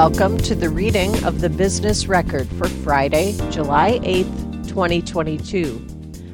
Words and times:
welcome 0.00 0.38
to 0.38 0.54
the 0.54 0.70
reading 0.70 1.12
of 1.24 1.42
the 1.42 1.50
Business 1.50 2.06
Record 2.06 2.48
for 2.52 2.66
Friday, 2.66 3.36
July 3.50 3.98
8th, 3.98 4.66
2022. 4.66 5.86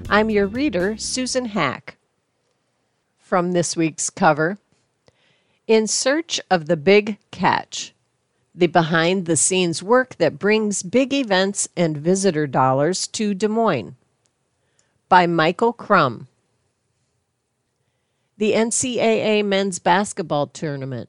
I'm 0.08 0.30
your 0.30 0.46
reader, 0.46 0.96
Susan 0.96 1.46
Hack. 1.46 1.96
From 3.18 3.50
this 3.50 3.76
week's 3.76 4.08
cover 4.08 4.58
In 5.66 5.88
Search 5.88 6.40
of 6.48 6.66
the 6.66 6.76
Big 6.76 7.18
Catch 7.32 7.92
the 8.54 8.68
behind 8.68 9.26
the 9.26 9.36
scenes 9.36 9.82
work 9.82 10.14
that 10.18 10.38
brings 10.38 10.84
big 10.84 11.12
events 11.12 11.68
and 11.76 11.96
visitor 11.96 12.46
dollars 12.46 13.08
to 13.08 13.34
Des 13.34 13.48
Moines. 13.48 13.96
By 15.08 15.26
Michael 15.26 15.72
Crumb. 15.72 16.28
The 18.38 18.52
NCAA 18.52 19.44
Men's 19.44 19.80
Basketball 19.80 20.46
Tournament, 20.46 21.08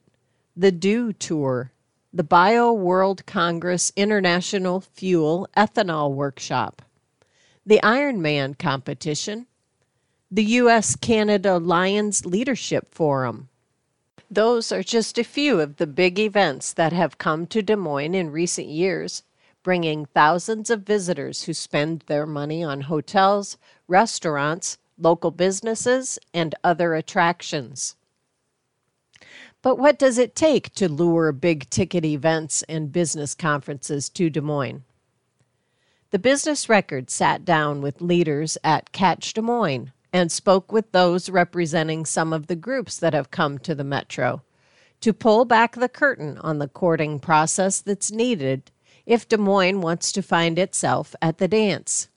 the 0.56 0.72
Dew 0.72 1.12
Tour, 1.12 1.70
the 2.10 2.24
Bio 2.24 2.72
World 2.72 3.26
Congress 3.26 3.92
International 3.94 4.80
Fuel 4.80 5.46
Ethanol 5.54 6.14
Workshop, 6.14 6.80
the 7.66 7.80
Ironman 7.82 8.58
competition, 8.58 9.46
the 10.30 10.44
U.S. 10.44 10.96
Canada 10.96 11.58
Lions 11.58 12.24
Leadership 12.24 12.88
Forum. 12.90 13.50
Those 14.30 14.72
are 14.72 14.82
just 14.82 15.18
a 15.18 15.22
few 15.22 15.60
of 15.60 15.76
the 15.76 15.86
big 15.86 16.18
events 16.18 16.72
that 16.72 16.94
have 16.94 17.18
come 17.18 17.46
to 17.48 17.60
Des 17.60 17.76
Moines 17.76 18.14
in 18.14 18.30
recent 18.30 18.68
years, 18.68 19.22
bringing 19.62 20.06
thousands 20.06 20.70
of 20.70 20.84
visitors 20.84 21.42
who 21.42 21.52
spend 21.52 22.04
their 22.06 22.24
money 22.24 22.64
on 22.64 22.82
hotels, 22.82 23.58
restaurants, 23.86 24.78
local 24.96 25.30
businesses, 25.30 26.18
and 26.32 26.54
other 26.64 26.94
attractions. 26.94 27.96
But 29.68 29.78
what 29.78 29.98
does 29.98 30.16
it 30.16 30.34
take 30.34 30.74
to 30.76 30.88
lure 30.88 31.30
big 31.30 31.68
ticket 31.68 32.02
events 32.02 32.62
and 32.70 32.90
business 32.90 33.34
conferences 33.34 34.08
to 34.08 34.30
Des 34.30 34.40
Moines? 34.40 34.82
The 36.08 36.18
Business 36.18 36.70
Record 36.70 37.10
sat 37.10 37.44
down 37.44 37.82
with 37.82 38.00
leaders 38.00 38.56
at 38.64 38.92
Catch 38.92 39.34
Des 39.34 39.42
Moines 39.42 39.92
and 40.10 40.32
spoke 40.32 40.72
with 40.72 40.92
those 40.92 41.28
representing 41.28 42.06
some 42.06 42.32
of 42.32 42.46
the 42.46 42.56
groups 42.56 42.96
that 42.96 43.12
have 43.12 43.30
come 43.30 43.58
to 43.58 43.74
the 43.74 43.84
Metro 43.84 44.40
to 45.02 45.12
pull 45.12 45.44
back 45.44 45.74
the 45.74 45.90
curtain 45.90 46.38
on 46.38 46.60
the 46.60 46.68
courting 46.68 47.20
process 47.20 47.82
that's 47.82 48.10
needed 48.10 48.70
if 49.04 49.28
Des 49.28 49.36
Moines 49.36 49.82
wants 49.82 50.12
to 50.12 50.22
find 50.22 50.58
itself 50.58 51.14
at 51.20 51.36
the 51.36 51.46
dance. 51.46 52.08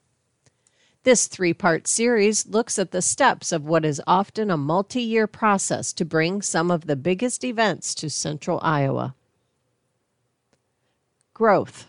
This 1.03 1.25
three 1.25 1.53
part 1.53 1.87
series 1.87 2.45
looks 2.45 2.77
at 2.77 2.91
the 2.91 3.01
steps 3.01 3.51
of 3.51 3.65
what 3.65 3.83
is 3.83 3.99
often 4.05 4.51
a 4.51 4.57
multi 4.57 5.01
year 5.01 5.25
process 5.25 5.93
to 5.93 6.05
bring 6.05 6.43
some 6.43 6.69
of 6.69 6.85
the 6.85 6.95
biggest 6.95 7.43
events 7.43 7.95
to 7.95 8.09
central 8.09 8.59
Iowa. 8.61 9.15
Growth. 11.33 11.87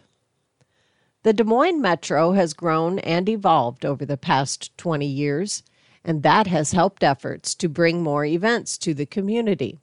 The 1.24 1.34
Des 1.34 1.44
Moines 1.44 1.83
Metro 1.83 2.33
has 2.33 2.55
grown 2.55 3.00
and 3.00 3.28
evolved 3.28 3.84
over 3.84 4.06
the 4.06 4.16
past 4.16 4.77
20 4.78 5.06
years, 5.06 5.62
and 6.02 6.22
that 6.22 6.46
has 6.46 6.72
helped 6.72 7.05
efforts 7.05 7.55
to 7.56 7.68
bring 7.68 8.02
more 8.02 8.24
events 8.24 8.78
to 8.78 8.94
the 8.94 9.06
community. 9.06 9.78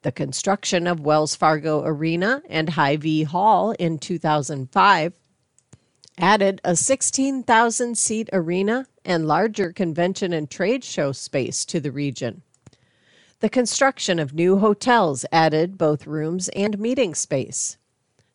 The 0.00 0.10
construction 0.10 0.86
of 0.86 1.00
Wells 1.00 1.36
Fargo 1.36 1.84
Arena 1.84 2.42
and 2.48 2.70
Hy-Vee 2.70 3.24
Hall 3.24 3.72
in 3.72 3.98
2005 3.98 5.12
added 6.18 6.60
a 6.64 6.76
16,000 6.76 7.96
seat 7.96 8.28
arena 8.32 8.86
and 9.04 9.26
larger 9.26 9.72
convention 9.72 10.32
and 10.32 10.50
trade 10.50 10.84
show 10.84 11.12
space 11.12 11.64
to 11.64 11.80
the 11.80 11.92
region. 11.92 12.42
The 13.40 13.48
construction 13.48 14.18
of 14.18 14.34
new 14.34 14.58
hotels 14.58 15.24
added 15.32 15.76
both 15.76 16.06
rooms 16.06 16.48
and 16.50 16.78
meeting 16.78 17.14
space. 17.14 17.76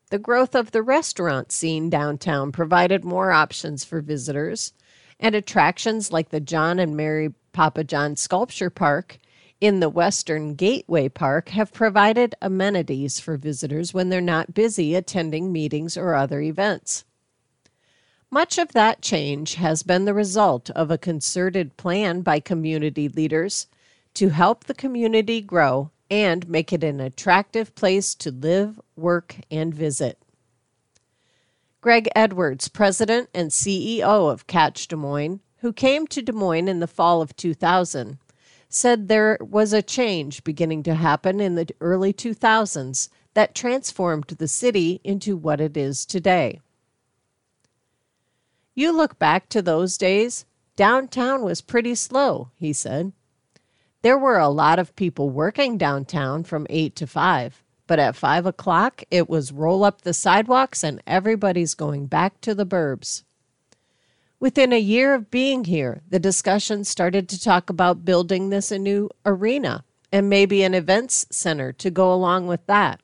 The 0.09 0.19
growth 0.19 0.55
of 0.55 0.71
the 0.71 0.81
restaurant 0.81 1.51
scene 1.51 1.89
downtown 1.89 2.51
provided 2.51 3.05
more 3.05 3.31
options 3.31 3.83
for 3.83 4.01
visitors, 4.01 4.73
and 5.19 5.35
attractions 5.35 6.11
like 6.11 6.29
the 6.29 6.39
John 6.39 6.79
and 6.79 6.95
Mary 6.95 7.33
Pappajohn 7.53 8.17
Sculpture 8.17 8.69
Park 8.69 9.19
in 9.59 9.79
the 9.79 9.89
Western 9.89 10.53
Gateway 10.53 11.09
Park 11.09 11.49
have 11.49 11.73
provided 11.73 12.35
amenities 12.41 13.19
for 13.19 13.37
visitors 13.37 13.93
when 13.93 14.09
they're 14.09 14.21
not 14.21 14.53
busy 14.53 14.93
attending 14.93 15.51
meetings 15.51 15.97
or 15.97 16.13
other 16.13 16.41
events. 16.41 17.03
Much 18.29 18.57
of 18.57 18.73
that 18.73 19.01
change 19.01 19.55
has 19.55 19.83
been 19.83 20.03
the 20.03 20.13
result 20.13 20.69
of 20.71 20.91
a 20.91 20.97
concerted 20.97 21.77
plan 21.77 22.21
by 22.21 22.41
community 22.41 23.07
leaders 23.07 23.67
to 24.13 24.29
help 24.29 24.65
the 24.65 24.73
community 24.73 25.39
grow 25.39 25.89
and 26.11 26.49
make 26.49 26.73
it 26.73 26.83
an 26.83 26.99
attractive 26.99 27.73
place 27.73 28.13
to 28.13 28.29
live, 28.29 28.81
work, 28.97 29.37
and 29.49 29.73
visit. 29.73 30.19
Greg 31.79 32.09
Edwards, 32.15 32.67
president 32.67 33.29
and 33.33 33.49
CEO 33.49 34.29
of 34.29 34.45
Catch 34.45 34.89
Des 34.89 34.97
Moines, 34.97 35.39
who 35.59 35.71
came 35.71 36.05
to 36.07 36.21
Des 36.21 36.33
Moines 36.33 36.67
in 36.67 36.81
the 36.81 36.87
fall 36.87 37.21
of 37.21 37.35
2000, 37.37 38.17
said 38.67 39.07
there 39.07 39.37
was 39.39 39.71
a 39.71 39.81
change 39.81 40.43
beginning 40.43 40.83
to 40.83 40.95
happen 40.95 41.39
in 41.39 41.55
the 41.55 41.67
early 41.79 42.11
2000s 42.11 43.07
that 43.35 43.55
transformed 43.55 44.25
the 44.27 44.47
city 44.49 44.99
into 45.05 45.37
what 45.37 45.61
it 45.61 45.77
is 45.77 46.05
today. 46.05 46.59
You 48.77 48.95
look 48.95 49.17
back 49.17 49.49
to 49.49 49.63
those 49.63 49.97
days, 49.97 50.45
downtown 50.75 51.41
was 51.41 51.61
pretty 51.61 51.95
slow, 51.95 52.51
he 52.53 52.73
said. 52.73 53.11
There 54.03 54.19
were 54.19 54.37
a 54.37 54.49
lot 54.49 54.77
of 54.77 54.95
people 54.95 55.31
working 55.31 55.79
downtown 55.79 56.43
from 56.43 56.67
8 56.69 56.95
to 56.97 57.07
5, 57.07 57.63
but 57.87 57.97
at 57.97 58.15
5 58.15 58.45
o'clock 58.45 59.03
it 59.09 59.27
was 59.27 59.51
roll 59.51 59.83
up 59.83 60.03
the 60.03 60.13
sidewalks 60.13 60.83
and 60.83 61.01
everybody's 61.07 61.73
going 61.73 62.05
back 62.05 62.39
to 62.41 62.53
the 62.53 62.67
burbs. 62.67 63.23
Within 64.39 64.71
a 64.71 64.79
year 64.79 65.15
of 65.15 65.31
being 65.31 65.63
here, 65.63 66.03
the 66.07 66.19
discussion 66.19 66.83
started 66.83 67.27
to 67.29 67.41
talk 67.41 67.71
about 67.71 68.05
building 68.05 68.51
this 68.51 68.71
a 68.71 68.77
new 68.77 69.09
arena 69.25 69.85
and 70.11 70.29
maybe 70.29 70.61
an 70.61 70.75
events 70.75 71.25
center 71.31 71.73
to 71.73 71.89
go 71.89 72.13
along 72.13 72.45
with 72.45 72.63
that. 72.67 72.99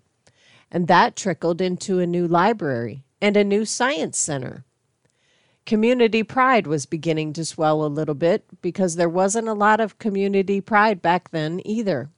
And 0.69 0.87
that 0.87 1.15
trickled 1.15 1.61
into 1.61 1.97
a 1.97 2.05
new 2.05 2.27
library 2.27 3.05
and 3.19 3.35
a 3.35 3.43
new 3.43 3.65
science 3.65 4.19
center. 4.19 4.65
Community 5.65 6.23
pride 6.23 6.67
was 6.67 6.85
beginning 6.85 7.31
to 7.33 7.45
swell 7.45 7.85
a 7.85 7.87
little 7.87 8.15
bit 8.15 8.43
because 8.61 8.95
there 8.95 9.09
wasn't 9.09 9.47
a 9.47 9.53
lot 9.53 9.79
of 9.79 9.97
community 9.97 10.59
pride 10.59 11.01
back 11.01 11.31
then 11.31 11.61
either. 11.65 12.09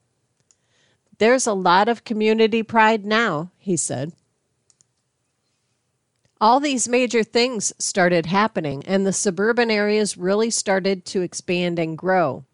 There's 1.18 1.46
a 1.46 1.54
lot 1.54 1.88
of 1.88 2.04
community 2.04 2.62
pride 2.62 3.06
now, 3.06 3.50
he 3.56 3.76
said. 3.76 4.12
All 6.38 6.60
these 6.60 6.88
major 6.88 7.22
things 7.22 7.72
started 7.78 8.26
happening, 8.26 8.82
and 8.84 9.06
the 9.06 9.12
suburban 9.12 9.70
areas 9.70 10.18
really 10.18 10.50
started 10.50 11.06
to 11.06 11.22
expand 11.22 11.78
and 11.78 11.96
grow. 11.96 12.44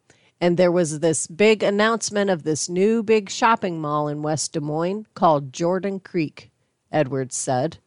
And 0.40 0.56
there 0.56 0.70
was 0.70 1.00
this 1.00 1.26
big 1.26 1.64
announcement 1.64 2.30
of 2.30 2.44
this 2.44 2.68
new 2.68 3.02
big 3.02 3.28
shopping 3.28 3.80
mall 3.80 4.06
in 4.06 4.22
West 4.22 4.52
Des 4.52 4.60
Moines 4.60 5.06
called 5.14 5.52
Jordan 5.52 5.98
Creek, 5.98 6.50
Edwards 6.92 7.36
said. 7.36 7.78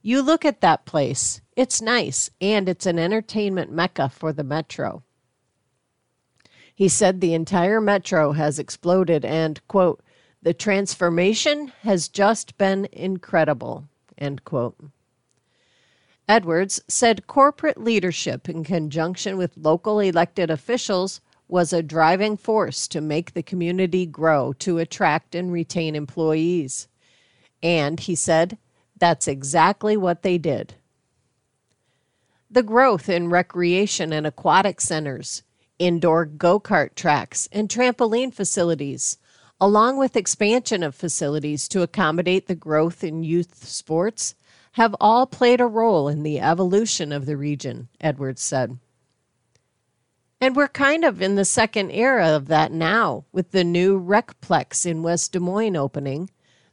You 0.00 0.22
look 0.22 0.46
at 0.46 0.62
that 0.62 0.86
place, 0.86 1.41
it's 1.56 1.82
nice, 1.82 2.30
and 2.40 2.68
it's 2.68 2.86
an 2.86 2.98
entertainment 2.98 3.70
mecca 3.70 4.08
for 4.08 4.32
the 4.32 4.44
metro. 4.44 5.02
He 6.74 6.88
said 6.88 7.20
the 7.20 7.34
entire 7.34 7.80
metro 7.80 8.32
has 8.32 8.58
exploded 8.58 9.24
and, 9.24 9.60
quote, 9.68 10.02
the 10.42 10.54
transformation 10.54 11.72
has 11.82 12.08
just 12.08 12.58
been 12.58 12.88
incredible, 12.90 13.88
end 14.18 14.44
quote. 14.44 14.76
Edwards 16.28 16.80
said 16.88 17.26
corporate 17.26 17.78
leadership, 17.78 18.48
in 18.48 18.64
conjunction 18.64 19.36
with 19.36 19.56
local 19.56 20.00
elected 20.00 20.50
officials, 20.50 21.20
was 21.46 21.72
a 21.72 21.82
driving 21.82 22.36
force 22.36 22.88
to 22.88 23.00
make 23.00 23.34
the 23.34 23.42
community 23.42 24.06
grow 24.06 24.52
to 24.54 24.78
attract 24.78 25.34
and 25.34 25.52
retain 25.52 25.94
employees. 25.94 26.88
And, 27.62 28.00
he 28.00 28.14
said, 28.14 28.56
that's 28.98 29.28
exactly 29.28 29.96
what 29.96 30.22
they 30.22 30.38
did. 30.38 30.74
The 32.52 32.62
growth 32.62 33.08
in 33.08 33.30
recreation 33.30 34.12
and 34.12 34.26
aquatic 34.26 34.82
centers, 34.82 35.42
indoor 35.78 36.26
go 36.26 36.60
kart 36.60 36.94
tracks, 36.94 37.48
and 37.50 37.66
trampoline 37.66 38.34
facilities, 38.34 39.16
along 39.58 39.96
with 39.96 40.18
expansion 40.18 40.82
of 40.82 40.94
facilities 40.94 41.66
to 41.68 41.80
accommodate 41.80 42.48
the 42.48 42.54
growth 42.54 43.02
in 43.02 43.24
youth 43.24 43.66
sports, 43.66 44.34
have 44.72 44.94
all 45.00 45.24
played 45.24 45.62
a 45.62 45.66
role 45.66 46.08
in 46.08 46.24
the 46.24 46.40
evolution 46.40 47.10
of 47.10 47.24
the 47.24 47.38
region, 47.38 47.88
Edwards 48.02 48.42
said. 48.42 48.78
And 50.38 50.54
we're 50.54 50.68
kind 50.68 51.06
of 51.06 51.22
in 51.22 51.36
the 51.36 51.46
second 51.46 51.90
era 51.90 52.36
of 52.36 52.48
that 52.48 52.70
now, 52.70 53.24
with 53.32 53.52
the 53.52 53.64
new 53.64 53.98
Recplex 53.98 54.84
in 54.84 55.02
West 55.02 55.32
Des 55.32 55.40
Moines 55.40 55.76
opening 55.76 56.28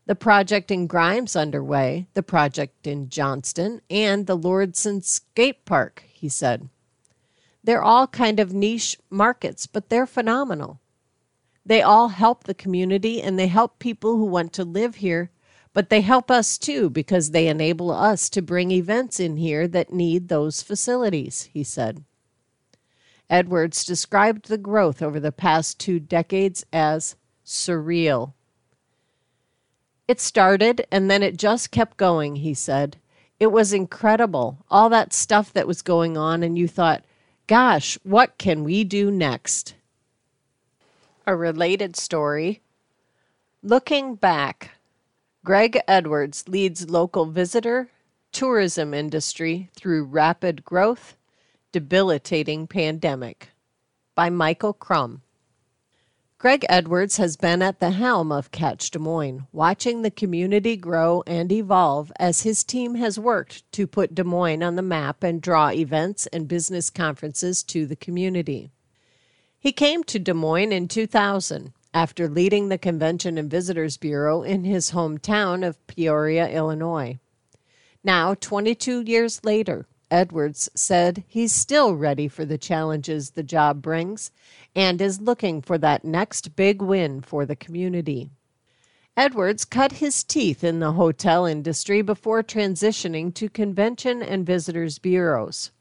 the 0.10 0.16
project 0.16 0.72
in 0.72 0.88
Grimes 0.88 1.36
underway, 1.36 2.08
the 2.16 2.24
project 2.24 2.88
in 2.88 3.10
Johnston, 3.10 3.80
and 3.92 4.26
the 4.26 4.36
Lauridsen 4.36 5.04
Skate 5.04 5.66
Park, 5.66 6.04
he 6.08 6.28
said. 6.28 6.68
They're 7.64 7.84
all 7.84 8.08
kind 8.08 8.40
of 8.40 8.52
niche 8.52 8.98
markets, 9.12 9.68
but 9.68 9.90
they're 9.90 10.08
phenomenal. 10.08 10.82
They 11.64 11.84
all 11.84 12.08
help 12.08 12.46
the 12.46 12.56
community 12.56 13.22
and 13.22 13.38
they 13.38 13.46
help 13.46 13.78
people 13.78 14.18
who 14.18 14.26
want 14.26 14.52
to 14.54 14.64
live 14.64 14.96
here, 14.96 15.30
But 15.74 15.90
they 15.90 16.02
help 16.02 16.32
us 16.32 16.58
too 16.58 16.90
because 16.90 17.32
they 17.32 17.48
enable 17.48 17.92
us 17.92 18.30
to 18.32 18.42
bring 18.42 18.72
events 18.72 19.20
in 19.20 19.38
here 19.38 19.68
that 19.68 19.94
need 19.94 20.28
those 20.28 20.62
facilities, 20.62 21.44
he 21.54 21.64
said. 21.64 22.04
Edwards 23.30 23.86
described 23.86 24.48
the 24.48 24.58
growth 24.58 25.02
over 25.02 25.20
the 25.20 25.32
past 25.32 25.80
two 25.80 26.00
decades 26.00 26.66
as 26.74 27.16
surreal. 27.46 28.34
It 30.10 30.20
started 30.20 30.88
and 30.92 31.08
then 31.12 31.22
it 31.22 31.38
just 31.38 31.70
kept 31.70 31.98
going, 31.98 32.38
he 32.38 32.56
said. 32.56 32.98
It 33.40 33.52
was 33.52 33.74
incredible, 33.74 34.58
all 34.68 34.90
that 34.90 35.14
stuff 35.14 35.54
that 35.54 35.68
was 35.68 35.84
going 35.84 36.18
on, 36.18 36.42
and 36.42 36.58
you 36.58 36.68
thought, 36.68 37.04
gosh, 37.46 37.96
what 38.02 38.40
can 38.40 38.64
we 38.64 38.84
do 38.84 39.12
next? 39.12 39.76
A 41.28 41.36
related 41.36 41.96
story. 41.96 42.62
Looking 43.62 44.16
back, 44.16 44.72
Greg 45.46 45.80
Edwards 45.88 46.46
leads 46.48 46.90
local 46.90 47.28
visitor 47.28 47.92
tourism 48.32 48.96
industry 48.96 49.70
through 49.76 50.06
rapid 50.06 50.66
growth, 50.66 51.16
debilitating 51.72 52.66
pandemic. 52.66 53.50
By 54.16 54.32
Michael 54.32 54.74
Crumb. 54.74 55.22
Greg 56.40 56.66
Edwards 56.70 57.18
has 57.18 57.36
been 57.36 57.62
at 57.62 57.82
the 57.82 57.92
helm 57.92 58.32
of 58.32 58.50
Catch 58.52 58.92
Des 58.92 59.00
Moines, 59.00 59.46
watching 59.52 60.04
the 60.04 60.10
community 60.10 60.78
grow 60.78 61.22
and 61.28 61.52
evolve 61.52 62.14
as 62.18 62.44
his 62.44 62.64
team 62.64 62.96
has 62.96 63.20
worked 63.20 63.70
to 63.74 63.86
put 63.86 64.16
Des 64.16 64.24
Moines 64.24 64.64
on 64.64 64.78
the 64.78 64.82
map 64.82 65.22
and 65.22 65.42
draw 65.42 65.70
events 65.70 66.28
and 66.28 66.48
business 66.48 66.90
conferences 66.90 67.62
to 67.64 67.86
the 67.86 67.98
community. 67.98 68.72
He 69.60 69.74
came 69.74 70.02
to 70.06 70.18
Des 70.18 70.34
Moines 70.34 70.72
in 70.72 70.88
2000 70.88 71.74
after 71.94 72.30
leading 72.30 72.70
the 72.70 72.78
Convention 72.78 73.38
and 73.38 73.52
Visitors 73.52 73.98
Bureau 73.98 74.42
in 74.42 74.64
his 74.64 74.92
hometown 74.92 75.68
of 75.68 75.86
Peoria, 75.88 76.48
Illinois. 76.48 77.20
Now, 78.02 78.34
22 78.34 79.02
years 79.02 79.44
later, 79.44 79.88
Edwards 80.10 80.70
said 80.74 81.26
he's 81.28 81.54
still 81.54 81.96
ready 81.96 82.30
for 82.30 82.46
the 82.46 82.58
challenges 82.58 83.32
the 83.32 83.44
job 83.44 83.82
brings 83.82 84.32
and 84.76 85.02
is 85.02 85.22
looking 85.22 85.62
for 85.62 85.78
that 85.78 86.04
next 86.04 86.56
big 86.56 86.82
win 86.82 87.22
for 87.22 87.46
the 87.46 87.56
community. 87.56 88.30
Edwards 89.18 89.66
cut 89.66 89.94
his 89.94 90.24
teeth 90.24 90.64
in 90.64 90.80
the 90.80 90.94
hotel 90.94 91.46
industry 91.46 92.02
before 92.02 92.42
transitioning 92.42 93.34
to 93.34 93.50
convention 93.50 94.22
and 94.22 94.46
visitors 94.46 94.98
bureaus. 94.98 95.72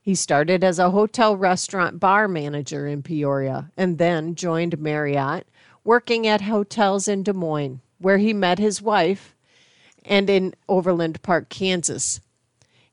He 0.00 0.14
started 0.14 0.62
as 0.62 0.78
a 0.78 0.90
hotel 0.90 1.36
restaurant 1.36 1.98
bar 1.98 2.28
manager 2.28 2.86
in 2.86 3.02
Peoria 3.02 3.70
and 3.76 3.98
then 3.98 4.36
joined 4.36 4.78
Marriott, 4.78 5.46
working 5.84 6.26
at 6.26 6.42
hotels 6.42 7.08
in 7.08 7.24
Des 7.24 7.32
Moines, 7.32 7.80
where 7.98 8.18
he 8.18 8.32
met 8.32 8.58
his 8.58 8.80
wife, 8.80 9.34
and 10.04 10.30
in 10.30 10.54
Overland 10.68 11.20
Park, 11.22 11.48
Kansas. 11.48 12.20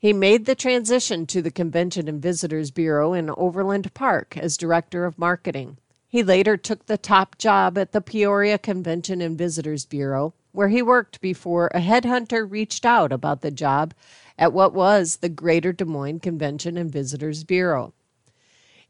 He 0.03 0.11
made 0.11 0.45
the 0.45 0.53
transition 0.53 1.25
to 1.27 1.41
the 1.41 1.49
Convention 1.49 2.09
and 2.09 2.21
Visitors 2.21 2.71
Bureau 2.71 3.13
in 3.13 3.29
Overland 3.29 3.93
Park 3.93 4.35
as 4.35 4.57
Director 4.57 5.05
of 5.05 5.17
Marketing. 5.17 5.77
He 6.09 6.23
later 6.23 6.57
took 6.57 6.87
the 6.87 6.97
top 6.97 7.37
job 7.37 7.77
at 7.77 7.93
the 7.93 8.01
Peoria 8.01 8.57
Convention 8.57 9.21
and 9.21 9.37
Visitors 9.37 9.85
Bureau, 9.85 10.33
where 10.51 10.67
he 10.67 10.81
worked 10.81 11.21
before 11.21 11.67
a 11.67 11.79
headhunter 11.79 12.45
reached 12.45 12.85
out 12.85 13.13
about 13.13 13.39
the 13.39 13.49
job 13.49 13.93
at 14.37 14.51
what 14.51 14.73
was 14.73 15.19
the 15.21 15.29
Greater 15.29 15.71
Des 15.71 15.85
Moines 15.85 16.19
Convention 16.19 16.75
and 16.75 16.91
Visitors 16.91 17.45
Bureau. 17.45 17.93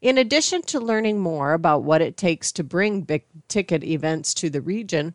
In 0.02 0.18
addition 0.18 0.62
to 0.62 0.80
learning 0.80 1.20
more 1.20 1.52
about 1.52 1.84
what 1.84 2.02
it 2.02 2.16
takes 2.16 2.50
to 2.50 2.64
bring 2.64 3.02
big 3.02 3.22
ticket 3.46 3.84
events 3.84 4.34
to 4.34 4.50
the 4.50 4.60
region, 4.60 5.14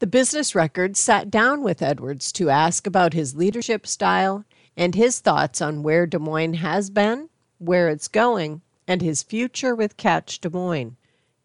the 0.00 0.06
business 0.06 0.54
record 0.54 0.98
sat 0.98 1.30
down 1.30 1.62
with 1.62 1.80
Edwards 1.80 2.30
to 2.32 2.50
ask 2.50 2.86
about 2.86 3.14
his 3.14 3.34
leadership 3.34 3.86
style 3.86 4.44
and 4.76 4.94
his 4.94 5.20
thoughts 5.20 5.60
on 5.60 5.82
where 5.82 6.06
Des 6.06 6.18
Moines 6.18 6.54
has 6.54 6.90
been, 6.90 7.28
where 7.58 7.88
it's 7.88 8.08
going, 8.08 8.62
and 8.86 9.00
his 9.00 9.22
future 9.22 9.74
with 9.74 9.96
Catch 9.96 10.40
Des 10.40 10.50
Moines. 10.50 10.96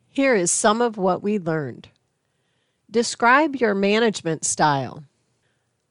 Here 0.10 0.36
is 0.36 0.52
some 0.52 0.82
of 0.82 0.98
what 0.98 1.24
we 1.24 1.38
learned. 1.38 1.90
Describe 2.90 3.56
your 3.56 3.76
management 3.76 4.44
style. 4.44 5.04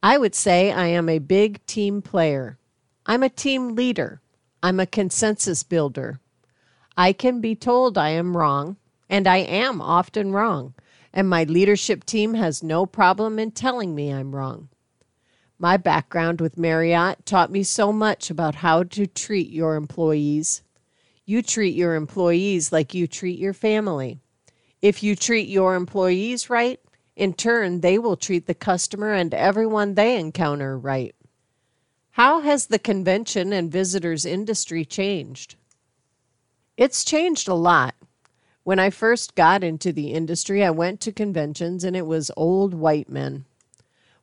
I 0.03 0.19
would 0.19 0.35
say 0.35 0.73
I 0.73 0.87
am 0.87 1.09
a 1.09 1.19
big 1.19 1.65
team 1.67 2.03
player. 2.03 2.59
I'm 3.07 3.23
a 3.23 3.29
team 3.29 3.75
leader. 3.75 4.21
I'm 4.63 4.81
a 4.81 4.87
consensus 4.87 5.63
builder. 5.63 6.21
I 6.97 7.13
can 7.13 7.41
be 7.41 7.55
told 7.55 7.97
I 7.97 8.11
am 8.11 8.37
wrong, 8.37 8.77
and 9.09 9.29
I 9.29 9.39
am 9.39 9.81
often 9.81 10.33
wrong, 10.33 10.75
and 11.13 11.29
my 11.29 11.45
leadership 11.45 12.05
team 12.05 12.35
has 12.35 12.63
no 12.63 12.85
problem 12.85 13.39
in 13.39 13.53
telling 13.53 13.95
me 13.95 14.13
I'm 14.13 14.35
wrong. 14.35 14.69
My 15.61 15.77
background 15.77 16.41
with 16.41 16.57
Marriott 16.57 17.27
taught 17.27 17.51
me 17.51 17.65
so 17.65 17.93
much 17.93 18.31
about 18.31 18.57
how 18.57 18.85
to 18.85 19.09
treat 19.09 19.51
your 19.51 19.75
employees. 19.75 20.63
You 21.27 21.43
treat 21.43 21.75
your 21.75 21.97
employees 21.97 22.71
like 22.71 22.95
you 22.95 23.09
treat 23.09 23.41
your 23.41 23.53
family. 23.53 24.21
If 24.81 25.03
you 25.03 25.17
treat 25.17 25.49
your 25.49 25.75
employees 25.75 26.49
right, 26.49 26.81
in 27.17 27.33
turn, 27.33 27.81
they 27.81 27.99
will 27.99 28.17
treat 28.17 28.47
the 28.47 28.55
customer 28.55 29.13
and 29.13 29.35
everyone 29.35 29.95
they 29.95 30.17
encounter 30.17 30.79
right. 30.79 31.17
How 32.13 32.41
has 32.41 32.67
the 32.67 32.79
convention 32.79 33.53
and 33.53 33.73
visitors 33.73 34.25
industry 34.25 34.85
changed? 34.85 35.57
It's 36.77 37.05
changed 37.05 37.49
a 37.49 37.55
lot. 37.55 37.97
When 38.63 38.79
I 38.79 38.91
first 38.91 39.35
got 39.35 39.65
into 39.65 39.93
the 39.93 40.13
industry, 40.13 40.65
I 40.65 40.71
went 40.71 41.01
to 41.01 41.13
conventions 41.13 41.83
and 41.83 41.97
it 41.97 42.07
was 42.07 42.31
old 42.37 42.75
white 42.75 43.09
men. 43.09 43.45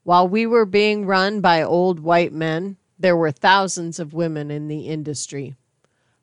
While 0.06 0.28
we 0.28 0.46
were 0.46 0.68
being 0.68 1.08
run 1.08 1.42
by 1.42 1.64
old 1.64 2.00
white 2.00 2.32
men, 2.32 2.78
there 3.00 3.18
were 3.18 3.32
thousands 3.32 4.00
of 4.00 4.14
women 4.14 4.52
in 4.52 4.68
the 4.68 4.82
industry. 4.88 5.56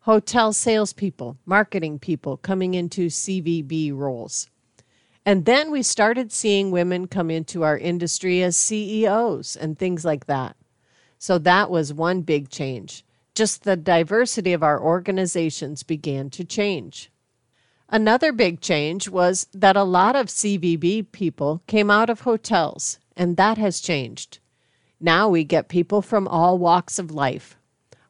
Hotel 0.03 0.53
salespeople, 0.53 1.37
marketing 1.45 1.99
people 1.99 2.37
coming 2.37 2.75
into 2.75 3.09
CVB 3.09 3.93
roles. 3.93 4.49
And 5.27 5.47
then 5.47 5.73
we 5.73 5.83
started 5.83 6.31
seeing 6.31 6.71
women 6.71 7.09
come 7.09 7.29
into 7.29 7.65
our 7.65 7.77
industry 7.77 8.41
as 8.41 8.57
CEOs 8.57 9.57
and 9.57 9.77
things 9.77 10.05
like 10.05 10.27
that. 10.27 10.55
So 11.19 11.39
that 11.39 11.69
was 11.69 11.93
one 11.93 12.21
big 12.21 12.51
change. 12.51 13.05
Just 13.35 13.65
the 13.65 13.75
diversity 13.75 14.53
of 14.53 14.63
our 14.63 14.81
organizations 14.81 15.83
began 15.83 16.31
to 16.31 16.45
change. 16.45 17.11
Another 17.89 18.31
big 18.31 18.61
change 18.61 19.09
was 19.09 19.49
that 19.53 19.75
a 19.75 19.83
lot 19.83 20.15
of 20.15 20.29
CVB 20.29 21.11
people 21.11 21.63
came 21.67 21.91
out 21.91 22.09
of 22.09 22.21
hotels 22.21 23.01
and 23.17 23.37
that 23.37 23.59
has 23.59 23.81
changed. 23.81 24.39
Now 25.01 25.29
we 25.29 25.45
get 25.45 25.69
people 25.69 26.03
from 26.03 26.29
all 26.29 26.59
walks 26.59 26.99
of 26.99 27.11
life. 27.11 27.57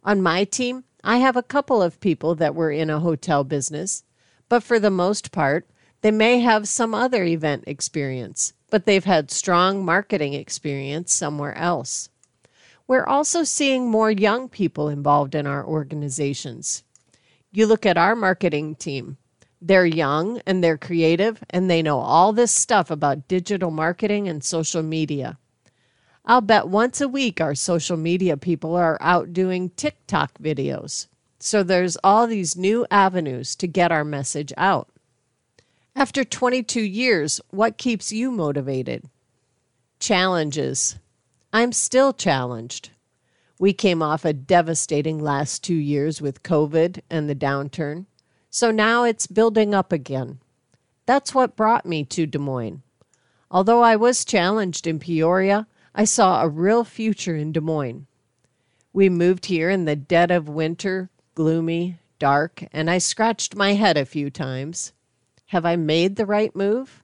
On 0.04 0.20
my 0.20 0.44
team, 0.44 0.84
I 1.04 1.18
have 1.18 1.36
a 1.36 1.42
couple 1.42 1.82
of 1.82 2.00
people 2.00 2.34
that 2.36 2.54
were 2.54 2.70
in 2.70 2.90
a 2.90 3.00
hotel 3.00 3.44
business, 3.44 4.04
but 4.48 4.62
for 4.62 4.78
the 4.78 4.90
most 4.90 5.32
part, 5.32 5.68
they 6.02 6.10
may 6.10 6.40
have 6.40 6.68
some 6.68 6.94
other 6.94 7.24
event 7.24 7.64
experience, 7.66 8.52
but 8.70 8.86
they've 8.86 9.04
had 9.04 9.30
strong 9.30 9.84
marketing 9.84 10.34
experience 10.34 11.14
somewhere 11.14 11.56
else. 11.56 12.08
We're 12.86 13.06
also 13.06 13.44
seeing 13.44 13.88
more 13.88 14.10
young 14.10 14.48
people 14.48 14.88
involved 14.88 15.34
in 15.34 15.46
our 15.46 15.64
organizations. 15.64 16.82
You 17.52 17.66
look 17.66 17.86
at 17.86 17.96
our 17.96 18.16
marketing 18.16 18.74
team, 18.74 19.16
they're 19.62 19.86
young 19.86 20.40
and 20.46 20.62
they're 20.62 20.76
creative 20.76 21.42
and 21.50 21.70
they 21.70 21.82
know 21.82 21.98
all 21.98 22.32
this 22.32 22.50
stuff 22.50 22.90
about 22.90 23.28
digital 23.28 23.70
marketing 23.70 24.28
and 24.28 24.42
social 24.42 24.82
media. 24.82 25.38
I'll 26.24 26.40
bet 26.40 26.68
once 26.68 27.00
a 27.00 27.08
week 27.08 27.40
our 27.40 27.54
social 27.54 27.96
media 27.96 28.36
people 28.36 28.76
are 28.76 28.98
out 29.00 29.32
doing 29.32 29.70
TikTok 29.70 30.38
videos. 30.38 31.06
So 31.38 31.62
there's 31.62 31.96
all 32.04 32.26
these 32.26 32.56
new 32.56 32.86
avenues 32.90 33.56
to 33.56 33.66
get 33.66 33.90
our 33.90 34.04
message 34.04 34.52
out. 34.56 34.88
After 35.94 36.24
22 36.24 36.80
years, 36.80 37.40
what 37.50 37.78
keeps 37.78 38.12
you 38.12 38.30
motivated? 38.30 39.04
Challenges. 39.98 40.98
I'm 41.52 41.72
still 41.72 42.12
challenged. 42.12 42.90
We 43.58 43.72
came 43.72 44.02
off 44.02 44.24
a 44.24 44.32
devastating 44.32 45.18
last 45.18 45.62
two 45.62 45.74
years 45.74 46.20
with 46.20 46.42
COVID 46.42 47.00
and 47.10 47.28
the 47.28 47.34
downturn. 47.34 48.06
So 48.54 48.70
now 48.70 49.04
it's 49.04 49.26
building 49.26 49.74
up 49.74 49.92
again. 49.92 50.38
That's 51.06 51.34
what 51.34 51.56
brought 51.56 51.86
me 51.86 52.04
to 52.04 52.26
Des 52.26 52.38
Moines. 52.38 52.82
Although 53.50 53.82
I 53.82 53.96
was 53.96 54.26
challenged 54.26 54.86
in 54.86 54.98
Peoria, 54.98 55.66
I 55.94 56.04
saw 56.04 56.42
a 56.42 56.50
real 56.50 56.84
future 56.84 57.34
in 57.34 57.52
Des 57.52 57.62
Moines. 57.62 58.06
We 58.92 59.08
moved 59.08 59.46
here 59.46 59.70
in 59.70 59.86
the 59.86 59.96
dead 59.96 60.30
of 60.30 60.50
winter, 60.50 61.08
gloomy, 61.34 61.96
dark, 62.18 62.64
and 62.74 62.90
I 62.90 62.98
scratched 62.98 63.56
my 63.56 63.72
head 63.72 63.96
a 63.96 64.04
few 64.04 64.28
times. 64.28 64.92
Have 65.46 65.64
I 65.64 65.76
made 65.76 66.16
the 66.16 66.26
right 66.26 66.54
move? 66.54 67.02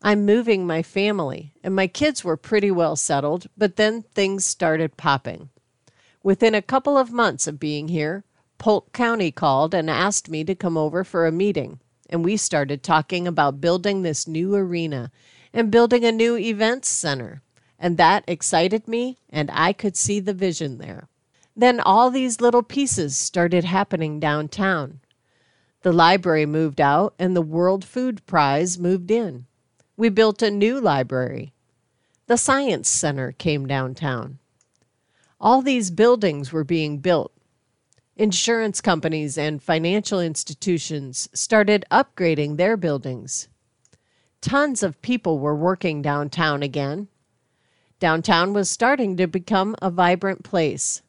I'm 0.00 0.24
moving 0.24 0.64
my 0.64 0.84
family, 0.84 1.54
and 1.64 1.74
my 1.74 1.88
kids 1.88 2.22
were 2.22 2.36
pretty 2.36 2.70
well 2.70 2.94
settled, 2.94 3.48
but 3.58 3.74
then 3.74 4.02
things 4.02 4.44
started 4.44 4.96
popping. 4.96 5.48
Within 6.22 6.54
a 6.54 6.62
couple 6.62 6.96
of 6.96 7.10
months 7.10 7.48
of 7.48 7.58
being 7.58 7.88
here, 7.88 8.22
Polk 8.58 8.92
County 8.92 9.30
called 9.30 9.74
and 9.74 9.90
asked 9.90 10.28
me 10.28 10.44
to 10.44 10.54
come 10.54 10.76
over 10.76 11.04
for 11.04 11.26
a 11.26 11.32
meeting, 11.32 11.80
and 12.08 12.24
we 12.24 12.36
started 12.36 12.82
talking 12.82 13.26
about 13.26 13.60
building 13.60 14.02
this 14.02 14.26
new 14.26 14.54
arena 14.54 15.10
and 15.52 15.70
building 15.70 16.04
a 16.04 16.12
new 16.12 16.36
events 16.36 16.88
center, 16.88 17.42
and 17.78 17.96
that 17.96 18.24
excited 18.26 18.88
me, 18.88 19.18
and 19.28 19.50
I 19.52 19.72
could 19.72 19.96
see 19.96 20.20
the 20.20 20.34
vision 20.34 20.78
there. 20.78 21.08
Then 21.56 21.80
all 21.80 22.10
these 22.10 22.40
little 22.40 22.62
pieces 22.62 23.16
started 23.16 23.64
happening 23.64 24.18
downtown. 24.18 25.00
The 25.82 25.92
library 25.92 26.46
moved 26.46 26.80
out, 26.80 27.14
and 27.18 27.36
the 27.36 27.42
World 27.42 27.84
Food 27.84 28.24
Prize 28.24 28.78
moved 28.78 29.10
in. 29.10 29.46
We 29.96 30.08
built 30.08 30.40
a 30.40 30.50
new 30.50 30.80
library. 30.80 31.52
The 32.26 32.38
Science 32.38 32.88
Center 32.88 33.32
came 33.32 33.66
downtown. 33.66 34.38
All 35.38 35.60
these 35.60 35.90
buildings 35.90 36.50
were 36.52 36.64
being 36.64 36.98
built. 36.98 37.33
Insurance 38.16 38.80
companies 38.80 39.36
and 39.36 39.60
financial 39.60 40.20
institutions 40.20 41.28
started 41.34 41.84
upgrading 41.90 42.56
their 42.56 42.76
buildings. 42.76 43.48
Tons 44.40 44.84
of 44.84 45.02
people 45.02 45.40
were 45.40 45.56
working 45.56 46.00
downtown 46.00 46.62
again. 46.62 47.08
Downtown 47.98 48.52
was 48.52 48.70
starting 48.70 49.16
to 49.16 49.26
become 49.26 49.74
a 49.82 49.90
vibrant 49.90 50.44
place. 50.44 51.02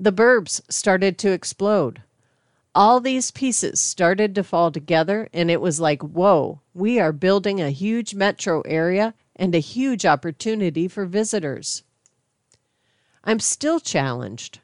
The 0.00 0.12
burbs 0.12 0.60
started 0.68 1.16
to 1.18 1.30
explode. 1.30 2.02
All 2.74 2.98
these 2.98 3.30
pieces 3.30 3.78
started 3.78 4.34
to 4.34 4.42
fall 4.42 4.72
together, 4.72 5.28
and 5.32 5.48
it 5.48 5.60
was 5.60 5.78
like, 5.78 6.02
whoa, 6.02 6.60
we 6.74 6.98
are 6.98 7.12
building 7.12 7.60
a 7.60 7.70
huge 7.70 8.16
metro 8.16 8.62
area 8.62 9.14
and 9.36 9.54
a 9.54 9.58
huge 9.58 10.04
opportunity 10.04 10.88
for 10.88 11.06
visitors. 11.06 11.84
I'm 13.22 13.38
still 13.38 13.78
challenged. 13.78 14.58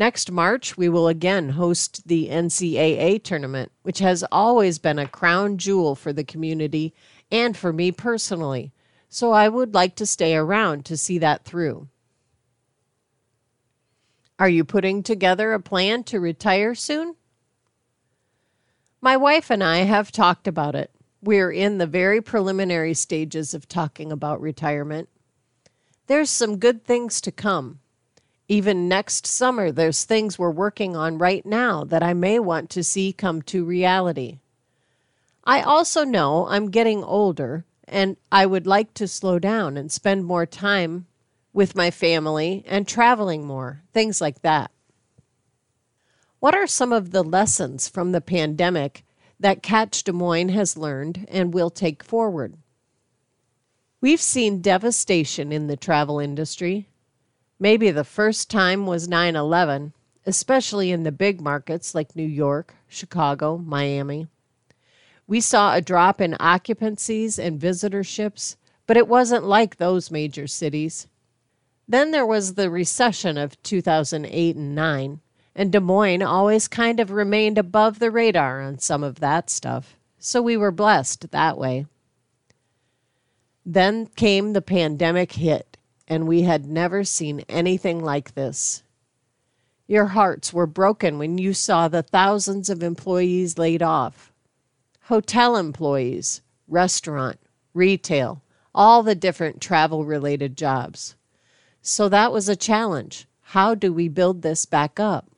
Next 0.00 0.30
March, 0.30 0.78
we 0.78 0.88
will 0.88 1.08
again 1.08 1.50
host 1.50 2.08
the 2.08 2.30
NCAA 2.30 3.22
tournament, 3.22 3.70
which 3.82 3.98
has 3.98 4.24
always 4.32 4.78
been 4.78 4.98
a 4.98 5.06
crown 5.06 5.58
jewel 5.58 5.94
for 5.94 6.10
the 6.10 6.24
community 6.24 6.94
and 7.30 7.54
for 7.54 7.70
me 7.70 7.92
personally. 7.92 8.72
So 9.10 9.32
I 9.32 9.50
would 9.50 9.74
like 9.74 9.96
to 9.96 10.06
stay 10.06 10.34
around 10.34 10.86
to 10.86 10.96
see 10.96 11.18
that 11.18 11.44
through. 11.44 11.88
Are 14.38 14.48
you 14.48 14.64
putting 14.64 15.02
together 15.02 15.52
a 15.52 15.60
plan 15.60 16.02
to 16.04 16.18
retire 16.18 16.74
soon? 16.74 17.16
My 19.02 19.18
wife 19.18 19.50
and 19.50 19.62
I 19.62 19.80
have 19.80 20.10
talked 20.10 20.48
about 20.48 20.74
it. 20.74 20.90
We're 21.20 21.52
in 21.52 21.76
the 21.76 21.86
very 21.86 22.22
preliminary 22.22 22.94
stages 22.94 23.52
of 23.52 23.68
talking 23.68 24.10
about 24.10 24.40
retirement. 24.40 25.10
There's 26.06 26.30
some 26.30 26.56
good 26.56 26.86
things 26.86 27.20
to 27.20 27.30
come. 27.30 27.80
Even 28.50 28.88
next 28.88 29.28
summer, 29.28 29.70
there's 29.70 30.02
things 30.02 30.36
we're 30.36 30.50
working 30.50 30.96
on 30.96 31.18
right 31.18 31.46
now 31.46 31.84
that 31.84 32.02
I 32.02 32.14
may 32.14 32.40
want 32.40 32.68
to 32.70 32.82
see 32.82 33.12
come 33.12 33.42
to 33.42 33.64
reality. 33.64 34.40
I 35.44 35.62
also 35.62 36.02
know 36.02 36.48
I'm 36.48 36.72
getting 36.72 37.04
older 37.04 37.64
and 37.86 38.16
I 38.32 38.46
would 38.46 38.66
like 38.66 38.92
to 38.94 39.06
slow 39.06 39.38
down 39.38 39.76
and 39.76 39.92
spend 39.92 40.24
more 40.24 40.46
time 40.46 41.06
with 41.52 41.76
my 41.76 41.92
family 41.92 42.64
and 42.66 42.88
traveling 42.88 43.46
more, 43.46 43.82
things 43.92 44.20
like 44.20 44.42
that. 44.42 44.72
What 46.40 46.56
are 46.56 46.66
some 46.66 46.92
of 46.92 47.12
the 47.12 47.22
lessons 47.22 47.86
from 47.86 48.10
the 48.10 48.20
pandemic 48.20 49.04
that 49.38 49.62
Catch 49.62 50.02
Des 50.02 50.12
Moines 50.12 50.48
has 50.48 50.76
learned 50.76 51.24
and 51.30 51.54
will 51.54 51.70
take 51.70 52.02
forward? 52.02 52.56
We've 54.00 54.20
seen 54.20 54.60
devastation 54.60 55.52
in 55.52 55.68
the 55.68 55.76
travel 55.76 56.18
industry, 56.18 56.88
Maybe 57.62 57.90
the 57.90 58.04
first 58.04 58.50
time 58.50 58.86
was 58.86 59.06
9 59.06 59.36
11, 59.36 59.92
especially 60.24 60.90
in 60.90 61.02
the 61.02 61.12
big 61.12 61.42
markets 61.42 61.94
like 61.94 62.16
New 62.16 62.26
York, 62.26 62.74
Chicago, 62.88 63.58
Miami. 63.58 64.28
We 65.26 65.42
saw 65.42 65.74
a 65.74 65.82
drop 65.82 66.22
in 66.22 66.38
occupancies 66.40 67.38
and 67.38 67.60
visitorships, 67.60 68.56
but 68.86 68.96
it 68.96 69.06
wasn't 69.06 69.44
like 69.44 69.76
those 69.76 70.10
major 70.10 70.46
cities. 70.46 71.06
Then 71.86 72.12
there 72.12 72.24
was 72.24 72.54
the 72.54 72.70
recession 72.70 73.36
of 73.36 73.62
2008 73.62 74.56
and 74.56 74.74
9, 74.74 75.20
and 75.54 75.70
Des 75.70 75.80
Moines 75.80 76.22
always 76.22 76.66
kind 76.66 76.98
of 76.98 77.10
remained 77.10 77.58
above 77.58 77.98
the 77.98 78.10
radar 78.10 78.62
on 78.62 78.78
some 78.78 79.04
of 79.04 79.20
that 79.20 79.50
stuff, 79.50 79.96
so 80.18 80.40
we 80.40 80.56
were 80.56 80.72
blessed 80.72 81.30
that 81.30 81.58
way. 81.58 81.84
Then 83.66 84.06
came 84.06 84.54
the 84.54 84.62
pandemic 84.62 85.32
hit 85.32 85.69
and 86.10 86.26
we 86.26 86.42
had 86.42 86.66
never 86.66 87.04
seen 87.04 87.44
anything 87.48 88.02
like 88.02 88.34
this. 88.34 88.82
Your 89.86 90.06
hearts 90.06 90.52
were 90.52 90.66
broken 90.66 91.18
when 91.18 91.38
you 91.38 91.54
saw 91.54 91.86
the 91.86 92.02
thousands 92.02 92.68
of 92.68 92.82
employees 92.82 93.56
laid 93.56 93.80
off. 93.80 94.32
Hotel 95.02 95.56
employees, 95.56 96.42
restaurant, 96.66 97.38
retail, 97.74 98.42
all 98.74 99.04
the 99.04 99.14
different 99.14 99.60
travel 99.60 100.04
related 100.04 100.56
jobs. 100.56 101.14
So 101.80 102.08
that 102.08 102.32
was 102.32 102.48
a 102.48 102.56
challenge. 102.56 103.26
How 103.40 103.76
do 103.76 103.92
we 103.92 104.08
build 104.08 104.42
this 104.42 104.66
back 104.66 104.98
up? 104.98 105.30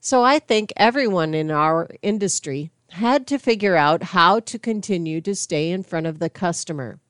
So 0.00 0.22
I 0.22 0.38
think 0.38 0.72
everyone 0.76 1.34
in 1.34 1.50
our 1.50 1.90
industry 2.02 2.70
had 2.90 3.26
to 3.26 3.38
figure 3.38 3.74
out 3.74 4.02
how 4.14 4.38
to 4.40 4.58
continue 4.60 5.20
to 5.22 5.34
stay 5.34 5.70
in 5.70 5.82
front 5.82 6.06
of 6.06 6.20
the 6.20 6.30
customer 6.30 7.00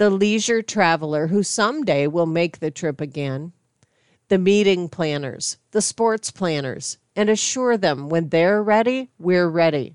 the 0.00 0.08
leisure 0.08 0.62
traveler 0.62 1.26
who 1.26 1.42
someday 1.42 2.06
will 2.06 2.24
make 2.24 2.58
the 2.58 2.70
trip 2.70 3.02
again, 3.02 3.52
the 4.28 4.38
meeting 4.38 4.88
planners, 4.88 5.58
the 5.72 5.82
sports 5.82 6.30
planners, 6.30 6.96
and 7.14 7.28
assure 7.28 7.76
them 7.76 8.08
when 8.08 8.30
they're 8.30 8.62
ready, 8.62 9.10
we're 9.18 9.46
ready. 9.46 9.94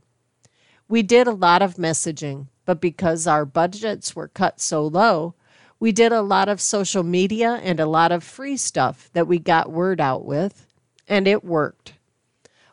We 0.88 1.02
did 1.02 1.26
a 1.26 1.32
lot 1.32 1.64
of 1.64 1.78
messaging, 1.78 2.50
but 2.66 2.80
because 2.80 3.26
our 3.26 3.46
budgets 3.46 4.16
were 4.16 4.28
cut 4.28 4.62
so 4.62 4.86
low, 4.86 5.34
we 5.80 5.92
did 5.92 6.12
a 6.12 6.22
lot 6.22 6.50
of 6.50 6.62
social 6.62 7.02
media 7.02 7.60
and 7.64 7.80
a 7.80 7.88
lot 7.88 8.12
of 8.12 8.24
free 8.24 8.58
stuff 8.58 9.10
that 9.14 9.26
we 9.26 9.40
got 9.40 9.72
word 9.72 10.00
out 10.00 10.24
with, 10.24 10.68
and 11.08 11.28
it 11.28 11.44
worked. 11.44 11.94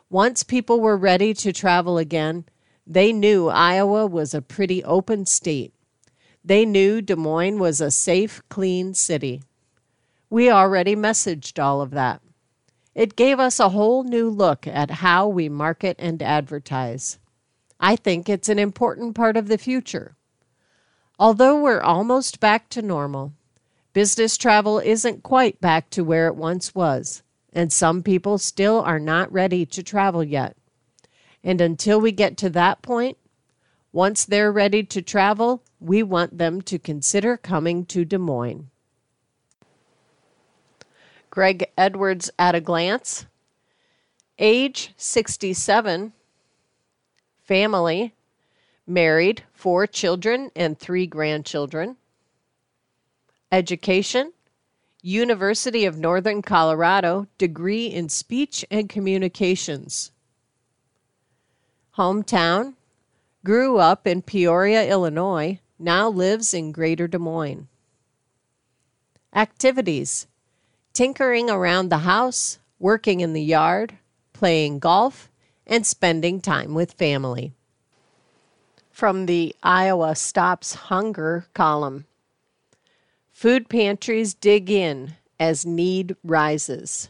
Once 0.07 0.43
people 0.43 0.79
were 0.79 0.95
ready 0.95 1.33
to 1.33 1.51
travel 1.51 1.97
again, 1.97 2.45
they 2.85 3.11
knew 3.11 3.47
Iowa 3.47 4.05
was 4.05 4.35
a 4.35 4.41
pretty 4.43 4.83
open 4.83 5.25
state 5.25 5.73
they 6.43 6.65
knew 6.65 7.01
Des 7.01 7.15
Moines 7.15 7.59
was 7.59 7.79
a 7.79 7.91
safe, 7.91 8.41
clean 8.49 8.93
city. 8.93 9.41
We 10.29 10.49
already 10.49 10.95
messaged 10.95 11.63
all 11.63 11.81
of 11.81 11.91
that. 11.91 12.21
It 12.95 13.15
gave 13.15 13.39
us 13.39 13.59
a 13.59 13.69
whole 13.69 14.03
new 14.03 14.29
look 14.29 14.67
at 14.67 14.91
how 14.91 15.27
we 15.27 15.49
market 15.49 15.95
and 15.99 16.21
advertise. 16.21 17.17
I 17.79 17.95
think 17.95 18.29
it's 18.29 18.49
an 18.49 18.59
important 18.59 19.15
part 19.15 19.35
of 19.35 19.47
the 19.47 19.57
future. 19.57 20.15
Although 21.17 21.61
we're 21.61 21.81
almost 21.81 22.39
back 22.39 22.69
to 22.69 22.81
normal, 22.81 23.33
business 23.93 24.37
travel 24.37 24.79
isn't 24.79 25.23
quite 25.23 25.61
back 25.61 25.89
to 25.91 26.03
where 26.03 26.27
it 26.27 26.35
once 26.35 26.75
was, 26.75 27.23
and 27.51 27.71
some 27.71 28.03
people 28.03 28.37
still 28.37 28.81
are 28.81 28.99
not 28.99 29.31
ready 29.31 29.65
to 29.67 29.83
travel 29.83 30.23
yet. 30.23 30.57
And 31.43 31.61
until 31.61 31.99
we 31.99 32.11
get 32.11 32.37
to 32.37 32.49
that 32.51 32.81
point, 32.81 33.17
once 33.91 34.25
they're 34.25 34.51
ready 34.51 34.83
to 34.83 35.01
travel, 35.01 35.63
we 35.83 36.01
want 36.03 36.37
them 36.37 36.61
to 36.61 36.79
consider 36.79 37.37
coming 37.37 37.85
to 37.85 38.05
Des 38.05 38.17
Moines. 38.17 38.69
Greg 41.29 41.69
Edwards 41.77 42.29
at 42.37 42.55
a 42.55 42.61
glance. 42.61 43.25
Age 44.39 44.93
67. 44.97 46.13
Family. 47.43 48.13
Married, 48.85 49.43
four 49.53 49.87
children 49.87 50.51
and 50.55 50.77
three 50.77 51.07
grandchildren. 51.07 51.97
Education. 53.51 54.33
University 55.01 55.83
of 55.83 55.97
Northern 55.97 56.41
Colorado, 56.41 57.27
degree 57.37 57.87
in 57.87 58.07
speech 58.07 58.63
and 58.71 58.87
communications. 58.87 60.11
Hometown 61.97 62.75
Grew 63.45 63.77
up 63.77 64.07
in 64.07 64.21
Peoria, 64.21 64.89
Illinois, 64.89 65.59
now 65.83 66.09
lives 66.09 66.53
in 66.53 66.71
Greater 66.71 67.07
Des 67.07 67.19
Moines. 67.19 67.67
Activities 69.35 70.27
tinkering 70.93 71.49
around 71.49 71.89
the 71.89 71.99
house, 71.99 72.59
working 72.79 73.19
in 73.19 73.33
the 73.33 73.41
yard, 73.41 73.97
playing 74.31 74.79
golf, 74.79 75.29
and 75.65 75.85
spending 75.85 76.39
time 76.39 76.73
with 76.73 76.93
family. 76.93 77.53
From 78.91 79.25
the 79.25 79.55
Iowa 79.63 80.15
Stops 80.15 80.75
Hunger 80.75 81.47
column 81.53 82.05
Food 83.31 83.67
pantries 83.67 84.35
dig 84.35 84.69
in 84.69 85.15
as 85.39 85.65
need 85.65 86.15
rises. 86.23 87.09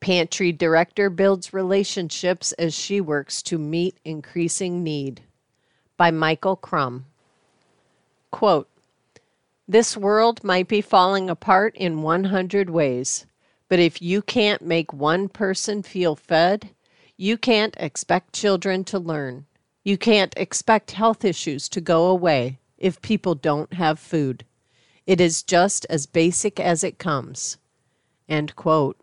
Pantry 0.00 0.52
director 0.52 1.08
builds 1.08 1.54
relationships 1.54 2.52
as 2.52 2.74
she 2.74 3.00
works 3.00 3.42
to 3.44 3.56
meet 3.56 3.96
increasing 4.04 4.82
need 4.82 5.22
by 5.96 6.10
Michael 6.10 6.56
Crumb. 6.56 7.06
Quote, 8.32 8.68
this 9.68 9.96
world 9.96 10.42
might 10.42 10.66
be 10.66 10.80
falling 10.80 11.30
apart 11.30 11.76
in 11.76 12.02
100 12.02 12.68
ways, 12.68 13.26
but 13.68 13.78
if 13.78 14.02
you 14.02 14.20
can't 14.20 14.60
make 14.60 14.92
one 14.92 15.28
person 15.28 15.84
feel 15.84 16.16
fed, 16.16 16.70
you 17.16 17.38
can't 17.38 17.76
expect 17.78 18.34
children 18.34 18.82
to 18.84 18.98
learn. 18.98 19.46
You 19.84 19.96
can't 19.96 20.34
expect 20.36 20.90
health 20.90 21.24
issues 21.24 21.68
to 21.68 21.80
go 21.80 22.06
away 22.06 22.58
if 22.76 23.00
people 23.00 23.36
don't 23.36 23.72
have 23.74 24.00
food. 24.00 24.44
It 25.06 25.20
is 25.20 25.42
just 25.42 25.86
as 25.88 26.06
basic 26.06 26.58
as 26.58 26.82
it 26.82 26.98
comes. 26.98 27.58
End 28.28 28.56
quote. 28.56 28.98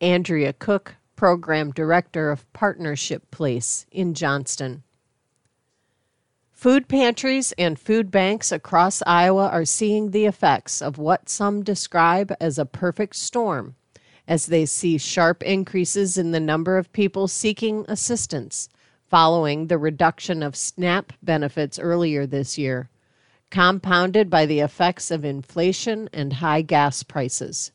Andrea 0.00 0.52
Cook, 0.52 0.96
Program 1.14 1.70
Director 1.70 2.30
of 2.30 2.52
Partnership 2.52 3.30
Place 3.30 3.86
in 3.92 4.14
Johnston. 4.14 4.82
Food 6.62 6.86
pantries 6.86 7.50
and 7.58 7.76
food 7.76 8.12
banks 8.12 8.52
across 8.52 9.02
Iowa 9.04 9.48
are 9.48 9.64
seeing 9.64 10.12
the 10.12 10.26
effects 10.26 10.80
of 10.80 10.96
what 10.96 11.28
some 11.28 11.64
describe 11.64 12.32
as 12.40 12.56
a 12.56 12.64
perfect 12.64 13.16
storm 13.16 13.74
as 14.28 14.46
they 14.46 14.64
see 14.64 14.96
sharp 14.96 15.42
increases 15.42 16.16
in 16.16 16.30
the 16.30 16.38
number 16.38 16.78
of 16.78 16.92
people 16.92 17.26
seeking 17.26 17.84
assistance 17.88 18.68
following 19.10 19.66
the 19.66 19.76
reduction 19.76 20.40
of 20.40 20.54
SNAP 20.54 21.12
benefits 21.20 21.80
earlier 21.80 22.26
this 22.26 22.56
year, 22.56 22.90
compounded 23.50 24.30
by 24.30 24.46
the 24.46 24.60
effects 24.60 25.10
of 25.10 25.24
inflation 25.24 26.08
and 26.12 26.34
high 26.34 26.62
gas 26.62 27.02
prices. 27.02 27.72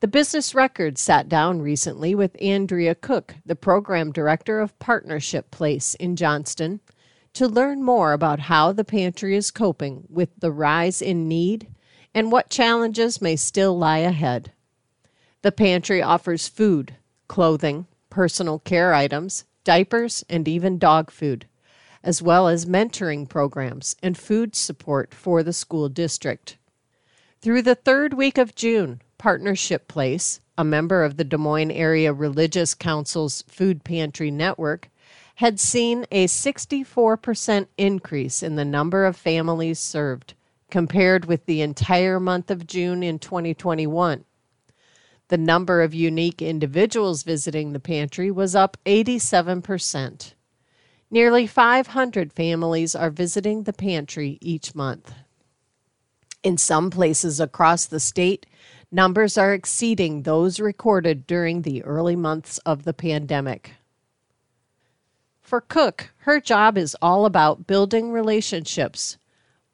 The 0.00 0.08
Business 0.08 0.56
Record 0.56 0.98
sat 0.98 1.28
down 1.28 1.62
recently 1.62 2.16
with 2.16 2.36
Andrea 2.42 2.96
Cook, 2.96 3.36
the 3.46 3.54
program 3.54 4.10
director 4.10 4.58
of 4.58 4.76
Partnership 4.80 5.52
Place 5.52 5.94
in 5.94 6.16
Johnston, 6.16 6.80
to 7.36 7.46
learn 7.46 7.82
more 7.82 8.14
about 8.14 8.40
how 8.40 8.72
the 8.72 8.82
pantry 8.82 9.36
is 9.36 9.50
coping 9.50 10.04
with 10.08 10.30
the 10.38 10.50
rise 10.50 11.02
in 11.02 11.28
need 11.28 11.68
and 12.14 12.32
what 12.32 12.48
challenges 12.48 13.20
may 13.20 13.36
still 13.36 13.76
lie 13.76 13.98
ahead. 13.98 14.52
The 15.42 15.52
pantry 15.52 16.00
offers 16.00 16.48
food, 16.48 16.94
clothing, 17.28 17.88
personal 18.08 18.58
care 18.60 18.94
items, 18.94 19.44
diapers, 19.64 20.24
and 20.30 20.48
even 20.48 20.78
dog 20.78 21.10
food, 21.10 21.46
as 22.02 22.22
well 22.22 22.48
as 22.48 22.64
mentoring 22.64 23.28
programs 23.28 23.96
and 24.02 24.16
food 24.16 24.56
support 24.56 25.12
for 25.12 25.42
the 25.42 25.52
school 25.52 25.90
district. 25.90 26.56
Through 27.42 27.60
the 27.62 27.74
third 27.74 28.14
week 28.14 28.38
of 28.38 28.54
June, 28.54 29.02
Partnership 29.18 29.88
Place, 29.88 30.40
a 30.56 30.64
member 30.64 31.04
of 31.04 31.18
the 31.18 31.24
Des 31.24 31.36
Moines 31.36 31.70
Area 31.70 32.14
Religious 32.14 32.72
Council's 32.72 33.42
Food 33.42 33.84
Pantry 33.84 34.30
Network, 34.30 34.88
had 35.36 35.60
seen 35.60 36.06
a 36.10 36.26
64% 36.26 37.66
increase 37.76 38.42
in 38.42 38.56
the 38.56 38.64
number 38.64 39.04
of 39.04 39.16
families 39.16 39.78
served 39.78 40.34
compared 40.70 41.26
with 41.26 41.44
the 41.44 41.60
entire 41.60 42.18
month 42.18 42.50
of 42.50 42.66
June 42.66 43.02
in 43.02 43.18
2021. 43.18 44.24
The 45.28 45.36
number 45.36 45.82
of 45.82 45.92
unique 45.92 46.40
individuals 46.40 47.22
visiting 47.22 47.72
the 47.72 47.80
pantry 47.80 48.30
was 48.30 48.54
up 48.54 48.78
87%. 48.86 50.32
Nearly 51.10 51.46
500 51.46 52.32
families 52.32 52.94
are 52.94 53.10
visiting 53.10 53.64
the 53.64 53.72
pantry 53.72 54.38
each 54.40 54.74
month. 54.74 55.12
In 56.42 56.56
some 56.56 56.90
places 56.90 57.40
across 57.40 57.84
the 57.86 58.00
state, 58.00 58.46
numbers 58.90 59.36
are 59.36 59.52
exceeding 59.52 60.22
those 60.22 60.60
recorded 60.60 61.26
during 61.26 61.62
the 61.62 61.84
early 61.84 62.16
months 62.16 62.56
of 62.58 62.84
the 62.84 62.94
pandemic. 62.94 63.75
For 65.46 65.60
Cook, 65.60 66.10
her 66.22 66.40
job 66.40 66.76
is 66.76 66.96
all 67.00 67.24
about 67.24 67.68
building 67.68 68.10
relationships, 68.10 69.16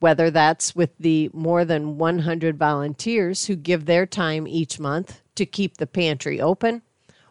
whether 0.01 0.31
that's 0.31 0.77
with 0.77 0.91
the 0.99 1.31
more 1.33 1.65
than 1.65 1.97
100 1.97 2.59
volunteers 2.59 3.47
who 3.47 3.57
give 3.57 3.87
their 3.87 4.05
time 4.05 4.47
each 4.47 4.79
month 4.79 5.23
to 5.35 5.47
keep 5.47 5.79
the 5.79 5.87
pantry 5.87 6.39
open, 6.39 6.83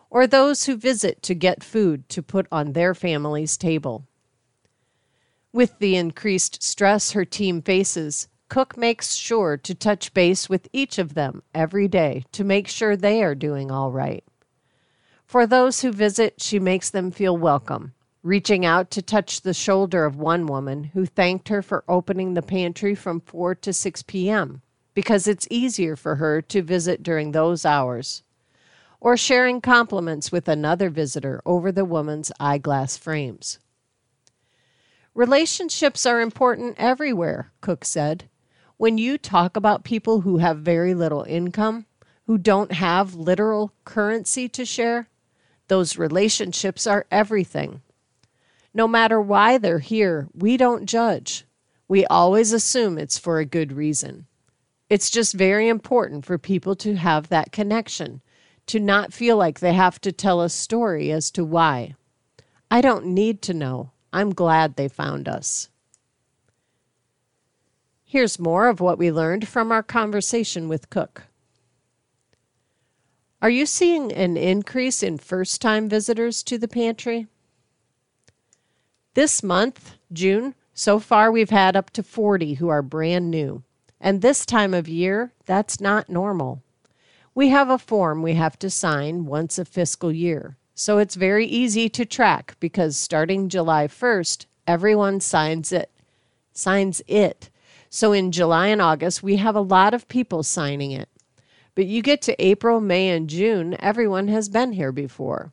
or 0.10 0.26
those 0.26 0.66
who 0.66 0.76
visit 0.76 1.22
to 1.22 1.36
get 1.36 1.64
food 1.64 2.10
to 2.10 2.24
put 2.24 2.48
on 2.52 2.74
their 2.74 2.96
family's 2.96 3.58
table. 3.58 4.08
With 5.54 5.78
the 5.78 5.96
increased 5.96 6.64
stress 6.64 7.12
her 7.12 7.26
team 7.26 7.62
faces, 7.62 8.28
Cook 8.50 8.76
makes 8.76 9.14
sure 9.14 9.56
to 9.58 9.76
touch 9.76 10.16
base 10.16 10.50
with 10.50 10.68
each 10.74 10.98
of 10.98 11.14
them 11.14 11.44
every 11.54 11.88
day 11.88 12.24
to 12.32 12.44
make 12.44 12.68
sure 12.68 12.98
they 12.98 13.22
are 13.22 13.36
doing 13.36 13.70
all 13.70 13.92
right. 13.92 14.24
For 15.28 15.46
those 15.46 15.82
who 15.82 15.92
visit, 15.92 16.42
she 16.42 16.58
makes 16.58 16.90
them 16.90 17.12
feel 17.12 17.38
welcome, 17.38 17.94
reaching 18.24 18.66
out 18.66 18.92
to 18.92 19.02
touch 19.02 19.42
the 19.42 19.54
shoulder 19.54 20.06
of 20.06 20.16
one 20.16 20.46
woman 20.46 20.86
who 20.86 21.06
thanked 21.06 21.50
her 21.50 21.62
for 21.62 21.84
opening 21.88 22.34
the 22.34 22.42
pantry 22.42 22.96
from 22.96 23.20
4 23.20 23.56
to 23.56 23.74
6 23.74 24.04
p.m 24.04 24.62
because 24.94 25.28
it's 25.28 25.48
easier 25.50 25.96
for 25.96 26.16
her 26.16 26.42
to 26.42 26.62
visit 26.62 27.04
during 27.04 27.32
those 27.32 27.66
hours, 27.66 28.24
or 29.00 29.16
sharing 29.16 29.62
compliments 29.62 30.32
with 30.32 30.48
another 30.48 30.90
visitor 30.90 31.42
over 31.46 31.72
the 31.72 31.86
woman's 31.86 32.32
eyeglass 32.40 32.98
frames. 32.98 33.60
Relationships 35.14 36.06
are 36.06 36.22
important 36.22 36.76
everywhere, 36.78 37.52
Cook 37.62 37.84
said. 37.84 38.30
When 38.78 38.98
you 38.98 39.18
talk 39.18 39.56
about 39.56 39.84
people 39.84 40.22
who 40.22 40.38
have 40.38 40.60
very 40.60 40.94
little 40.94 41.24
income, 41.24 41.86
who 42.26 42.38
don't 42.38 42.72
have 42.72 43.16
literal 43.16 43.74
currency 43.84 44.48
to 44.50 44.66
share, 44.66 45.10
those 45.68 45.98
relationships 45.98 46.88
are 46.88 47.06
everything. 47.12 47.82
No 48.74 48.88
matter 48.88 49.20
why 49.20 49.58
they're 49.58 49.80
here, 49.80 50.28
we 50.34 50.58
don't 50.58 50.86
judge. 50.86 51.46
We 51.88 52.06
always 52.06 52.54
assume 52.54 52.98
it's 52.98 53.18
for 53.18 53.40
a 53.40 53.46
good 53.46 53.74
reason. 53.74 54.28
It's 54.90 55.10
just 55.10 55.34
very 55.34 55.68
important 55.68 56.26
for 56.26 56.38
people 56.38 56.76
to 56.78 56.96
have 56.96 57.30
that 57.30 57.52
connection, 57.52 58.22
to 58.68 58.80
not 58.80 59.14
feel 59.14 59.38
like 59.38 59.60
they 59.60 59.74
have 59.74 60.00
to 60.02 60.12
tell 60.12 60.42
a 60.42 60.50
story 60.50 61.12
as 61.12 61.32
to 61.32 61.44
why. 61.44 61.96
I 62.70 62.82
don't 62.82 63.08
need 63.08 63.42
to 63.44 63.54
know. 63.54 63.92
I'm 64.14 64.34
glad 64.34 64.76
they 64.76 64.88
found 64.88 65.28
us. 65.28 65.70
Here's 68.04 68.40
more 68.40 68.68
of 68.68 68.82
what 68.82 68.98
we 68.98 69.12
learned 69.12 69.48
from 69.48 69.72
our 69.72 69.84
conversation 69.84 70.68
with 70.68 70.90
Cook. 70.90 71.24
Are 73.42 73.50
you 73.50 73.66
seeing 73.66 74.12
an 74.12 74.38
increase 74.38 75.02
in 75.02 75.18
first 75.18 75.62
time 75.62 75.90
visitors 75.90 76.44
to 76.44 76.58
the 76.58 76.68
pantry? 76.68 77.28
This 79.14 79.44
month, 79.44 79.96
June, 80.14 80.56
so 80.74 80.98
far 80.98 81.32
we've 81.32 81.50
had 81.50 81.76
up 81.76 81.90
to 81.92 82.04
40 82.04 82.56
who 82.56 82.70
are 82.70 82.82
brand 82.82 83.30
new. 83.30 83.64
And 84.00 84.22
this 84.22 84.46
time 84.46 84.74
of 84.74 84.88
year, 84.88 85.34
that's 85.46 85.82
not 85.82 86.10
normal. 86.10 86.64
We 87.36 87.50
have 87.50 87.70
a 87.70 87.78
form 87.78 88.22
we 88.22 88.36
have 88.36 88.58
to 88.60 88.70
sign 88.70 89.26
once 89.26 89.60
a 89.60 89.66
fiscal 89.66 90.14
year. 90.14 90.58
So 90.74 90.98
it's 90.98 91.16
very 91.16 91.46
easy 91.46 91.90
to 91.90 92.06
track 92.06 92.56
because 92.62 92.96
starting 92.96 93.50
July 93.50 93.88
1st, 93.88 94.46
everyone 94.66 95.20
signs 95.20 95.74
it. 95.74 95.92
Signs 96.54 97.02
it. 97.06 97.50
So 97.90 98.14
in 98.14 98.32
July 98.32 98.68
and 98.68 98.82
August, 98.82 99.22
we 99.22 99.36
have 99.36 99.56
a 99.56 99.62
lot 99.62 99.94
of 99.94 100.08
people 100.08 100.42
signing 100.42 100.92
it. 100.92 101.10
But 101.76 101.86
you 101.86 102.02
get 102.02 102.22
to 102.24 102.44
April, 102.44 102.80
May, 102.80 103.10
and 103.10 103.30
June, 103.30 103.76
everyone 103.80 104.30
has 104.30 104.48
been 104.48 104.72
here 104.72 104.94
before. 104.94 105.52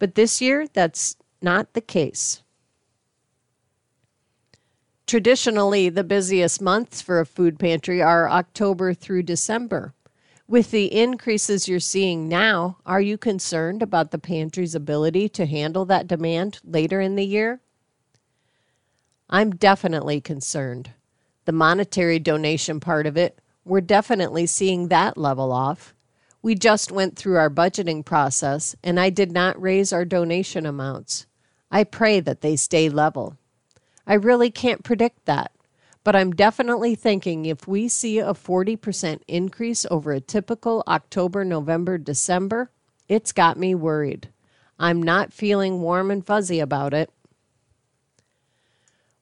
But 0.00 0.16
this 0.16 0.40
year, 0.40 0.66
that's 0.72 1.16
not 1.40 1.72
the 1.72 1.80
case. 1.80 2.42
Traditionally, 5.06 5.90
the 5.90 6.02
busiest 6.02 6.62
months 6.62 7.02
for 7.02 7.20
a 7.20 7.26
food 7.26 7.58
pantry 7.58 8.00
are 8.00 8.28
October 8.28 8.94
through 8.94 9.24
December. 9.24 9.92
With 10.48 10.70
the 10.70 10.94
increases 10.94 11.68
you're 11.68 11.80
seeing 11.80 12.28
now, 12.28 12.78
are 12.86 13.00
you 13.00 13.18
concerned 13.18 13.82
about 13.82 14.10
the 14.10 14.18
pantry's 14.18 14.74
ability 14.74 15.28
to 15.30 15.46
handle 15.46 15.84
that 15.86 16.06
demand 16.06 16.58
later 16.64 17.00
in 17.00 17.16
the 17.16 17.24
year? 17.24 17.60
I'm 19.28 19.50
definitely 19.50 20.20
concerned. 20.20 20.90
The 21.44 21.52
monetary 21.52 22.18
donation 22.18 22.80
part 22.80 23.06
of 23.06 23.16
it, 23.16 23.38
we're 23.64 23.82
definitely 23.82 24.46
seeing 24.46 24.88
that 24.88 25.18
level 25.18 25.52
off. 25.52 25.94
We 26.42 26.54
just 26.54 26.92
went 26.92 27.16
through 27.16 27.36
our 27.36 27.50
budgeting 27.50 28.04
process, 28.04 28.74
and 28.82 28.98
I 29.00 29.10
did 29.10 29.32
not 29.32 29.60
raise 29.60 29.92
our 29.92 30.04
donation 30.04 30.66
amounts. 30.66 31.26
I 31.70 31.84
pray 31.84 32.20
that 32.20 32.40
they 32.42 32.56
stay 32.56 32.88
level. 32.88 33.36
I 34.06 34.14
really 34.14 34.50
can't 34.50 34.84
predict 34.84 35.24
that. 35.26 35.52
But 36.02 36.14
I'm 36.14 36.32
definitely 36.32 36.94
thinking 36.94 37.46
if 37.46 37.66
we 37.66 37.88
see 37.88 38.18
a 38.18 38.34
40% 38.34 39.22
increase 39.26 39.86
over 39.90 40.12
a 40.12 40.20
typical 40.20 40.84
October, 40.86 41.44
November, 41.44 41.96
December, 41.96 42.70
it's 43.08 43.32
got 43.32 43.58
me 43.58 43.74
worried. 43.74 44.28
I'm 44.78 45.02
not 45.02 45.32
feeling 45.32 45.80
warm 45.80 46.10
and 46.10 46.24
fuzzy 46.24 46.60
about 46.60 46.92
it. 46.92 47.10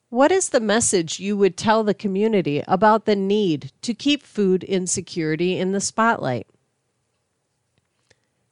What 0.08 0.32
is 0.32 0.50
the 0.50 0.60
message 0.60 1.20
you 1.20 1.36
would 1.36 1.56
tell 1.56 1.84
the 1.84 1.94
community 1.94 2.62
about 2.68 3.06
the 3.06 3.16
need 3.16 3.72
to 3.82 3.94
keep 3.94 4.22
food 4.22 4.62
insecurity 4.64 5.58
in 5.58 5.72
the 5.72 5.80
spotlight? 5.80 6.46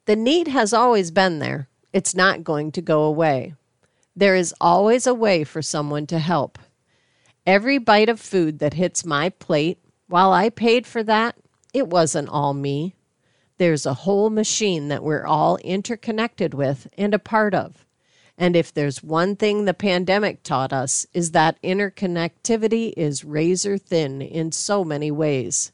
The 0.06 0.16
need 0.16 0.48
has 0.48 0.72
always 0.72 1.10
been 1.10 1.38
there. 1.38 1.68
It's 1.92 2.14
not 2.14 2.44
going 2.44 2.72
to 2.72 2.80
go 2.80 3.02
away. 3.02 3.54
There 4.16 4.34
is 4.34 4.54
always 4.60 5.06
a 5.06 5.14
way 5.14 5.44
for 5.44 5.62
someone 5.62 6.06
to 6.08 6.18
help. 6.18 6.58
Every 7.46 7.78
bite 7.78 8.08
of 8.08 8.20
food 8.20 8.58
that 8.58 8.74
hits 8.74 9.04
my 9.04 9.30
plate, 9.30 9.78
while 10.08 10.32
I 10.32 10.50
paid 10.50 10.86
for 10.86 11.02
that, 11.04 11.36
it 11.72 11.88
wasn't 11.88 12.28
all 12.28 12.52
me. 12.52 12.94
There's 13.58 13.86
a 13.86 13.94
whole 13.94 14.30
machine 14.30 14.88
that 14.88 15.02
we're 15.02 15.26
all 15.26 15.56
interconnected 15.58 16.54
with 16.54 16.88
and 16.96 17.14
a 17.14 17.18
part 17.18 17.54
of. 17.54 17.86
And 18.36 18.56
if 18.56 18.72
there's 18.72 19.02
one 19.02 19.36
thing 19.36 19.66
the 19.66 19.74
pandemic 19.74 20.42
taught 20.42 20.72
us 20.72 21.06
is 21.12 21.32
that 21.32 21.60
interconnectivity 21.62 22.94
is 22.96 23.22
razor 23.22 23.76
thin 23.76 24.22
in 24.22 24.50
so 24.50 24.82
many 24.82 25.10
ways. 25.10 25.72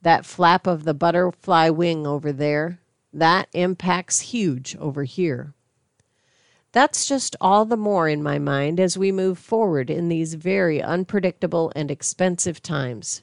That 0.00 0.24
flap 0.24 0.68
of 0.68 0.84
the 0.84 0.94
butterfly 0.94 1.70
wing 1.70 2.06
over 2.06 2.32
there, 2.32 2.78
that 3.12 3.48
impact's 3.52 4.20
huge 4.20 4.76
over 4.76 5.02
here. 5.02 5.54
That's 6.76 7.06
just 7.06 7.36
all 7.40 7.64
the 7.64 7.78
more 7.78 8.06
in 8.06 8.22
my 8.22 8.38
mind 8.38 8.80
as 8.80 8.98
we 8.98 9.10
move 9.10 9.38
forward 9.38 9.88
in 9.88 10.10
these 10.10 10.34
very 10.34 10.82
unpredictable 10.82 11.72
and 11.74 11.90
expensive 11.90 12.62
times. 12.62 13.22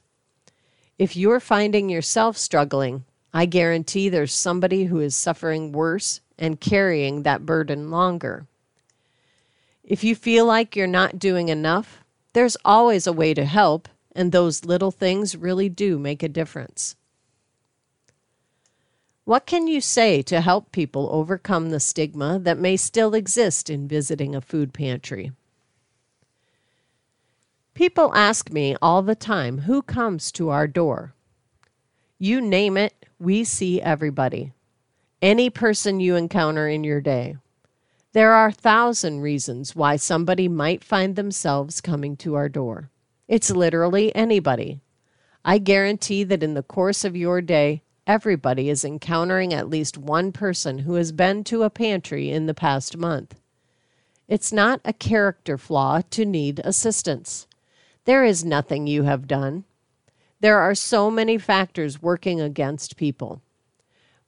If 0.98 1.16
you're 1.16 1.39
finding 1.39 1.88
yourself 1.88 2.36
struggling, 2.36 3.06
I 3.32 3.46
guarantee 3.46 4.10
there's 4.10 4.34
somebody 4.34 4.86
who 4.86 5.00
is 5.00 5.16
suffering 5.16 5.72
worse 5.72 6.20
and 6.36 6.60
carrying 6.60 7.22
that 7.22 7.46
burden 7.46 7.92
longer. 7.92 8.48
If 9.84 10.04
you 10.04 10.16
feel 10.16 10.48
like 10.48 10.76
you're 10.76 10.88
not 10.88 11.20
doing 11.20 11.50
enough, 11.50 12.04
there's 12.34 12.58
always 12.66 13.06
a 13.06 13.13
way 13.13 13.36
to 13.36 13.46
help, 13.46 13.88
and 14.16 14.32
those 14.32 14.66
little 14.66 14.89
things 14.89 15.36
really 15.36 15.70
do 15.70 16.00
make 16.00 16.24
a 16.24 16.28
difference. 16.28 16.96
What 19.25 19.45
can 19.45 19.67
you 19.67 19.79
say 19.79 20.21
to 20.23 20.41
help 20.41 20.71
people 20.71 21.09
overcome 21.12 21.69
the 21.69 21.79
stigma 21.79 22.39
that 22.39 22.59
may 22.59 22.75
still 22.75 23.13
exist 23.13 23.69
in 23.69 23.88
visiting 23.88 24.36
a 24.36 24.41
food 24.41 24.73
pantry? 24.73 25.31
People 27.73 28.13
ask 28.13 28.51
me 28.51 28.75
all 28.81 29.01
the 29.01 29.15
time 29.15 29.59
who 29.59 29.81
comes 29.81 30.31
to 30.33 30.49
our 30.49 30.67
door. 30.67 31.13
You 32.19 32.41
name 32.41 32.77
it, 32.77 33.05
we 33.17 33.43
see 33.43 33.81
everybody 33.81 34.53
any 35.23 35.49
person 35.49 36.01
you 36.01 36.17
encounter 36.17 36.67
in 36.67 36.83
your 36.83 36.99
day. 36.99 37.38
There 38.12 38.33
are 38.33 38.47
a 38.47 38.51
thousand 38.51 39.21
reasons 39.21 39.73
why 39.73 39.95
somebody 39.95 40.49
might 40.49 40.83
find 40.83 41.15
themselves 41.15 41.79
coming 41.79 42.17
to 42.17 42.36
our 42.36 42.49
door. 42.49 42.89
It's 43.29 43.49
literally 43.49 44.13
anybody. 44.13 44.81
I 45.45 45.59
guarantee 45.59 46.25
that 46.25 46.43
in 46.43 46.55
the 46.55 46.62
course 46.62 47.05
of 47.05 47.15
your 47.15 47.39
day, 47.39 47.83
everybody 48.06 48.70
is 48.70 48.84
encountering 48.84 49.54
at 49.54 49.70
least 49.70 49.98
one 49.98 50.32
person 50.32 50.80
who 50.80 50.96
has 50.96 51.12
been 51.12 51.44
to 51.46 51.63
a 51.63 51.70
pantry 51.70 52.30
in 52.30 52.46
the 52.46 52.54
past 52.54 52.98
month. 52.98 53.39
It's 54.28 54.52
not 54.52 54.82
a 54.84 54.94
character 54.94 55.58
flaw 55.58 56.02
to 56.12 56.26
need 56.26 56.62
assistance. 56.63 57.48
There 58.06 58.24
is 58.24 58.44
nothing 58.44 58.88
you 58.88 59.04
have 59.04 59.28
done. 59.28 59.63
There 60.39 60.60
are 60.60 60.76
so 60.76 61.10
many 61.10 61.38
factors 61.38 62.02
working 62.02 62.42
against 62.42 62.98
people. 62.98 63.42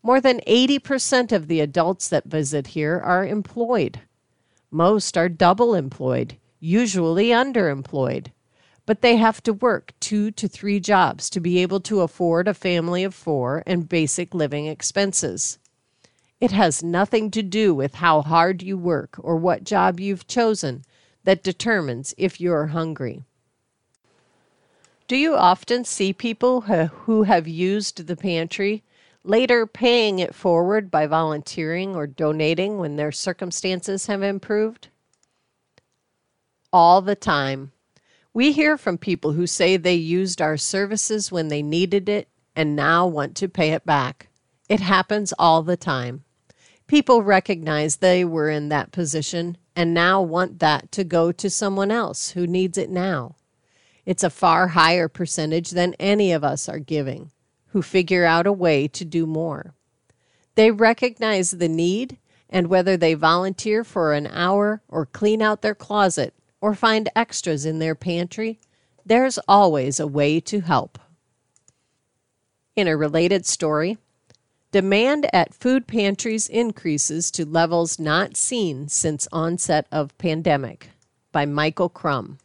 More 0.02 0.22
than 0.22 0.40
80% 0.48 1.32
of 1.32 1.48
the 1.48 1.60
adults 1.60 2.08
that 2.10 2.26
visit 2.26 2.68
here 2.68 3.02
are 3.04 3.26
employed. 3.26 4.02
Most 4.72 5.18
are 5.18 5.30
double 5.30 5.74
employed, 5.74 6.38
usually 6.60 7.30
underemployed. 7.30 8.28
But 8.86 9.02
they 9.02 9.16
have 9.16 9.42
to 9.44 9.54
work 9.54 9.94
two 10.00 10.32
to 10.32 10.48
three 10.48 10.80
jobs 10.80 11.30
to 11.32 11.40
be 11.40 11.60
able 11.60 11.80
to 11.82 12.02
afford 12.02 12.48
a 12.48 12.54
family 12.54 13.04
of 13.04 13.16
four 13.16 13.64
and 13.66 13.90
basic 13.90 14.34
living 14.34 14.68
expenses. 14.68 15.58
It 16.40 16.52
has 16.52 16.84
nothing 16.84 17.32
to 17.32 17.42
do 17.42 17.74
with 17.74 17.96
how 17.96 18.22
hard 18.22 18.62
you 18.62 18.78
work 18.78 19.16
or 19.18 19.38
what 19.38 19.64
job 19.64 20.00
you've 20.00 20.28
chosen 20.28 20.84
that 21.24 21.44
determines 21.44 22.14
if 22.18 22.40
you're 22.40 22.68
hungry. 22.68 23.24
Do 25.08 25.16
you 25.16 25.36
often 25.36 25.86
see 25.86 26.14
people 26.14 26.62
who 26.62 27.24
have 27.24 27.48
used 27.48 28.08
the 28.08 28.16
pantry 28.16 28.84
later 29.24 29.66
paying 29.66 30.20
it 30.20 30.36
forward 30.36 30.92
by 30.92 31.08
volunteering 31.08 31.96
or 31.96 32.06
donating 32.06 32.78
when 32.78 32.96
their 32.96 33.12
circumstances 33.12 34.08
have 34.08 34.22
improved? 34.22 34.90
All 36.74 37.02
the 37.02 37.16
time. 37.16 37.72
We 38.36 38.52
hear 38.52 38.78
from 38.78 38.98
people 38.98 39.32
who 39.32 39.48
say 39.48 39.78
they 39.78 39.96
used 39.96 40.42
our 40.42 40.58
services 40.58 41.32
when 41.32 41.48
they 41.48 41.64
needed 41.64 42.10
it 42.10 42.28
and 42.54 42.76
now 42.76 43.08
want 43.08 43.34
to 43.38 43.48
pay 43.48 43.72
it 43.72 43.86
back. 43.86 44.28
It 44.68 44.82
happens 44.82 45.34
all 45.40 45.64
the 45.64 45.78
time. 45.78 46.26
People 46.86 47.24
recognize 47.24 47.96
they 47.96 48.26
were 48.26 48.50
in 48.50 48.68
that 48.68 48.92
position 48.92 49.56
and 49.74 49.94
now 49.94 50.22
want 50.22 50.60
that 50.60 50.92
to 50.92 51.06
go 51.06 51.32
to 51.32 51.50
someone 51.50 51.92
else 51.92 52.32
who 52.32 52.46
needs 52.46 52.78
it 52.78 52.90
now. 52.90 53.38
It's 54.06 54.24
a 54.24 54.30
far 54.30 54.68
higher 54.68 55.08
percentage 55.08 55.70
than 55.70 55.94
any 55.94 56.34
of 56.34 56.44
us 56.44 56.68
are 56.68 56.80
giving 56.80 57.32
who 57.68 57.82
figure 57.82 58.26
out 58.26 58.46
a 58.46 58.52
way 58.52 58.90
to 58.90 59.06
do 59.06 59.26
more. 59.26 59.76
They 60.56 60.72
recognize 60.72 61.52
the 61.52 61.70
need, 61.70 62.18
and 62.50 62.68
whether 62.68 62.98
they 62.98 63.14
volunteer 63.14 63.86
for 63.86 64.12
an 64.12 64.28
hour 64.28 64.82
or 64.90 65.06
clean 65.06 65.42
out 65.42 65.62
their 65.62 65.74
closet 65.74 66.34
or 66.66 66.74
find 66.74 67.08
extras 67.16 67.64
in 67.64 67.78
their 67.78 67.94
pantry, 67.94 68.58
there's 69.06 69.38
always 69.48 70.00
a 70.00 70.08
way 70.08 70.40
to 70.40 70.62
help. 70.62 70.98
In 72.76 72.88
a 72.88 72.98
related 72.98 73.46
story, 73.46 74.00
demand 74.72 75.28
at 75.32 75.54
food 75.54 75.86
pantries 75.86 76.48
increases 76.48 77.30
to 77.30 77.46
levels 77.46 78.00
not 78.00 78.36
seen 78.36 78.88
since 78.88 79.28
onset 79.32 79.86
of 79.92 80.18
pandemic 80.18 80.90
by 81.32 81.46
Michael 81.46 81.88
Crumb. 81.88 82.40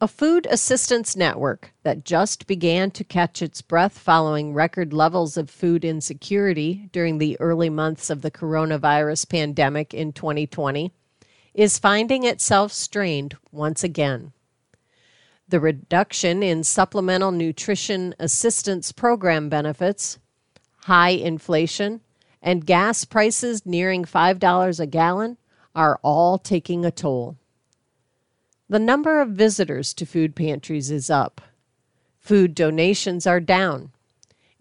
A 0.00 0.08
food 0.08 0.46
assistance 0.48 1.14
network 1.14 1.74
that 1.82 2.06
just 2.06 2.46
began 2.46 2.90
to 2.92 3.04
catch 3.04 3.42
its 3.42 3.60
breath 3.60 3.98
following 3.98 4.54
record 4.54 4.94
levels 4.94 5.36
of 5.36 5.50
food 5.50 5.84
insecurity 5.84 6.88
during 6.90 7.18
the 7.18 7.38
early 7.38 7.68
months 7.68 8.08
of 8.08 8.22
the 8.22 8.30
coronavirus 8.30 9.28
pandemic 9.28 9.92
in 9.92 10.14
2020 10.14 10.90
is 11.54 11.78
finding 11.78 12.24
itself 12.24 12.72
strained 12.72 13.36
once 13.50 13.84
again. 13.84 14.32
The 15.48 15.60
reduction 15.60 16.42
in 16.42 16.64
supplemental 16.64 17.30
nutrition 17.30 18.14
assistance 18.18 18.90
program 18.92 19.48
benefits, 19.48 20.18
high 20.84 21.10
inflation, 21.10 22.00
and 22.40 22.66
gas 22.66 23.04
prices 23.04 23.66
nearing 23.66 24.04
$5 24.04 24.80
a 24.80 24.86
gallon 24.86 25.36
are 25.74 26.00
all 26.02 26.38
taking 26.38 26.84
a 26.84 26.90
toll. 26.90 27.36
The 28.68 28.78
number 28.78 29.20
of 29.20 29.30
visitors 29.30 29.92
to 29.94 30.06
food 30.06 30.34
pantries 30.34 30.90
is 30.90 31.10
up. 31.10 31.40
Food 32.18 32.54
donations 32.54 33.26
are 33.26 33.40
down. 33.40 33.92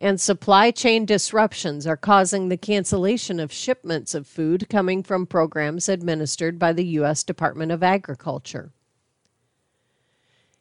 And 0.02 0.20
supply 0.20 0.72
chain 0.72 1.06
disruptions 1.06 1.86
are 1.86 1.96
causing 1.96 2.50
the 2.50 2.58
cancellation 2.58 3.40
of 3.40 3.54
shipments 3.54 4.16
of 4.16 4.26
food 4.26 4.68
coming 4.68 5.04
from 5.04 5.28
programs 5.28 5.88
administered 5.88 6.58
by 6.58 6.74
the 6.74 6.86
U.S. 6.98 7.24
Department 7.24 7.72
of 7.72 7.84
Agriculture. 7.84 8.72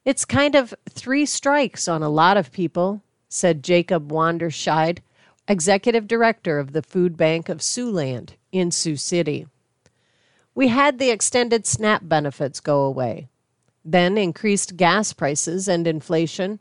It's 0.04 0.26
kind 0.26 0.54
of 0.54 0.74
three 0.90 1.24
strikes 1.24 1.88
on 1.88 2.02
a 2.02 2.10
lot 2.10 2.36
of 2.36 2.52
people, 2.52 3.02
said 3.30 3.64
Jacob 3.64 4.12
Wanderscheid, 4.12 4.98
executive 5.48 6.06
director 6.06 6.58
of 6.58 6.72
the 6.72 6.82
Food 6.82 7.16
Bank 7.16 7.48
of 7.48 7.58
Siouxland 7.58 8.34
in 8.52 8.70
Sioux 8.70 8.96
City. 8.96 9.46
We 10.54 10.68
had 10.68 10.98
the 10.98 11.10
extended 11.10 11.66
SNAP 11.66 12.02
benefits 12.06 12.60
go 12.60 12.82
away 12.82 13.30
then 13.84 14.18
increased 14.18 14.76
gas 14.76 15.12
prices 15.12 15.68
and 15.68 15.86
inflation, 15.86 16.58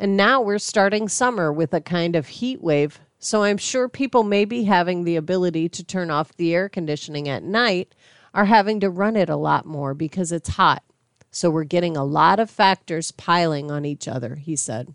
and 0.00 0.16
now 0.16 0.40
we're 0.40 0.58
starting 0.58 1.08
summer 1.08 1.52
with 1.52 1.74
a 1.74 1.80
kind 1.80 2.16
of 2.16 2.26
heat 2.26 2.62
wave. 2.62 2.98
So 3.18 3.42
I'm 3.42 3.58
sure 3.58 3.86
people 3.86 4.22
may 4.22 4.46
be 4.46 4.64
having 4.64 5.04
the 5.04 5.16
ability 5.16 5.68
to 5.68 5.84
turn 5.84 6.10
off 6.10 6.34
the 6.36 6.54
air 6.54 6.70
conditioning 6.70 7.28
at 7.28 7.42
night 7.42 7.94
are 8.32 8.46
having 8.46 8.80
to 8.80 8.88
run 8.88 9.14
it 9.14 9.28
a 9.28 9.36
lot 9.36 9.66
more 9.66 9.92
because 9.92 10.32
it's 10.32 10.48
hot. 10.48 10.82
So 11.30 11.50
we're 11.50 11.64
getting 11.64 11.98
a 11.98 12.04
lot 12.04 12.40
of 12.40 12.48
factors 12.48 13.12
piling 13.12 13.70
on 13.70 13.84
each 13.84 14.08
other, 14.08 14.36
he 14.36 14.56
said. 14.56 14.94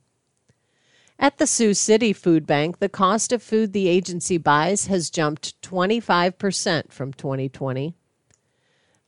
At 1.20 1.38
the 1.38 1.46
Sioux 1.46 1.76
City 1.76 2.12
Food 2.12 2.48
Bank, 2.48 2.80
the 2.80 2.90
cost 2.90 3.32
of 3.32 3.44
food 3.44 3.74
the 3.74 3.88
agency 3.88 4.40
buys 4.40 4.88
has 4.88 5.12
jumped 5.12 5.62
25% 5.62 6.92
from 6.92 7.14
2020. 7.14 7.94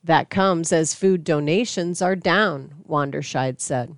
That 0.04 0.30
comes 0.30 0.72
as 0.72 0.94
food 0.94 1.24
donations 1.24 2.00
are 2.00 2.16
down, 2.16 2.76
Wanderscheid 2.88 3.60
said. 3.60 3.96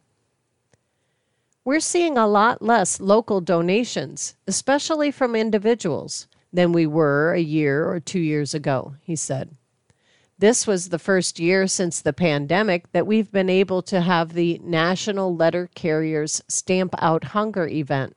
We're 1.63 1.81
seeing 1.81 2.17
a 2.17 2.27
lot 2.27 2.63
less 2.63 3.01
local 3.01 3.43
donations, 3.43 4.35
especially 4.47 5.11
from 5.11 5.37
individuals, 5.37 6.27
than 6.51 6.73
we 6.73 6.87
were 6.87 7.35
a 7.35 7.41
year 7.41 7.87
or 7.87 8.01
two 8.01 8.19
years 8.19 8.55
ago, 8.55 8.95
he 9.03 9.15
said. 9.15 9.57
This 10.39 10.67
was 10.67 10.89
the 10.89 10.99
first 10.99 11.39
year 11.39 11.67
since 11.67 12.01
the 12.01 12.15
pandemic 12.15 12.91
that 12.93 13.07
we've 13.07 13.31
been 13.31 13.51
able 13.51 13.83
to 13.83 14.01
have 14.01 14.33
the 14.33 14.59
National 14.65 15.37
Letter 15.37 15.69
Carriers 15.75 16.41
Stamp 16.49 16.95
Out 16.97 17.25
Hunger 17.25 17.69
event, 17.69 18.17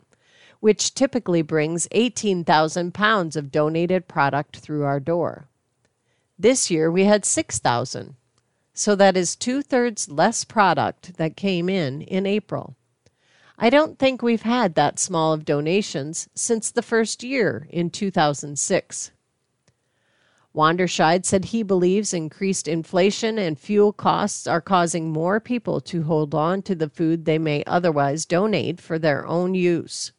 which 0.61 0.93
typically 0.93 1.41
brings 1.41 1.85
18,000 1.91 2.93
pounds 2.93 3.35
of 3.35 3.51
donated 3.51 4.07
product 4.07 4.55
through 4.55 4.85
our 4.85 5.01
door. 5.01 5.49
This 6.39 6.71
year 6.71 6.89
we 6.89 7.03
had 7.03 7.25
6,000. 7.25 8.15
So 8.73 8.95
that 8.95 9.17
is 9.17 9.35
two 9.35 9.61
thirds 9.61 10.07
less 10.07 10.45
product 10.45 11.17
that 11.17 11.35
came 11.35 11.67
in 11.67 12.03
in 12.03 12.25
April. 12.25 12.77
I 13.57 13.69
don't 13.69 13.99
think 13.99 14.21
we've 14.21 14.41
had 14.41 14.75
that 14.75 14.99
small 14.99 15.33
of 15.33 15.45
donations 15.45 16.27
since 16.33 16.71
the 16.71 16.81
first 16.81 17.23
year 17.23 17.67
in 17.69 17.89
2006. 17.89 19.11
Wanderscheid 20.55 21.25
said 21.25 21.45
he 21.45 21.63
believes 21.63 22.13
increased 22.13 22.67
inflation 22.67 23.39
and 23.39 23.57
fuel 23.57 23.91
costs 23.91 24.45
are 24.45 24.61
causing 24.61 25.11
more 25.11 25.39
people 25.39 25.81
to 25.81 26.03
hold 26.03 26.35
on 26.35 26.61
to 26.63 26.75
the 26.75 26.89
food 26.89 27.25
they 27.25 27.39
may 27.39 27.63
otherwise 27.65 28.25
donate 28.25 28.79
for 28.79 28.99
their 28.99 29.25
own 29.25 29.55
use. 29.55 30.11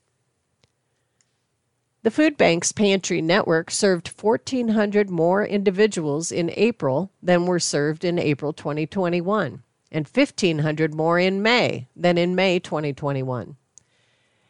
The 2.03 2.11
food 2.11 2.37
bank's 2.37 2.73
pantry 2.73 3.23
network 3.23 3.71
served 3.71 4.09
1,400 4.09 5.09
more 5.09 5.45
individuals 5.45 6.31
in 6.33 6.51
April 6.55 7.11
than 7.23 7.47
were 7.47 7.61
served 7.61 8.05
in 8.05 8.19
April 8.19 8.53
2021, 8.53 9.63
and 9.95 10.09
1,500 10.09 10.93
more 10.93 11.21
in 11.21 11.41
May 11.41 11.87
than 11.95 12.19
in 12.19 12.35
May 12.35 12.59
2021. 12.59 13.57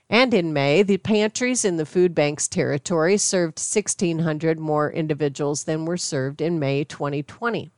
And 0.09 0.33
in 0.33 0.55
May, 0.55 0.83
the 0.83 0.97
pantries 0.97 1.67
in 1.67 1.77
the 1.77 1.85
food 1.85 2.15
bank's 2.15 2.49
territory 2.49 3.19
served 3.19 3.59
1,600 3.59 4.59
more 4.59 4.91
individuals 4.91 5.65
than 5.65 5.85
were 5.85 5.99
served 5.99 6.41
in 6.41 6.59
May 6.59 6.83
2020. 6.83 7.71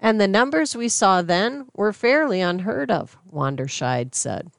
And 0.00 0.18
the 0.20 0.26
numbers 0.26 0.74
we 0.74 0.88
saw 0.88 1.20
then 1.20 1.66
were 1.74 1.92
fairly 1.92 2.40
unheard 2.40 2.90
of, 2.90 3.18
Wanderscheid 3.30 4.14
said. 4.14 4.50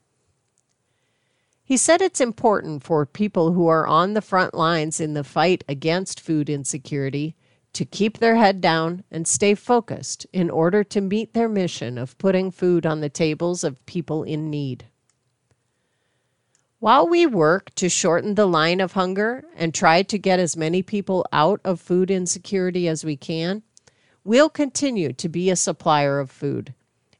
He 1.63 1.77
said 1.77 2.01
it's 2.01 2.21
important 2.21 2.83
for 2.83 3.05
people 3.07 3.53
who 3.53 3.67
are 3.67 3.87
on 3.87 4.13
the 4.13 4.21
front 4.21 4.53
lines 4.53 4.99
in 4.99 5.15
the 5.15 5.23
fight 5.23 5.63
against 5.67 6.19
food 6.19 6.47
insecurity 6.47 7.35
to 7.73 7.85
keep 7.85 8.19
their 8.19 8.35
head 8.35 8.61
down 8.61 9.03
and 9.11 9.27
stay 9.27 9.55
focused 9.55 10.25
in 10.31 10.49
order 10.49 10.83
to 10.83 11.01
meet 11.01 11.33
their 11.33 11.49
mission 11.49 11.97
of 11.97 12.17
putting 12.17 12.51
food 12.51 12.85
on 12.85 13.01
the 13.01 13.09
tables 13.09 13.63
of 13.63 13.83
people 13.85 14.23
in 14.23 14.49
need. 14.49 14.85
While 16.79 17.07
we 17.07 17.25
work 17.25 17.73
to 17.75 17.87
shorten 17.87 18.35
the 18.35 18.45
line 18.45 18.81
of 18.81 18.91
hunger 18.91 19.45
and 19.55 19.73
try 19.73 20.03
to 20.03 20.17
get 20.17 20.39
as 20.39 20.57
many 20.57 20.81
people 20.81 21.25
out 21.31 21.61
of 21.63 21.79
food 21.79 22.11
insecurity 22.11 22.87
as 22.87 23.05
we 23.05 23.15
can, 23.15 23.63
we'll 24.23 24.49
continue 24.49 25.13
to 25.13 25.29
be 25.29 25.49
a 25.49 25.55
supplier 25.55 26.19
of 26.19 26.29
food. 26.29 26.73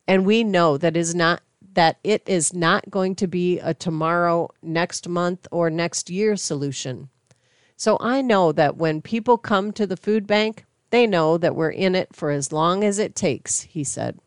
And 0.05 0.25
we 0.25 0.43
know 0.43 0.77
that 0.77 0.97
is 0.97 1.15
not 1.15 1.41
that 1.75 1.97
it 2.03 2.23
is 2.27 2.53
not 2.53 2.91
going 2.91 3.15
to 3.15 3.25
be 3.25 3.59
a 3.59 3.73
tomorrow, 3.73 4.49
next 4.61 5.07
month, 5.07 5.47
or 5.49 5.69
next 5.69 6.09
year 6.09 6.35
solution. 6.35 7.09
So 7.83 7.97
I 7.99 8.21
know 8.21 8.53
that 8.53 8.77
when 8.77 9.01
people 9.01 9.37
come 9.37 9.73
to 9.73 9.85
the 9.85 9.97
food 9.97 10.25
bank, 10.25 10.63
they 10.89 11.05
know 11.05 11.37
that 11.37 11.53
we're 11.53 11.69
in 11.69 11.95
it 11.95 12.15
for 12.15 12.31
as 12.31 12.53
long 12.53 12.81
as 12.81 12.97
it 12.97 13.13
takes, 13.13 13.63
he 13.63 13.83
said. 13.83 14.19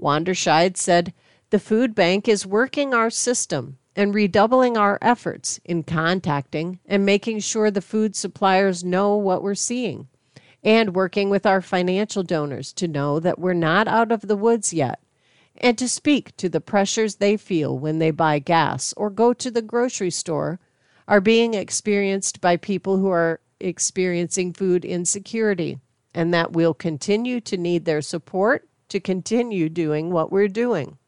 Wanderscheid 0.00 0.76
said, 0.76 1.14
The 1.50 1.60
food 1.60 1.94
bank 1.94 2.26
is 2.26 2.44
working 2.44 2.92
our 2.92 3.08
system 3.08 3.78
and 3.94 4.12
redoubling 4.12 4.76
our 4.76 4.98
efforts 5.00 5.60
in 5.64 5.84
contacting 5.84 6.80
and 6.86 7.06
making 7.06 7.38
sure 7.38 7.70
the 7.70 7.80
food 7.80 8.16
suppliers 8.16 8.82
know 8.82 9.14
what 9.14 9.44
we're 9.44 9.54
seeing, 9.54 10.08
and 10.64 10.92
working 10.96 11.30
with 11.30 11.46
our 11.46 11.62
financial 11.62 12.24
donors 12.24 12.72
to 12.72 12.88
know 12.88 13.20
that 13.20 13.38
we're 13.38 13.54
not 13.54 13.86
out 13.86 14.10
of 14.10 14.22
the 14.22 14.36
woods 14.36 14.72
yet, 14.72 14.98
and 15.56 15.78
to 15.78 15.88
speak 15.88 16.36
to 16.38 16.48
the 16.48 16.60
pressures 16.60 17.14
they 17.14 17.36
feel 17.36 17.78
when 17.78 18.00
they 18.00 18.10
buy 18.10 18.40
gas 18.40 18.92
or 18.96 19.08
go 19.08 19.32
to 19.32 19.52
the 19.52 19.62
grocery 19.62 20.10
store 20.10 20.58
are 21.06 21.20
being 21.20 21.54
experienced 21.54 22.40
by 22.40 22.56
people 22.56 22.98
who 22.98 23.10
are 23.10 23.40
experiencing 23.60 24.52
food 24.52 24.84
insecurity, 24.84 25.78
and 26.14 26.32
that 26.32 26.52
we'll 26.52 26.74
continue 26.74 27.40
to 27.40 27.56
need 27.56 27.84
their 27.84 28.02
support 28.02 28.68
to 28.88 29.00
continue 29.00 29.68
doing 29.68 30.10
what 30.10 30.30
we're 30.30 30.48
doing. 30.48 30.98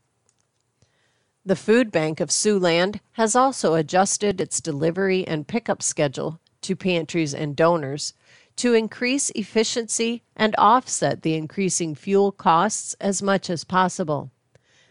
The 1.44 1.56
Food 1.56 1.92
Bank 1.92 2.18
of 2.18 2.30
Siouxland 2.30 2.98
has 3.12 3.36
also 3.36 3.74
adjusted 3.74 4.40
its 4.40 4.60
delivery 4.60 5.24
and 5.26 5.46
pickup 5.46 5.82
schedule 5.82 6.40
to 6.62 6.74
pantries 6.74 7.32
and 7.32 7.54
donors 7.54 8.14
to 8.56 8.74
increase 8.74 9.30
efficiency 9.30 10.22
and 10.34 10.54
offset 10.58 11.22
the 11.22 11.34
increasing 11.34 11.94
fuel 11.94 12.32
costs 12.32 12.96
as 13.00 13.22
much 13.22 13.48
as 13.48 13.62
possible. 13.62 14.30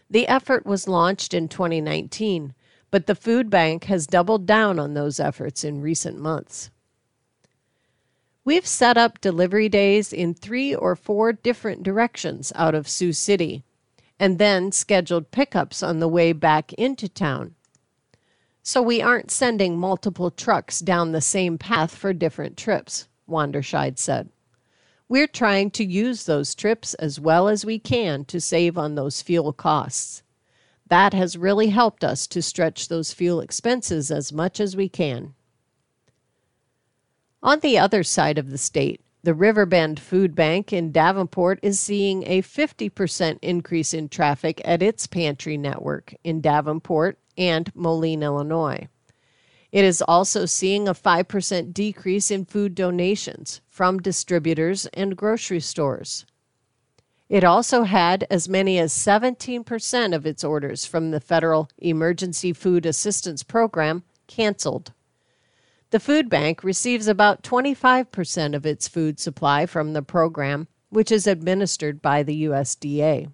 The 0.08 0.28
effort 0.28 0.64
was 0.64 0.88
launched 0.88 1.34
in 1.34 1.48
2019, 1.48 2.54
but 2.96 3.04
the 3.04 3.14
food 3.14 3.50
bank 3.50 3.84
has 3.84 4.06
doubled 4.06 4.46
down 4.46 4.78
on 4.78 4.94
those 4.94 5.20
efforts 5.20 5.64
in 5.64 5.82
recent 5.82 6.18
months. 6.18 6.70
We've 8.42 8.66
set 8.66 8.96
up 8.96 9.20
delivery 9.20 9.68
days 9.68 10.14
in 10.14 10.32
three 10.32 10.74
or 10.74 10.96
four 10.96 11.34
different 11.34 11.82
directions 11.82 12.54
out 12.54 12.74
of 12.74 12.88
Sioux 12.88 13.12
City 13.12 13.64
and 14.18 14.38
then 14.38 14.72
scheduled 14.72 15.30
pickups 15.30 15.82
on 15.82 16.00
the 16.00 16.08
way 16.08 16.32
back 16.32 16.72
into 16.72 17.06
town. 17.06 17.54
So 18.62 18.80
we 18.80 19.02
aren't 19.02 19.30
sending 19.30 19.76
multiple 19.76 20.30
trucks 20.30 20.78
down 20.78 21.12
the 21.12 21.20
same 21.20 21.58
path 21.58 21.94
for 21.94 22.14
different 22.14 22.56
trips, 22.56 23.08
Wanderscheid 23.28 23.98
said. 23.98 24.30
We're 25.06 25.26
trying 25.26 25.70
to 25.72 25.84
use 25.84 26.24
those 26.24 26.54
trips 26.54 26.94
as 26.94 27.20
well 27.20 27.46
as 27.46 27.62
we 27.62 27.78
can 27.78 28.24
to 28.24 28.40
save 28.40 28.78
on 28.78 28.94
those 28.94 29.20
fuel 29.20 29.52
costs. 29.52 30.22
That 30.88 31.14
has 31.14 31.36
really 31.36 31.68
helped 31.68 32.04
us 32.04 32.26
to 32.28 32.40
stretch 32.40 32.88
those 32.88 33.12
fuel 33.12 33.40
expenses 33.40 34.10
as 34.10 34.32
much 34.32 34.60
as 34.60 34.76
we 34.76 34.88
can. 34.88 35.34
On 37.42 37.60
the 37.60 37.78
other 37.78 38.02
side 38.02 38.38
of 38.38 38.50
the 38.50 38.58
state, 38.58 39.00
the 39.22 39.34
Riverbend 39.34 39.98
Food 39.98 40.36
Bank 40.36 40.72
in 40.72 40.92
Davenport 40.92 41.58
is 41.60 41.80
seeing 41.80 42.22
a 42.28 42.42
50% 42.42 43.38
increase 43.42 43.92
in 43.92 44.08
traffic 44.08 44.62
at 44.64 44.82
its 44.82 45.08
pantry 45.08 45.56
network 45.56 46.14
in 46.22 46.40
Davenport 46.40 47.18
and 47.36 47.74
Moline, 47.74 48.22
Illinois. 48.22 48.86
It 49.72 49.84
is 49.84 50.00
also 50.00 50.46
seeing 50.46 50.86
a 50.86 50.94
5% 50.94 51.74
decrease 51.74 52.30
in 52.30 52.44
food 52.44 52.76
donations 52.76 53.60
from 53.68 53.98
distributors 53.98 54.86
and 54.94 55.16
grocery 55.16 55.60
stores. 55.60 56.24
It 57.28 57.42
also 57.42 57.82
had 57.82 58.24
as 58.30 58.48
many 58.48 58.78
as 58.78 58.92
17% 58.92 60.14
of 60.14 60.26
its 60.26 60.44
orders 60.44 60.86
from 60.86 61.10
the 61.10 61.20
federal 61.20 61.68
Emergency 61.78 62.52
Food 62.52 62.86
Assistance 62.86 63.42
Program 63.42 64.04
canceled. 64.28 64.92
The 65.90 66.00
food 66.00 66.28
bank 66.28 66.62
receives 66.62 67.08
about 67.08 67.42
25% 67.42 68.54
of 68.54 68.64
its 68.64 68.86
food 68.86 69.18
supply 69.18 69.66
from 69.66 69.92
the 69.92 70.02
program, 70.02 70.68
which 70.90 71.10
is 71.10 71.26
administered 71.26 72.00
by 72.00 72.22
the 72.22 72.44
USDA. 72.44 73.32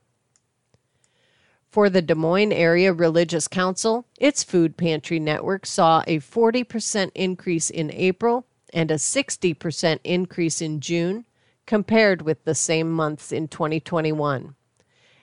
For 1.69 1.89
the 1.89 2.03
Des 2.03 2.15
Moines 2.15 2.53
Area 2.53 2.93
Religious 2.93 3.49
Council, 3.49 4.07
its 4.19 4.43
food 4.43 4.77
pantry 4.77 5.19
network 5.19 5.65
saw 5.65 6.03
a 6.07 6.19
40% 6.19 7.11
increase 7.15 7.71
in 7.71 7.91
April 7.93 8.47
and 8.75 8.91
a 8.91 8.97
60% 8.97 9.99
increase 10.05 10.61
in 10.61 10.81
June 10.81 11.25
compared 11.67 12.23
with 12.23 12.45
the 12.45 12.55
same 12.55 12.91
months 12.91 13.33
in 13.33 13.49
2021. 13.49 14.55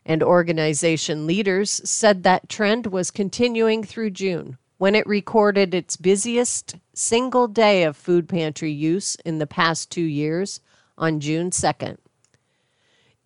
And 0.05 0.23
organization 0.23 1.27
leaders 1.27 1.81
said 1.89 2.23
that 2.23 2.49
trend 2.49 2.87
was 2.87 3.11
continuing 3.11 3.83
through 3.83 4.11
June, 4.11 4.57
when 4.77 4.95
it 4.95 5.05
recorded 5.05 5.73
its 5.73 5.97
busiest 5.97 6.77
single 6.93 7.47
day 7.47 7.83
of 7.83 7.97
food 7.97 8.27
pantry 8.27 8.71
use 8.71 9.15
in 9.25 9.37
the 9.37 9.47
past 9.47 9.91
two 9.91 10.01
years 10.01 10.61
on 10.97 11.19
June 11.19 11.51
2nd. 11.51 11.97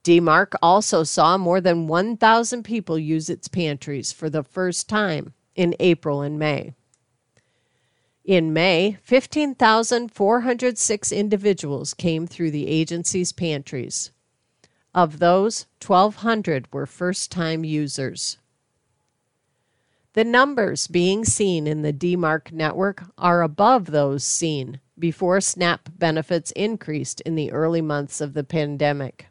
DMARC 0.03 0.53
also 0.61 1.03
saw 1.03 1.37
more 1.37 1.61
than 1.61 1.87
1,000 1.87 2.63
people 2.63 2.99
use 2.99 3.29
its 3.29 3.47
pantries 3.47 4.11
for 4.11 4.29
the 4.29 4.43
first 4.43 4.89
time 4.89 5.33
in 5.55 5.75
April 5.79 6.21
and 6.21 6.37
May. 6.37 6.73
In 8.25 8.53
May, 8.53 8.97
15,406 9.03 11.11
individuals 11.11 11.93
came 11.93 12.25
through 12.25 12.51
the 12.51 12.67
agency's 12.67 13.33
pantries. 13.33 14.11
Of 14.95 15.19
those, 15.19 15.65
1,200 15.85 16.71
were 16.71 16.85
first 16.85 17.31
time 17.31 17.65
users. 17.65 18.37
The 20.13 20.23
numbers 20.23 20.87
being 20.87 21.25
seen 21.25 21.67
in 21.67 21.81
the 21.81 21.91
DMARC 21.91 22.53
network 22.53 23.03
are 23.17 23.41
above 23.41 23.87
those 23.87 24.23
seen 24.23 24.79
before 24.97 25.41
SNAP 25.41 25.89
benefits 25.97 26.51
increased 26.51 27.19
in 27.21 27.35
the 27.35 27.51
early 27.51 27.81
months 27.81 28.21
of 28.21 28.35
the 28.35 28.43
pandemic. 28.43 29.27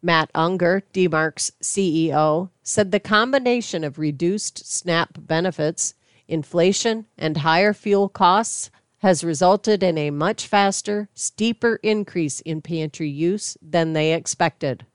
Matt 0.00 0.30
Unger, 0.34 0.82
DMARC's 0.94 1.52
CEO, 1.60 2.48
said 2.62 2.90
the 2.90 3.00
combination 3.00 3.84
of 3.84 3.98
reduced 3.98 4.66
SNAP 4.66 5.26
benefits, 5.26 5.94
inflation, 6.28 7.06
and 7.18 7.38
higher 7.38 7.72
fuel 7.72 8.08
costs 8.08 8.70
has 8.98 9.22
resulted 9.22 9.82
in 9.82 9.98
a 9.98 10.10
much 10.10 10.46
faster, 10.46 11.08
steeper 11.14 11.78
increase 11.82 12.40
in 12.40 12.62
pantry 12.62 13.08
use 13.08 13.56
than 13.60 13.92
they 13.92 14.14
expected. 14.14 14.86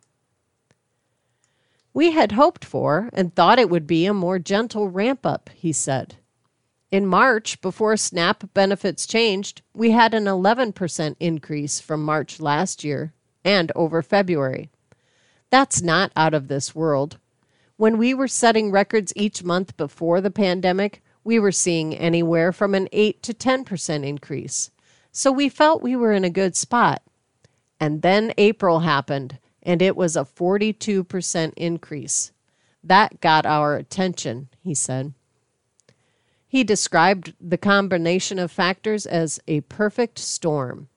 We 1.94 2.12
had 2.12 2.32
hoped 2.32 2.66
for 2.66 3.10
and 3.14 3.36
thought 3.36 3.60
it 3.60 3.70
would 3.70 3.86
be 3.86 4.06
a 4.06 4.14
more 4.14 4.40
gentle 4.40 4.90
ramp 4.90 5.26
up, 5.26 5.50
he 5.54 5.72
said. 5.72 6.16
In 6.92 7.06
March, 7.06 7.62
before 7.62 7.98
SNAP 7.98 8.52
benefits 8.54 9.06
changed, 9.06 9.62
we 9.76 9.92
had 9.92 10.16
an 10.16 10.26
11% 10.26 11.16
increase 11.20 11.80
from 11.80 12.04
March 12.04 12.40
last 12.40 12.84
year 12.84 13.14
and 13.46 13.72
over 13.76 14.02
February. 14.02 14.72
That's 15.52 15.82
not 15.82 16.12
out 16.16 16.34
of 16.34 16.48
this 16.48 16.74
world. 16.74 17.18
When 17.78 17.98
we 17.98 18.14
were 18.14 18.28
setting 18.28 18.72
records 18.72 19.14
each 19.16 19.44
month 19.44 19.78
before 19.78 20.20
the 20.20 20.32
pandemic, 20.32 21.04
we 21.24 21.40
were 21.40 21.52
seeing 21.52 21.96
anywhere 21.96 22.52
from 22.52 22.74
an 22.76 22.88
8 22.92 23.22
to 23.24 23.34
10% 23.34 24.06
increase. 24.06 24.72
So 25.12 25.32
we 25.32 25.50
felt 25.50 25.82
we 25.82 25.96
were 25.96 26.14
in 26.14 26.24
a 26.24 26.30
good 26.30 26.56
spot. 26.56 27.02
And 27.80 28.02
then 28.02 28.34
April 28.38 28.82
happened, 28.82 29.40
and 29.64 29.82
it 29.82 29.96
was 29.96 30.16
a 30.16 30.26
42% 30.26 31.54
increase. 31.56 32.32
That 32.84 33.22
got 33.22 33.46
our 33.46 33.76
attention, 33.76 34.50
he 34.62 34.74
said. 34.74 35.14
He 36.48 36.64
described 36.64 37.34
the 37.40 37.58
combination 37.58 38.40
of 38.40 38.52
factors 38.52 39.06
as 39.06 39.40
a 39.48 39.62
perfect 39.62 40.18
storm. 40.18 40.88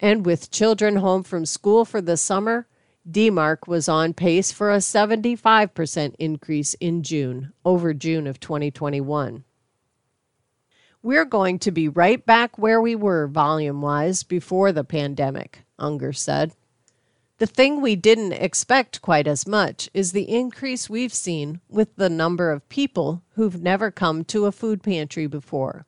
And 0.00 0.26
with 0.26 0.50
children 0.50 0.96
home 0.96 1.22
from 1.22 1.46
school 1.46 1.84
for 1.84 2.00
the 2.00 2.16
summer, 2.16 2.66
DMARC 3.10 3.66
was 3.66 3.88
on 3.88 4.14
pace 4.14 4.52
for 4.52 4.70
a 4.70 4.76
75% 4.76 6.14
increase 6.20 6.74
in 6.74 7.02
June 7.02 7.52
over 7.64 7.92
June 7.92 8.28
of 8.28 8.38
2021. 8.38 9.42
We're 11.02 11.24
going 11.24 11.58
to 11.58 11.72
be 11.72 11.88
right 11.88 12.24
back 12.24 12.56
where 12.56 12.80
we 12.80 12.94
were 12.94 13.26
volume 13.26 13.82
wise 13.82 14.22
before 14.22 14.70
the 14.70 14.84
pandemic, 14.84 15.64
Unger 15.80 16.12
said. 16.12 16.52
The 17.38 17.46
thing 17.46 17.80
we 17.80 17.96
didn't 17.96 18.34
expect 18.34 19.02
quite 19.02 19.26
as 19.26 19.48
much 19.48 19.90
is 19.92 20.12
the 20.12 20.32
increase 20.32 20.88
we've 20.88 21.12
seen 21.12 21.60
with 21.68 21.96
the 21.96 22.08
number 22.08 22.52
of 22.52 22.68
people 22.68 23.24
who've 23.30 23.60
never 23.60 23.90
come 23.90 24.22
to 24.26 24.46
a 24.46 24.52
food 24.52 24.80
pantry 24.80 25.26
before. 25.26 25.86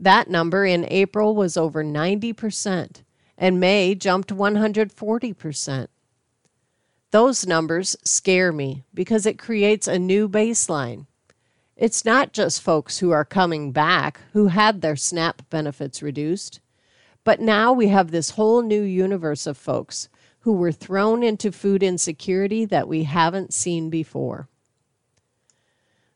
That 0.00 0.30
number 0.30 0.64
in 0.64 0.86
April 0.88 1.36
was 1.36 1.58
over 1.58 1.84
90%, 1.84 3.02
and 3.36 3.60
May 3.60 3.94
jumped 3.94 4.34
140%. 4.34 5.88
Those 7.12 7.46
numbers 7.46 7.94
scare 8.04 8.52
me 8.52 8.84
because 8.94 9.26
it 9.26 9.38
creates 9.38 9.86
a 9.86 9.98
new 9.98 10.30
baseline. 10.30 11.06
It's 11.76 12.06
not 12.06 12.32
just 12.32 12.62
folks 12.62 12.98
who 12.98 13.10
are 13.10 13.24
coming 13.26 13.70
back 13.70 14.20
who 14.32 14.46
had 14.46 14.80
their 14.80 14.96
SNAP 14.96 15.42
benefits 15.50 16.02
reduced, 16.02 16.60
but 17.22 17.38
now 17.38 17.70
we 17.70 17.88
have 17.88 18.10
this 18.10 18.30
whole 18.30 18.62
new 18.62 18.80
universe 18.80 19.46
of 19.46 19.58
folks 19.58 20.08
who 20.40 20.54
were 20.54 20.72
thrown 20.72 21.22
into 21.22 21.52
food 21.52 21.82
insecurity 21.82 22.64
that 22.64 22.88
we 22.88 23.04
haven't 23.04 23.52
seen 23.52 23.90
before. 23.90 24.48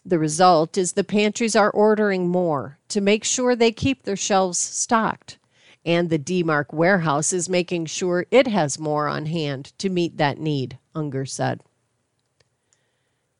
The 0.03 0.19
result 0.19 0.79
is 0.79 0.93
the 0.93 1.05
pantries 1.05 1.55
are 1.55 1.71
ordering 1.71 2.27
more 2.29 2.79
to 2.89 3.03
make 3.03 3.23
sure 3.23 3.55
they 3.55 3.71
keep 3.71 4.05
their 4.05 4.17
shelves 4.17 4.59
stocked, 4.59 5.39
and 5.85 6.09
the 6.09 6.19
DMARC 6.19 6.73
warehouse 6.73 7.35
is 7.35 7.51
making 7.51 7.85
sure 7.85 8.25
it 8.31 8.47
has 8.47 8.79
more 8.79 9.09
on 9.09 9.27
hand 9.27 9.75
to 9.79 9.91
meet 9.91 10.17
that 10.17 10.39
need, 10.39 10.79
Unger 10.97 11.27
said. 11.27 11.63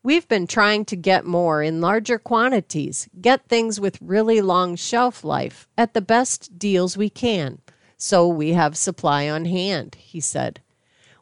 We've 0.03 0.29
been 0.29 0.47
trying 0.47 0.85
to 0.85 0.95
get 0.95 1.25
more 1.25 1.63
in 1.63 1.81
larger 1.81 2.19
quantities, 2.19 3.09
get 3.21 3.49
things 3.49 3.81
with 3.81 3.99
really 4.01 4.41
long 4.41 4.77
shelf 4.77 5.25
life 5.25 5.67
at 5.77 5.95
the 5.95 6.01
best 6.01 6.61
deals 6.61 6.97
we 6.97 7.11
can, 7.11 7.59
so 7.97 8.29
we 8.29 8.53
have 8.53 8.77
supply 8.77 9.29
on 9.29 9.47
hand, 9.47 9.97
he 9.97 10.21
said. 10.21 10.61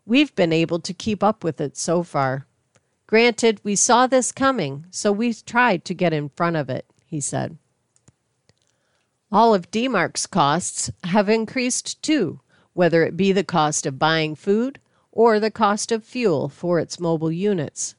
We've 0.05 0.35
been 0.35 0.53
able 0.53 0.81
to 0.81 0.93
keep 0.93 1.25
up 1.25 1.43
with 1.43 1.63
it 1.63 1.79
so 1.79 2.03
far. 2.03 2.47
Granted, 3.07 3.61
we 3.63 3.75
saw 3.75 4.07
this 4.07 4.33
coming, 4.33 4.85
so 4.91 5.13
we 5.13 5.33
tried 5.33 5.87
to 5.87 5.95
get 5.95 6.13
in 6.13 6.29
front 6.29 6.57
of 6.57 6.69
it, 6.69 6.85
he 7.07 7.21
said. 7.21 7.57
All 9.33 9.55
of 9.55 9.71
DMARC's 9.71 10.27
costs 10.27 10.91
have 11.05 11.31
increased 11.31 12.03
too, 12.03 12.41
whether 12.75 13.03
it 13.03 13.17
be 13.17 13.33
the 13.33 13.45
cost 13.45 13.87
of 13.87 13.99
buying 13.99 14.35
food 14.35 14.79
or 15.15 15.39
the 15.39 15.51
cost 15.51 15.93
of 15.93 16.03
fuel 16.03 16.49
for 16.49 16.81
its 16.81 16.99
mobile 16.99 17.31
units. 17.31 17.95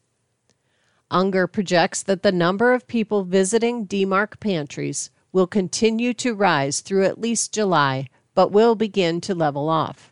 Unger 1.10 1.48
projects 1.48 2.04
that 2.04 2.24
the 2.24 2.32
number 2.32 2.74
of 2.74 2.88
people 2.88 3.24
visiting 3.24 3.88
DMARC 3.88 4.38
pantries 4.42 5.10
will 5.32 5.48
continue 5.48 6.14
to 6.14 6.36
rise 6.36 6.82
through 6.82 7.06
at 7.06 7.20
least 7.20 7.54
July, 7.54 8.10
but 8.34 8.52
will 8.52 8.76
begin 8.76 9.22
to 9.22 9.34
level 9.34 9.70
off. 9.70 10.12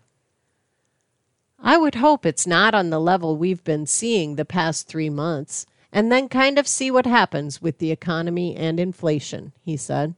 I 1.60 1.76
would 1.78 1.96
hope 1.96 2.26
it's 2.26 2.48
not 2.48 2.74
on 2.74 2.90
the 2.90 3.02
level 3.02 3.36
we've 3.36 3.64
been 3.66 3.86
seeing 3.86 4.36
the 4.36 4.46
past 4.46 4.88
three 4.88 5.10
months, 5.10 5.66
and 5.92 6.10
then 6.10 6.30
kind 6.30 6.58
of 6.58 6.68
see 6.68 6.90
what 6.90 7.06
happens 7.06 7.62
with 7.62 7.80
the 7.80 7.92
economy 7.92 8.56
and 8.56 8.80
inflation, 8.80 9.52
he 9.62 9.76
said. 9.76 10.16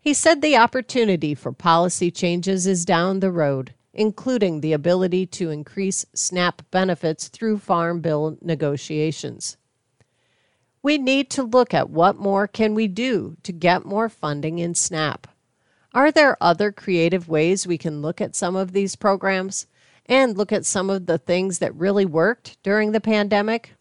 He 0.00 0.12
said 0.12 0.42
the 0.42 0.56
opportunity 0.56 1.34
for 1.34 1.50
policy 1.50 2.10
changes 2.10 2.66
is 2.66 2.84
down 2.84 3.20
the 3.20 3.32
road, 3.32 3.72
including 3.96 4.60
the 4.60 4.72
ability 4.72 5.26
to 5.26 5.50
increase 5.50 6.06
SNAP 6.14 6.62
benefits 6.70 7.26
through 7.26 7.58
Farm 7.58 8.00
Bill 8.00 8.38
negotiations. 8.40 9.56
We 10.82 10.98
need 10.98 11.30
to 11.30 11.42
look 11.42 11.74
at 11.74 11.90
what 11.90 12.16
more 12.16 12.46
can 12.46 12.74
we 12.74 12.86
do 12.86 13.36
to 13.42 13.52
get 13.52 13.84
more 13.84 14.08
funding 14.08 14.60
in 14.60 14.76
SNAP. 14.76 15.26
Are 15.92 16.12
there 16.12 16.36
other 16.40 16.70
creative 16.70 17.28
ways 17.28 17.66
we 17.66 17.78
can 17.78 18.00
look 18.02 18.20
at 18.20 18.36
some 18.36 18.54
of 18.54 18.72
these 18.72 18.94
programs? 18.94 19.66
and 20.08 20.36
look 20.36 20.52
at 20.52 20.64
some 20.64 20.88
of 20.88 21.06
the 21.06 21.18
things 21.18 21.58
that 21.58 21.74
really 21.74 22.06
worked 22.06 22.62
during 22.62 22.92
the 22.92 23.00
pandemic. 23.00 23.74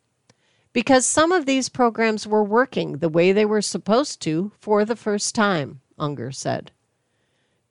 Because 0.74 1.06
some 1.06 1.32
of 1.32 1.46
these 1.46 1.70
programs 1.70 2.28
were 2.28 2.44
working 2.44 2.98
the 2.98 3.10
way 3.10 3.32
they 3.32 3.46
were 3.46 3.62
supposed 3.62 4.22
to 4.24 4.52
for 4.60 4.84
the 4.84 4.96
first 4.96 5.34
time, 5.34 5.80
Unger 5.98 6.32
said. 6.32 6.72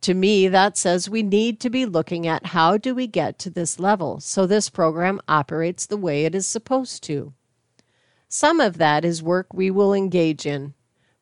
To 0.05 0.13
me, 0.13 0.49
that 0.49 0.77
says 0.77 1.09
we 1.09 1.23
need 1.23 1.61
to 1.61 1.71
be 1.71 1.87
looking 1.87 2.27
at 2.27 2.49
how 2.49 2.77
do 2.77 2.95
we 2.95 3.07
get 3.07 3.39
to 3.39 3.49
this 3.49 3.81
level 3.81 4.21
so 4.21 4.47
this 4.47 4.69
program 4.69 5.19
operates 5.27 5.87
the 5.87 5.97
way 5.97 6.27
it 6.27 6.35
is 6.35 6.47
supposed 6.47 7.03
to. 7.05 7.33
Some 8.29 8.61
of 8.61 8.77
that 8.77 9.03
is 9.07 9.23
work 9.23 9.55
we 9.55 9.71
will 9.71 9.95
engage 9.95 10.45
in, 10.45 10.75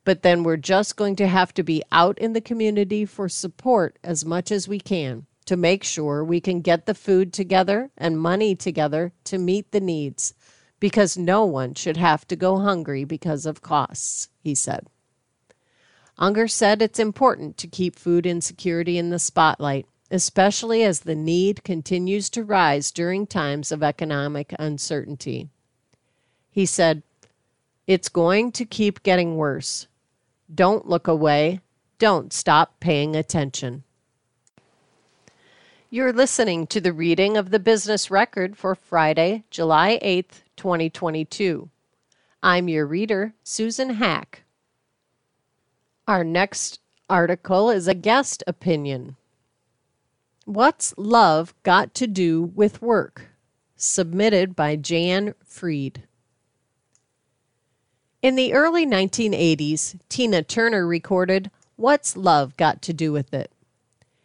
but 0.05 0.23
then 0.25 0.43
we're 0.43 0.57
just 0.57 0.97
going 0.97 1.15
to 1.15 1.29
have 1.29 1.55
to 1.55 1.63
be 1.63 1.85
out 1.93 2.19
in 2.19 2.33
the 2.33 2.41
community 2.41 3.05
for 3.05 3.29
support 3.29 4.01
as 4.03 4.25
much 4.25 4.51
as 4.51 4.67
we 4.67 4.81
can 4.81 5.27
to 5.45 5.57
make 5.57 5.85
sure 5.85 6.25
we 6.25 6.41
can 6.41 6.61
get 6.61 6.87
the 6.87 6.95
food 6.95 7.33
together 7.33 7.93
and 7.97 8.19
money 8.19 8.57
together 8.57 9.13
to 9.23 9.39
meet 9.39 9.71
the 9.71 9.81
needs 9.81 10.35
because 10.81 11.17
no 11.17 11.45
one 11.45 11.75
should 11.75 11.99
have 11.99 12.27
to 12.27 12.35
go 12.35 12.59
hungry 12.59 13.05
because 13.05 13.47
of 13.47 13.63
costs, 13.63 14.29
he 14.41 14.57
said. 14.57 14.89
Unger 16.19 16.47
said 16.47 16.83
it's 16.83 16.99
important 16.99 17.57
to 17.57 17.67
keep 17.67 17.97
food 17.97 18.27
insecurity 18.27 18.99
in 18.99 19.11
the 19.11 19.19
spotlight, 19.19 19.87
especially 20.11 20.85
as 20.85 21.01
the 21.01 21.15
need 21.15 21.65
continues 21.65 22.29
to 22.31 22.45
rise 22.45 22.91
during 22.91 23.27
times 23.27 23.73
of 23.73 23.83
economic 23.83 24.55
uncertainty. 24.59 25.49
He 26.51 26.67
said, 26.67 27.03
It's 27.87 28.09
going 28.09 28.53
to 28.53 28.65
keep 28.65 29.03
getting 29.03 29.37
worse. 29.37 29.87
Don't 30.55 30.87
look 30.87 31.09
away. 31.09 31.61
Don't 31.99 32.33
stop 32.33 32.79
paying 32.79 33.17
attention. 33.17 33.85
You're 35.89 36.13
listening 36.13 36.67
to 36.69 36.81
the 36.81 36.93
reading 36.93 37.37
of 37.37 37.51
the 37.51 37.59
business 37.59 38.11
record 38.11 38.57
for 38.57 38.75
Friday, 38.75 39.45
July 39.51 39.99
8th, 40.03 40.43
2022. 40.57 41.69
I'm 42.43 42.69
your 42.69 42.87
reader, 42.87 43.35
Susan 43.45 43.91
Hack. 43.95 44.42
Our 46.13 46.25
next 46.25 46.79
article 47.09 47.71
is 47.71 47.89
a 47.89 47.95
guest 47.95 48.45
opinion. 48.47 49.17
What's 50.45 50.93
Love 50.99 51.55
Got 51.63 51.95
to 51.95 52.07
Do 52.07 52.43
with 52.43 52.83
Work? 52.83 53.31
Submitted 53.77 54.55
by 54.55 54.77
Jan 54.77 55.35
Freed. 55.43 56.03
In 58.21 58.37
the 58.37 58.53
early 58.53 58.85
1980s, 58.85 59.99
Tina 60.11 60.43
Turner 60.43 60.87
recorded 60.87 61.51
What's 61.77 62.15
Love 62.15 62.59
Got 62.59 62.83
to 62.83 62.93
Do 62.93 63.11
with 63.11 63.33
It? 63.33 63.51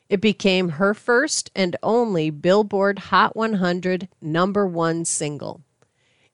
It 0.09 0.19
became 0.19 0.71
her 0.71 0.93
first 0.93 1.49
and 1.55 1.77
only 1.81 2.29
Billboard 2.29 2.99
Hot 2.99 3.33
100 3.33 4.09
number 4.21 4.67
one 4.67 5.05
single. 5.05 5.61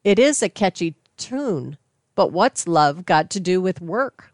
It 0.04 0.18
is 0.18 0.42
a 0.42 0.50
catchy 0.50 0.96
tune, 1.16 1.78
but 2.16 2.32
what's 2.32 2.68
love 2.68 3.06
got 3.06 3.30
to 3.30 3.40
do 3.40 3.62
with 3.62 3.82
work? 3.82 4.33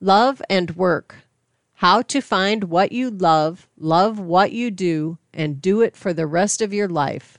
Love 0.00 0.42
and 0.48 0.76
work. 0.76 1.16
How 1.74 2.02
to 2.02 2.20
find 2.20 2.64
what 2.64 2.92
you 2.92 3.10
love, 3.10 3.68
love 3.76 4.18
what 4.18 4.52
you 4.52 4.70
do, 4.70 5.18
and 5.32 5.62
do 5.62 5.80
it 5.80 5.96
for 5.96 6.12
the 6.12 6.26
rest 6.26 6.60
of 6.60 6.72
your 6.72 6.88
life 6.88 7.38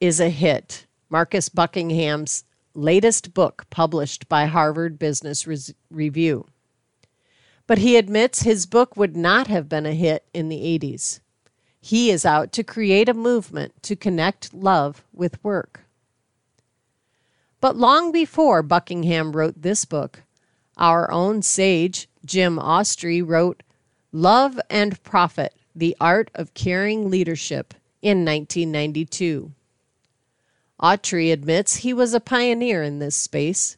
is 0.00 0.20
a 0.20 0.30
hit. 0.30 0.86
Marcus 1.10 1.48
Buckingham's 1.48 2.44
latest 2.74 3.34
book 3.34 3.66
published 3.70 4.28
by 4.28 4.46
Harvard 4.46 4.98
Business 4.98 5.46
Re- 5.46 5.58
Review 5.90 6.46
but 7.68 7.78
he 7.78 7.96
admits 7.96 8.42
his 8.42 8.66
book 8.66 8.96
would 8.96 9.14
not 9.14 9.46
have 9.46 9.68
been 9.68 9.86
a 9.86 9.92
hit 9.92 10.24
in 10.32 10.48
the 10.48 10.78
80s. 10.78 11.20
He 11.80 12.10
is 12.10 12.24
out 12.24 12.50
to 12.54 12.64
create 12.64 13.10
a 13.10 13.14
movement 13.14 13.80
to 13.82 13.94
connect 13.94 14.54
love 14.54 15.04
with 15.12 15.42
work. 15.44 15.84
But 17.60 17.76
long 17.76 18.10
before 18.10 18.62
Buckingham 18.62 19.32
wrote 19.32 19.60
this 19.60 19.84
book, 19.84 20.22
our 20.78 21.10
own 21.10 21.42
sage, 21.42 22.08
Jim 22.24 22.56
Autry, 22.56 23.22
wrote 23.26 23.62
Love 24.12 24.60
and 24.70 25.02
Profit 25.02 25.54
The 25.74 25.96
Art 26.00 26.30
of 26.34 26.54
Caring 26.54 27.10
Leadership 27.10 27.74
in 28.00 28.24
1992. 28.24 29.52
Autry 30.80 31.32
admits 31.32 31.76
he 31.76 31.92
was 31.92 32.14
a 32.14 32.20
pioneer 32.20 32.82
in 32.82 33.00
this 33.00 33.16
space. 33.16 33.76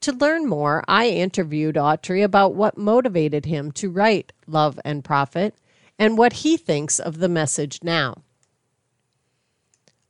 To 0.00 0.12
learn 0.12 0.46
more, 0.46 0.82
I 0.88 1.08
interviewed 1.08 1.74
Autry 1.74 2.24
about 2.24 2.54
what 2.54 2.78
motivated 2.78 3.46
him 3.46 3.72
to 3.72 3.90
write 3.90 4.32
Love 4.46 4.78
and 4.84 5.04
Profit 5.04 5.54
and 5.98 6.16
what 6.16 6.32
he 6.34 6.56
thinks 6.56 6.98
of 6.98 7.18
the 7.18 7.28
message 7.28 7.80
now. 7.82 8.22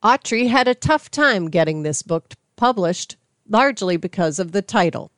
Autry 0.02 0.48
had 0.48 0.68
a 0.68 0.74
tough 0.74 1.10
time 1.10 1.50
getting 1.50 1.82
this 1.82 2.02
book 2.02 2.34
published, 2.54 3.16
largely 3.48 3.96
because 3.96 4.38
of 4.38 4.52
the 4.52 4.62
title. 4.62 5.10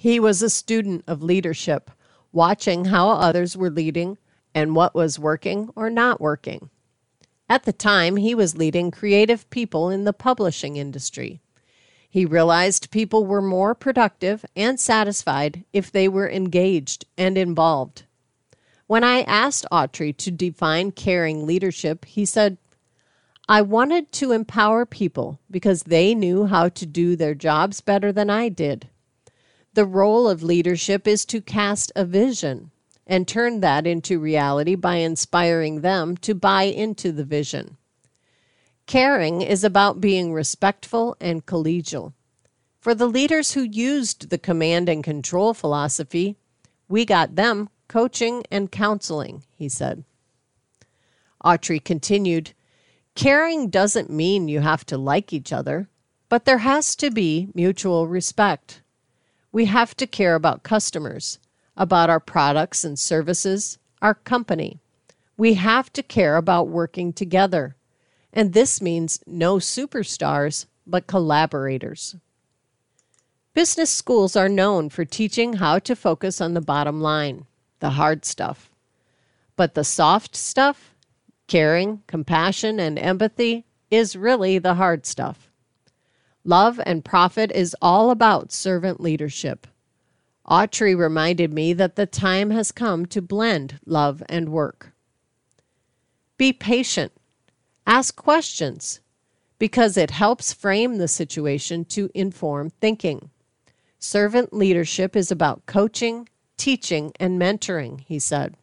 He 0.00 0.18
was 0.18 0.40
a 0.40 0.48
student 0.48 1.04
of 1.06 1.22
leadership, 1.22 1.90
watching 2.32 2.86
how 2.86 3.10
others 3.10 3.54
were 3.54 3.68
leading 3.68 4.16
and 4.54 4.74
what 4.74 4.94
was 4.94 5.18
working 5.18 5.68
or 5.76 5.90
not 5.90 6.22
working. 6.22 6.70
At 7.50 7.64
the 7.64 7.74
time, 7.74 8.16
he 8.16 8.34
was 8.34 8.56
leading 8.56 8.90
creative 8.90 9.50
people 9.50 9.90
in 9.90 10.04
the 10.04 10.14
publishing 10.14 10.78
industry. 10.78 11.42
He 12.08 12.24
realized 12.24 12.90
people 12.90 13.26
were 13.26 13.42
more 13.42 13.74
productive 13.74 14.46
and 14.56 14.80
satisfied 14.80 15.64
if 15.70 15.92
they 15.92 16.08
were 16.08 16.30
engaged 16.30 17.04
and 17.18 17.36
involved. 17.36 18.04
When 18.86 19.04
I 19.04 19.20
asked 19.24 19.66
Autry 19.70 20.16
to 20.16 20.30
define 20.30 20.92
caring 20.92 21.46
leadership, 21.46 22.06
he 22.06 22.24
said, 22.24 22.56
I 23.50 23.60
wanted 23.60 24.12
to 24.12 24.32
empower 24.32 24.86
people 24.86 25.40
because 25.50 25.82
they 25.82 26.14
knew 26.14 26.46
how 26.46 26.70
to 26.70 26.86
do 26.86 27.16
their 27.16 27.34
jobs 27.34 27.82
better 27.82 28.12
than 28.12 28.30
I 28.30 28.48
did. 28.48 28.88
The 29.80 29.86
role 29.86 30.28
of 30.28 30.42
leadership 30.42 31.08
is 31.08 31.24
to 31.24 31.40
cast 31.40 31.90
a 31.96 32.04
vision 32.04 32.70
and 33.06 33.26
turn 33.26 33.60
that 33.60 33.86
into 33.86 34.20
reality 34.20 34.74
by 34.74 34.96
inspiring 34.96 35.80
them 35.80 36.18
to 36.18 36.34
buy 36.34 36.64
into 36.64 37.12
the 37.12 37.24
vision. 37.24 37.78
Caring 38.84 39.40
is 39.40 39.64
about 39.64 39.98
being 39.98 40.34
respectful 40.34 41.16
and 41.18 41.46
collegial. 41.46 42.12
For 42.78 42.94
the 42.94 43.06
leaders 43.08 43.52
who 43.52 43.62
used 43.62 44.28
the 44.28 44.36
command 44.36 44.90
and 44.90 45.02
control 45.02 45.54
philosophy, 45.54 46.36
we 46.86 47.06
got 47.06 47.36
them 47.36 47.70
coaching 47.88 48.44
and 48.50 48.70
counseling, 48.70 49.44
he 49.56 49.70
said. 49.70 50.04
Autry 51.42 51.82
continued 51.82 52.52
Caring 53.14 53.70
doesn't 53.70 54.10
mean 54.10 54.46
you 54.46 54.60
have 54.60 54.84
to 54.84 54.98
like 54.98 55.32
each 55.32 55.54
other, 55.54 55.88
but 56.28 56.44
there 56.44 56.58
has 56.58 56.94
to 56.96 57.10
be 57.10 57.48
mutual 57.54 58.06
respect. 58.08 58.82
We 59.52 59.64
have 59.66 59.96
to 59.96 60.06
care 60.06 60.34
about 60.34 60.62
customers, 60.62 61.38
about 61.76 62.10
our 62.10 62.20
products 62.20 62.84
and 62.84 62.98
services, 62.98 63.78
our 64.00 64.14
company. 64.14 64.78
We 65.36 65.54
have 65.54 65.92
to 65.94 66.02
care 66.02 66.36
about 66.36 66.68
working 66.68 67.12
together. 67.12 67.74
And 68.32 68.52
this 68.52 68.80
means 68.80 69.20
no 69.26 69.56
superstars, 69.56 70.66
but 70.86 71.06
collaborators. 71.06 72.16
Business 73.52 73.90
schools 73.90 74.36
are 74.36 74.48
known 74.48 74.88
for 74.88 75.04
teaching 75.04 75.54
how 75.54 75.80
to 75.80 75.96
focus 75.96 76.40
on 76.40 76.54
the 76.54 76.60
bottom 76.60 77.00
line, 77.00 77.46
the 77.80 77.90
hard 77.90 78.24
stuff. 78.24 78.70
But 79.56 79.74
the 79.74 79.82
soft 79.82 80.36
stuff, 80.36 80.94
caring, 81.48 82.02
compassion, 82.06 82.78
and 82.78 82.96
empathy, 82.98 83.64
is 83.90 84.14
really 84.14 84.58
the 84.58 84.74
hard 84.74 85.04
stuff. 85.04 85.49
Love 86.44 86.80
and 86.84 87.04
Profit 87.04 87.52
is 87.52 87.76
all 87.82 88.10
about 88.10 88.52
servant 88.52 89.00
leadership. 89.00 89.66
Autry 90.48 90.96
reminded 90.98 91.52
me 91.52 91.72
that 91.72 91.96
the 91.96 92.06
time 92.06 92.50
has 92.50 92.72
come 92.72 93.06
to 93.06 93.22
blend 93.22 93.78
love 93.84 94.22
and 94.28 94.48
work. 94.48 94.92
Be 96.36 96.52
patient 96.52 97.12
Ask 97.90 98.14
questions 98.14 99.00
because 99.58 99.96
it 99.96 100.12
helps 100.12 100.52
frame 100.52 100.98
the 100.98 101.08
situation 101.08 101.84
to 101.86 102.08
inform 102.14 102.70
thinking. 102.70 103.30
Servant 103.98 104.52
leadership 104.52 105.16
is 105.16 105.32
about 105.32 105.66
coaching, 105.66 106.28
teaching, 106.56 107.12
and 107.18 107.36
mentoring, 107.36 108.00
he 108.06 108.20
said. 108.20 108.56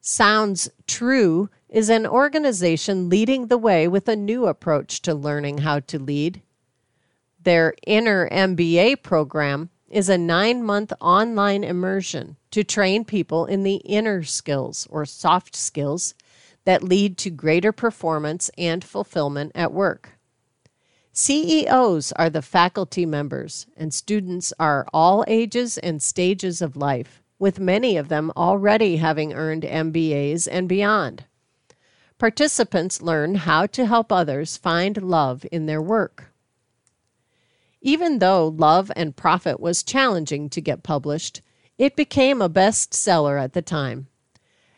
Sounds 0.00 0.70
True 0.86 1.50
is 1.68 1.88
an 1.88 2.06
organization 2.06 3.08
leading 3.08 3.46
the 3.46 3.58
way 3.58 3.88
with 3.88 4.08
a 4.08 4.16
new 4.16 4.46
approach 4.46 5.02
to 5.02 5.14
learning 5.14 5.58
how 5.58 5.80
to 5.80 5.98
lead. 5.98 6.42
Their 7.42 7.74
Inner 7.86 8.28
MBA 8.30 9.02
program 9.02 9.70
is 9.88 10.08
a 10.08 10.18
nine 10.18 10.62
month 10.62 10.92
online 11.00 11.64
immersion 11.64 12.36
to 12.50 12.64
train 12.64 13.04
people 13.04 13.46
in 13.46 13.62
the 13.62 13.76
inner 13.76 14.22
skills 14.22 14.86
or 14.90 15.04
soft 15.04 15.54
skills 15.54 16.14
that 16.64 16.82
lead 16.82 17.16
to 17.18 17.30
greater 17.30 17.72
performance 17.72 18.50
and 18.58 18.82
fulfillment 18.82 19.52
at 19.54 19.72
work. 19.72 20.18
CEOs 21.12 22.12
are 22.12 22.28
the 22.28 22.42
faculty 22.42 23.06
members, 23.06 23.66
and 23.76 23.94
students 23.94 24.52
are 24.58 24.86
all 24.92 25.24
ages 25.26 25.78
and 25.78 26.02
stages 26.02 26.60
of 26.60 26.76
life, 26.76 27.22
with 27.38 27.58
many 27.58 27.96
of 27.96 28.08
them 28.08 28.30
already 28.36 28.96
having 28.96 29.32
earned 29.32 29.62
MBAs 29.62 30.46
and 30.50 30.68
beyond. 30.68 31.24
Participants 32.18 33.02
learn 33.02 33.34
how 33.34 33.66
to 33.66 33.84
help 33.84 34.10
others 34.10 34.56
find 34.56 35.02
love 35.02 35.44
in 35.52 35.66
their 35.66 35.82
work. 35.82 36.32
Even 37.82 38.20
though 38.20 38.48
Love 38.48 38.90
and 38.96 39.14
Profit 39.14 39.60
was 39.60 39.82
challenging 39.82 40.48
to 40.48 40.60
get 40.60 40.82
published, 40.82 41.42
it 41.76 41.94
became 41.94 42.40
a 42.40 42.48
bestseller 42.48 43.40
at 43.40 43.52
the 43.52 43.60
time. 43.60 44.08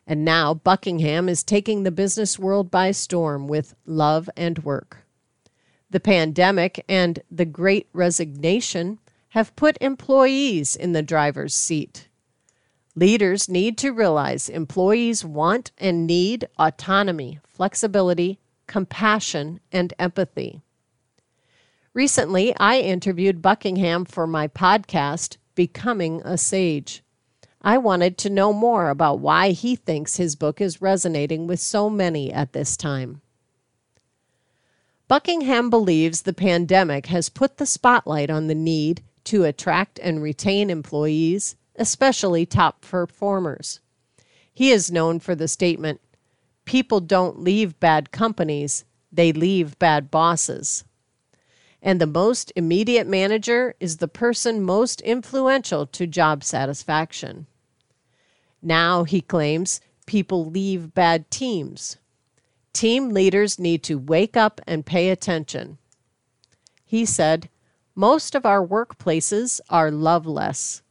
And 0.06 0.24
now 0.24 0.52
Buckingham 0.52 1.28
is 1.28 1.44
taking 1.44 1.82
the 1.82 1.92
business 1.92 2.38
world 2.38 2.70
by 2.70 2.90
storm 2.90 3.46
with 3.46 3.74
love 3.86 4.28
and 4.36 4.58
work. 4.64 5.04
The 5.90 6.00
pandemic 6.00 6.84
and 6.88 7.20
the 7.30 7.44
great 7.44 7.88
resignation 7.92 8.98
have 9.30 9.54
put 9.54 9.78
employees 9.80 10.74
in 10.74 10.92
the 10.92 11.02
driver's 11.02 11.54
seat. 11.54 12.07
Leaders 12.94 13.48
need 13.48 13.78
to 13.78 13.92
realize 13.92 14.48
employees 14.48 15.24
want 15.24 15.70
and 15.78 16.06
need 16.06 16.48
autonomy, 16.58 17.38
flexibility, 17.46 18.38
compassion, 18.66 19.60
and 19.70 19.94
empathy. 19.98 20.62
Recently, 21.94 22.54
I 22.58 22.80
interviewed 22.80 23.42
Buckingham 23.42 24.04
for 24.04 24.26
my 24.26 24.48
podcast, 24.48 25.36
Becoming 25.54 26.22
a 26.24 26.38
Sage. 26.38 27.02
I 27.60 27.78
wanted 27.78 28.16
to 28.18 28.30
know 28.30 28.52
more 28.52 28.88
about 28.88 29.18
why 29.18 29.50
he 29.50 29.74
thinks 29.74 30.16
his 30.16 30.36
book 30.36 30.60
is 30.60 30.80
resonating 30.80 31.46
with 31.46 31.58
so 31.58 31.90
many 31.90 32.32
at 32.32 32.52
this 32.52 32.76
time. 32.76 33.20
Buckingham 35.08 35.70
believes 35.70 36.22
the 36.22 36.32
pandemic 36.32 37.06
has 37.06 37.28
put 37.28 37.56
the 37.56 37.66
spotlight 37.66 38.30
on 38.30 38.46
the 38.46 38.54
need 38.54 39.02
to 39.24 39.44
attract 39.44 39.98
and 39.98 40.22
retain 40.22 40.70
employees, 40.70 41.56
especially 41.78 42.44
top 42.44 42.82
performers. 42.82 43.80
He 44.52 44.70
is 44.70 44.90
known 44.90 45.20
for 45.20 45.34
the 45.34 45.48
statement 45.48 46.00
People 46.64 47.00
don't 47.00 47.40
leave 47.40 47.80
bad 47.80 48.10
companies, 48.10 48.84
they 49.10 49.32
leave 49.32 49.78
bad 49.78 50.10
bosses. 50.10 50.84
And 51.80 51.98
the 51.98 52.06
most 52.06 52.52
immediate 52.56 53.06
manager 53.06 53.74
is 53.80 53.96
the 53.96 54.08
person 54.08 54.62
most 54.62 55.00
influential 55.00 55.86
to 55.86 56.06
job 56.06 56.44
satisfaction. 56.44 57.46
Now, 58.60 59.04
he 59.04 59.22
claims, 59.22 59.80
people 60.04 60.44
leave 60.44 60.92
bad 60.92 61.30
teams. 61.30 61.96
Team 62.74 63.10
leaders 63.10 63.58
need 63.58 63.82
to 63.84 63.98
wake 63.98 64.36
up 64.36 64.60
and 64.66 64.84
pay 64.84 65.08
attention. 65.08 65.78
He 66.84 67.06
said, 67.06 67.48
Most 67.94 68.34
of 68.34 68.44
our 68.44 68.66
workplaces 68.66 69.60
are 69.70 69.90
loveless. 69.90 70.82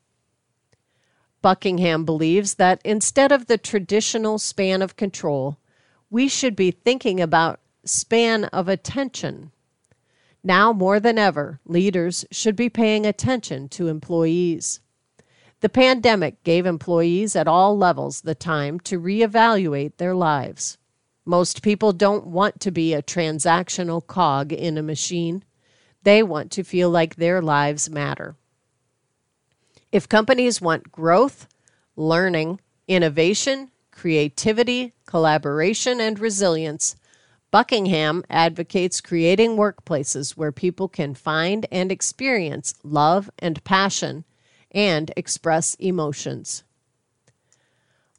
Buckingham 1.41 2.05
believes 2.05 2.55
that 2.55 2.81
instead 2.83 3.31
of 3.31 3.45
the 3.45 3.57
traditional 3.57 4.39
span 4.39 4.81
of 4.81 4.95
control, 4.95 5.57
we 6.09 6.27
should 6.27 6.55
be 6.55 6.71
thinking 6.71 7.19
about 7.19 7.59
span 7.85 8.45
of 8.45 8.67
attention. 8.67 9.51
Now 10.43 10.73
more 10.73 10.99
than 10.99 11.17
ever, 11.17 11.59
leaders 11.65 12.25
should 12.31 12.55
be 12.55 12.69
paying 12.69 13.05
attention 13.05 13.69
to 13.69 13.87
employees. 13.87 14.79
The 15.59 15.69
pandemic 15.69 16.43
gave 16.43 16.65
employees 16.65 17.35
at 17.35 17.47
all 17.47 17.77
levels 17.77 18.21
the 18.21 18.35
time 18.35 18.79
to 18.81 18.99
reevaluate 18.99 19.97
their 19.97 20.15
lives. 20.15 20.77
Most 21.25 21.61
people 21.61 21.91
don't 21.91 22.27
want 22.27 22.59
to 22.61 22.71
be 22.71 22.93
a 22.93 23.01
transactional 23.01 24.05
cog 24.05 24.53
in 24.53 24.77
a 24.77 24.83
machine. 24.83 25.43
They 26.03 26.23
want 26.23 26.51
to 26.51 26.63
feel 26.63 26.89
like 26.89 27.15
their 27.15 27.41
lives 27.41 27.89
matter. 27.89 28.35
If 29.97 30.07
companies 30.07 30.61
want 30.61 30.91
growth, 30.91 31.47
learning, 31.95 32.59
innovation, 32.87 33.71
creativity, 33.89 34.93
collaboration, 35.07 35.99
and 35.99 36.19
resilience, 36.19 36.95
Buckingham 37.49 38.23
advocates 38.29 39.01
creating 39.01 39.57
workplaces 39.57 40.37
where 40.37 40.51
people 40.51 40.87
can 40.87 41.15
find 41.15 41.65
and 41.71 41.91
experience 41.91 42.75
love 42.83 43.31
and 43.39 43.63
passion 43.63 44.23
and 44.69 45.11
express 45.17 45.73
emotions. 45.79 46.63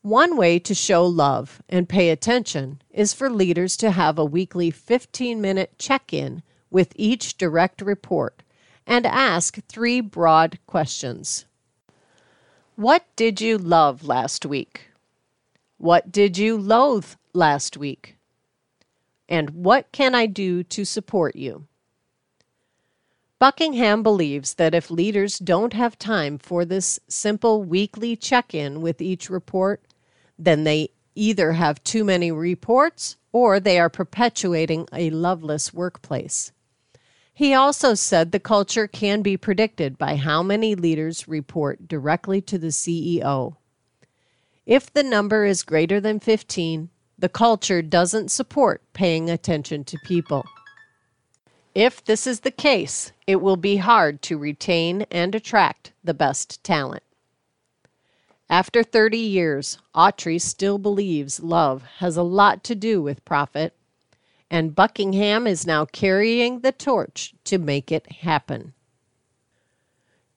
One 0.03 0.37
way 0.37 0.59
to 0.59 0.74
show 0.74 1.07
love 1.07 1.62
and 1.68 1.89
pay 1.89 2.11
attention 2.11 2.83
is 2.91 3.14
for 3.14 3.31
leaders 3.31 3.76
to 3.76 3.93
have 3.93 4.18
a 4.18 4.24
weekly 4.24 4.72
15 4.72 5.41
minute 5.41 5.79
check 5.79 6.12
in 6.12 6.43
with 6.72 6.93
each 6.97 7.39
direct 7.39 7.81
report 7.81 8.43
and 8.85 9.07
ask 9.07 9.61
three 9.68 10.01
broad 10.01 10.59
questions. 10.66 11.45
What 12.79 13.05
did 13.16 13.41
you 13.41 13.59
love 13.59 14.05
last 14.05 14.47
week? 14.47 14.91
What 15.79 16.12
did 16.12 16.39
you 16.39 16.57
loathe 16.57 17.11
last 17.35 17.76
week? 17.76 18.16
And 19.29 19.51
what 19.51 19.91
can 19.91 20.14
I 20.14 20.26
do 20.26 20.62
to 20.62 20.85
support 20.85 21.35
you? 21.35 21.66
Buckingham 23.41 24.05
believes 24.05 24.55
that 24.55 24.76
if 24.76 24.93
leaders 24.93 25.41
don't 25.41 25.72
have 25.72 25.99
time 25.99 26.39
for 26.39 26.64
this 26.64 27.01
simple 27.09 27.64
weekly 27.64 28.14
check 28.14 28.55
in 28.55 28.81
with 28.81 29.03
each 29.03 29.29
report, 29.29 29.83
then 30.39 30.62
they 30.62 30.91
either 31.16 31.55
have 31.55 31.83
too 31.83 32.05
many 32.05 32.31
reports 32.31 33.16
or 33.33 33.59
they 33.59 33.81
are 33.81 33.91
perpetuating 33.91 34.87
a 34.93 35.11
loveless 35.11 35.74
workplace. 35.74 36.53
He 37.39 37.55
also 37.55 37.95
said 37.95 38.32
the 38.32 38.41
culture 38.41 38.89
can 38.89 39.22
be 39.22 39.36
predicted 39.36 39.97
by 39.97 40.16
how 40.16 40.43
many 40.43 40.74
leaders 40.74 41.28
report 41.28 41.86
directly 41.86 42.41
to 42.41 42.59
the 42.59 42.72
CEO. 42.72 43.55
If 44.66 44.93
the 44.93 45.05
number 45.05 45.45
is 45.45 45.62
greater 45.62 46.01
than 46.01 46.18
15, 46.18 46.89
the 47.16 47.28
culture 47.28 47.80
doesn't 47.80 48.32
support 48.32 48.82
paying 48.93 49.30
attention 49.30 49.84
to 49.84 50.01
people. 50.05 50.47
If 51.76 52.05
this 52.05 52.26
is 52.26 52.41
the 52.41 52.51
case, 52.51 53.12
it 53.24 53.41
will 53.41 53.57
be 53.57 53.76
hard 53.76 54.20
to 54.22 54.36
retain 54.36 55.03
and 55.09 55.32
attract 55.32 55.93
the 56.03 56.14
best 56.14 56.64
talent. 56.64 57.05
After 58.51 58.82
30 58.82 59.16
years, 59.16 59.78
Autry 59.95 60.41
still 60.41 60.78
believes 60.78 61.39
love 61.39 61.84
has 61.99 62.16
a 62.16 62.24
lot 62.24 62.64
to 62.64 62.74
do 62.74 63.01
with 63.01 63.24
profit 63.24 63.78
and 64.51 64.74
Buckingham 64.74 65.46
is 65.46 65.66
now 65.66 65.84
carrying 65.84 66.61
the 66.61 66.72
torch 66.72 67.34
to 67.44 67.59
make 67.59 67.92
it 67.92 68.11
happen. 68.11 68.72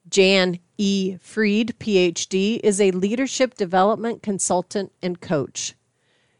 Jan 0.09 0.59
E. 0.77 1.17
Freed, 1.21 1.75
PhD, 1.79 2.59
is 2.63 2.81
a 2.81 2.91
leadership 2.91 3.55
development 3.55 4.21
consultant 4.21 4.91
and 5.01 5.21
coach. 5.21 5.73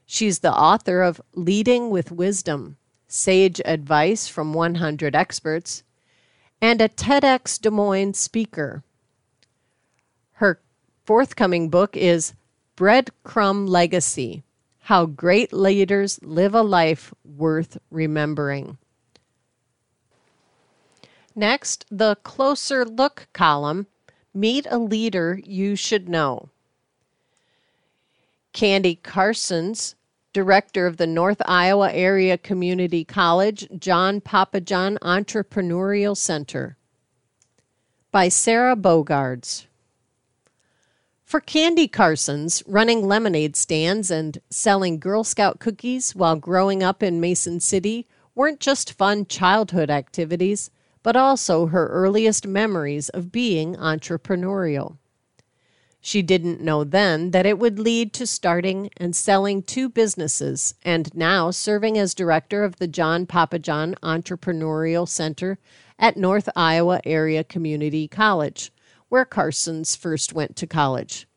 She's 0.05 0.39
the 0.39 0.53
author 0.53 1.01
of 1.01 1.21
Leading 1.35 1.89
with 1.89 2.11
Wisdom 2.11 2.77
Sage 3.07 3.61
Advice 3.63 4.27
from 4.27 4.53
100 4.53 5.15
Experts 5.15 5.83
and 6.61 6.81
a 6.81 6.89
TEDx 6.89 7.61
Des 7.61 7.69
Moines 7.69 8.17
speaker. 8.17 8.83
Her 10.33 10.59
forthcoming 11.05 11.69
book 11.69 11.95
is 11.95 12.33
Breadcrumb 12.75 13.69
Legacy 13.69 14.43
how 14.81 15.05
Great 15.05 15.53
Leaders 15.53 16.19
Live 16.23 16.55
a 16.55 16.61
Life 16.61 17.13
Worth 17.23 17.77
Remembering. 17.89 18.77
Next, 21.35 21.85
the 21.89 22.15
Closer 22.23 22.83
Look 22.83 23.27
column 23.31 23.87
Meet 24.33 24.65
a 24.69 24.77
Leader 24.77 25.39
You 25.43 25.75
Should 25.75 26.09
Know. 26.09 26.49
Candy 28.53 28.95
Carsons, 28.95 29.95
director 30.33 30.87
of 30.87 30.97
the 30.97 31.07
North 31.07 31.41
Iowa 31.45 31.91
Area 31.91 32.37
Community 32.37 33.03
College 33.03 33.67
John 33.77 34.19
Pappajohn 34.19 34.97
Entrepreneurial 34.99 36.17
Center. 36.17 36.77
By 38.11 38.29
Sarah 38.29 38.75
Bogaards. 38.75 39.67
For 41.31 41.39
Candy 41.39 41.87
Carsons, 41.87 42.61
running 42.67 43.07
lemonade 43.07 43.55
stands 43.55 44.11
and 44.11 44.37
selling 44.49 44.99
Girl 44.99 45.23
Scout 45.23 45.61
cookies 45.61 46.13
while 46.13 46.35
growing 46.35 46.83
up 46.83 47.01
in 47.01 47.21
Mason 47.21 47.61
City 47.61 48.05
weren't 48.35 48.59
just 48.59 48.91
fun 48.91 49.25
childhood 49.25 49.89
activities, 49.89 50.71
but 51.03 51.15
also 51.15 51.67
her 51.67 51.87
earliest 51.87 52.47
memories 52.47 53.07
of 53.07 53.31
being 53.31 53.77
entrepreneurial. 53.77 54.97
She 56.01 56.21
didn't 56.21 56.59
know 56.59 56.83
then 56.83 57.31
that 57.31 57.45
it 57.45 57.57
would 57.57 57.79
lead 57.79 58.11
to 58.15 58.27
starting 58.27 58.89
and 58.97 59.15
selling 59.15 59.63
two 59.63 59.87
businesses 59.87 60.75
and 60.83 61.15
now 61.15 61.49
serving 61.49 61.97
as 61.97 62.13
director 62.13 62.65
of 62.65 62.75
the 62.75 62.89
John 62.89 63.25
Pappajohn 63.25 63.97
Entrepreneurial 64.03 65.07
Center 65.07 65.59
at 65.97 66.17
North 66.17 66.49
Iowa 66.57 66.99
Area 67.05 67.45
Community 67.45 68.09
College 68.09 68.73
where 69.11 69.25
Carsons 69.25 69.93
first 69.97 70.31
went 70.31 70.55
to 70.55 70.65
college. 70.65 71.27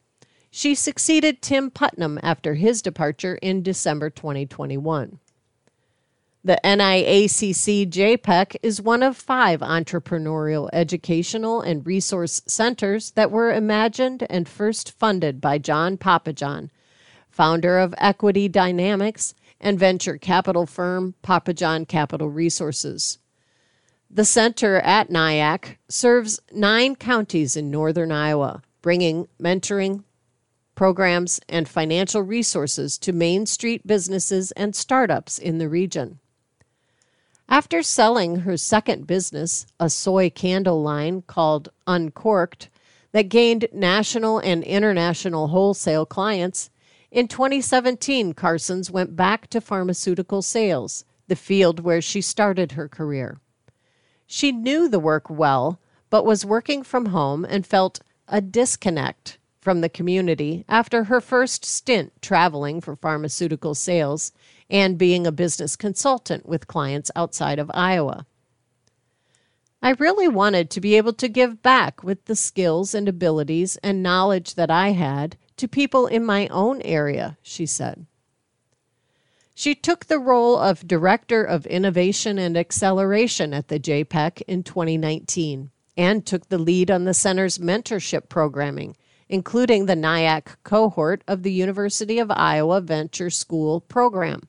She 0.49 0.77
succeeded 0.77 1.43
Tim 1.43 1.73
Putnam 1.73 2.21
after 2.23 2.55
his 2.55 2.81
departure 2.81 3.35
in 3.43 3.65
December 3.65 4.11
2021. 4.11 5.19
The 6.45 6.61
NIACC 6.63 7.91
JPEC 7.91 8.57
is 8.63 8.81
one 8.81 9.03
of 9.03 9.17
five 9.17 9.59
entrepreneurial 9.59 10.71
educational 10.73 11.63
and 11.63 11.85
resource 11.85 12.43
centers 12.47 13.11
that 13.17 13.33
were 13.33 13.53
imagined 13.53 14.25
and 14.31 14.49
first 14.49 14.93
funded 14.93 15.41
by 15.41 15.59
John 15.59 15.97
Pappajohn, 15.97 16.71
founder 17.29 17.81
of 17.81 17.93
Equity 17.99 18.47
Dynamics 18.47 19.35
and 19.61 19.81
venture 19.81 20.17
capital 20.17 20.65
firm 20.65 21.17
Pappajohn 21.25 21.89
Capital 21.89 22.31
Resources. 22.31 23.19
The 24.11 24.25
center 24.25 24.77
at 24.77 25.11
NIACC 25.11 25.77
serves 25.89 26.41
nine 26.53 26.95
counties 26.97 27.57
in 27.57 27.71
northern 27.71 28.13
Iowa, 28.13 28.63
bringing 28.81 29.29
mentoring, 29.41 30.05
programs, 30.75 31.41
and 31.49 31.69
financial 31.69 32.23
resources 32.23 32.99
to 32.99 33.13
Main 33.13 33.47
Street 33.47 33.87
businesses 33.87 34.53
and 34.53 34.75
startups 34.75 35.39
in 35.39 35.59
the 35.59 35.69
region. 35.69 36.19
After 37.49 37.83
selling 37.83 38.41
her 38.41 38.57
second 38.57 39.07
business, 39.07 39.67
a 39.79 39.91
soy 39.91 40.31
candle 40.31 40.83
line 40.83 41.23
called 41.23 41.69
Uncorked, 41.87 42.71
that 43.13 43.29
gained 43.29 43.69
national 43.73 44.39
and 44.39 44.65
international 44.65 45.49
wholesale 45.49 46.07
clients, 46.07 46.71
in 47.13 47.29
2017, 47.29 48.35
Carsons 48.35 48.91
went 48.91 49.15
back 49.15 49.49
to 49.51 49.61
pharmaceutical 49.61 50.43
sales, 50.43 51.05
the 51.29 51.37
field 51.37 51.79
where 51.79 52.03
she 52.03 52.21
started 52.21 52.73
her 52.73 52.89
career. 52.89 53.39
She 54.27 54.53
knew 54.53 54.89
the 54.89 54.99
work 54.99 55.29
well, 55.29 55.81
but 56.11 56.25
was 56.25 56.45
working 56.45 56.83
from 56.83 57.07
home 57.07 57.45
and 57.45 57.67
felt 57.67 58.01
a 58.29 58.41
disconnect 58.41 59.39
from 59.61 59.81
the 59.81 59.89
community 59.89 60.65
after 60.69 61.05
her 61.05 61.21
first 61.21 61.65
stint 61.65 62.13
traveling 62.21 62.81
for 62.81 62.97
pharmaceutical 62.97 63.75
sales 63.75 64.33
and 64.69 64.99
being 64.99 65.27
a 65.27 65.33
business 65.33 65.77
consultant 65.77 66.47
with 66.47 66.67
clients 66.67 67.11
outside 67.17 67.59
of 67.59 67.71
Iowa. 67.75 68.27
I 69.83 69.91
really 69.91 70.29
wanted 70.29 70.71
to 70.71 70.81
be 70.81 70.97
able 70.97 71.13
to 71.15 71.29
give 71.29 71.63
back 71.63 72.03
with 72.03 72.25
the 72.25 72.37
skills 72.37 72.95
and 72.95 73.09
abilities 73.09 73.77
and 73.83 74.03
knowledge 74.03 74.55
that 74.55 74.71
I 74.71 74.91
had 74.91 75.37
to 75.59 75.69
people 75.69 76.07
in 76.07 76.25
my 76.25 76.49
own 76.49 76.81
area, 76.83 77.37
she 77.43 77.67
said. 77.67 78.07
She 79.57 79.77
took 79.77 80.07
the 80.07 80.19
role 80.19 80.59
of 80.59 80.87
Director 80.87 81.45
of 81.45 81.65
Innovation 81.67 82.39
and 82.39 82.57
Acceleration 82.57 83.55
at 83.55 83.69
the 83.69 83.79
JPEC 83.79 84.43
in 84.49 84.65
2019 84.65 85.71
and 85.97 86.27
took 86.27 86.49
the 86.49 86.59
lead 86.59 86.91
on 86.91 87.05
the 87.05 87.15
center's 87.15 87.59
mentorship 87.59 88.29
programming, 88.29 88.97
including 89.29 89.87
the 89.87 89.95
NIACC 89.95 90.57
cohort 90.65 91.23
of 91.29 91.45
the 91.45 91.53
University 91.53 92.19
of 92.19 92.33
Iowa 92.33 92.81
Venture 92.81 93.31
School 93.31 93.81
program, 93.81 94.49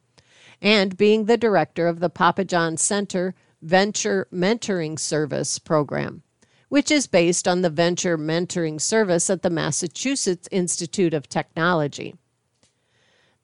and 0.59 0.97
being 0.97 1.25
the 1.25 1.37
director 1.37 1.87
of 1.87 1.99
the 1.99 2.09
Pappajohn 2.09 2.79
Center 2.79 3.35
Venture 3.61 4.27
Mentoring 4.33 4.97
Service 4.97 5.59
program, 5.59 6.23
which 6.69 6.89
is 6.89 7.05
based 7.05 7.47
on 7.47 7.61
the 7.61 7.69
Venture 7.69 8.17
Mentoring 8.17 8.81
Service 8.81 9.29
at 9.29 9.43
the 9.43 9.51
Massachusetts 9.51 10.49
Institute 10.51 11.13
of 11.13 11.29
Technology. 11.29 12.15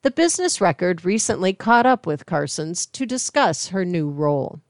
The 0.02 0.10
business 0.10 0.60
record 0.60 1.04
recently 1.04 1.52
caught 1.52 1.86
up 1.86 2.06
with 2.06 2.26
Carsons 2.26 2.86
to 2.86 3.06
discuss 3.06 3.68
her 3.68 3.84
new 3.84 4.10
role. 4.10 4.60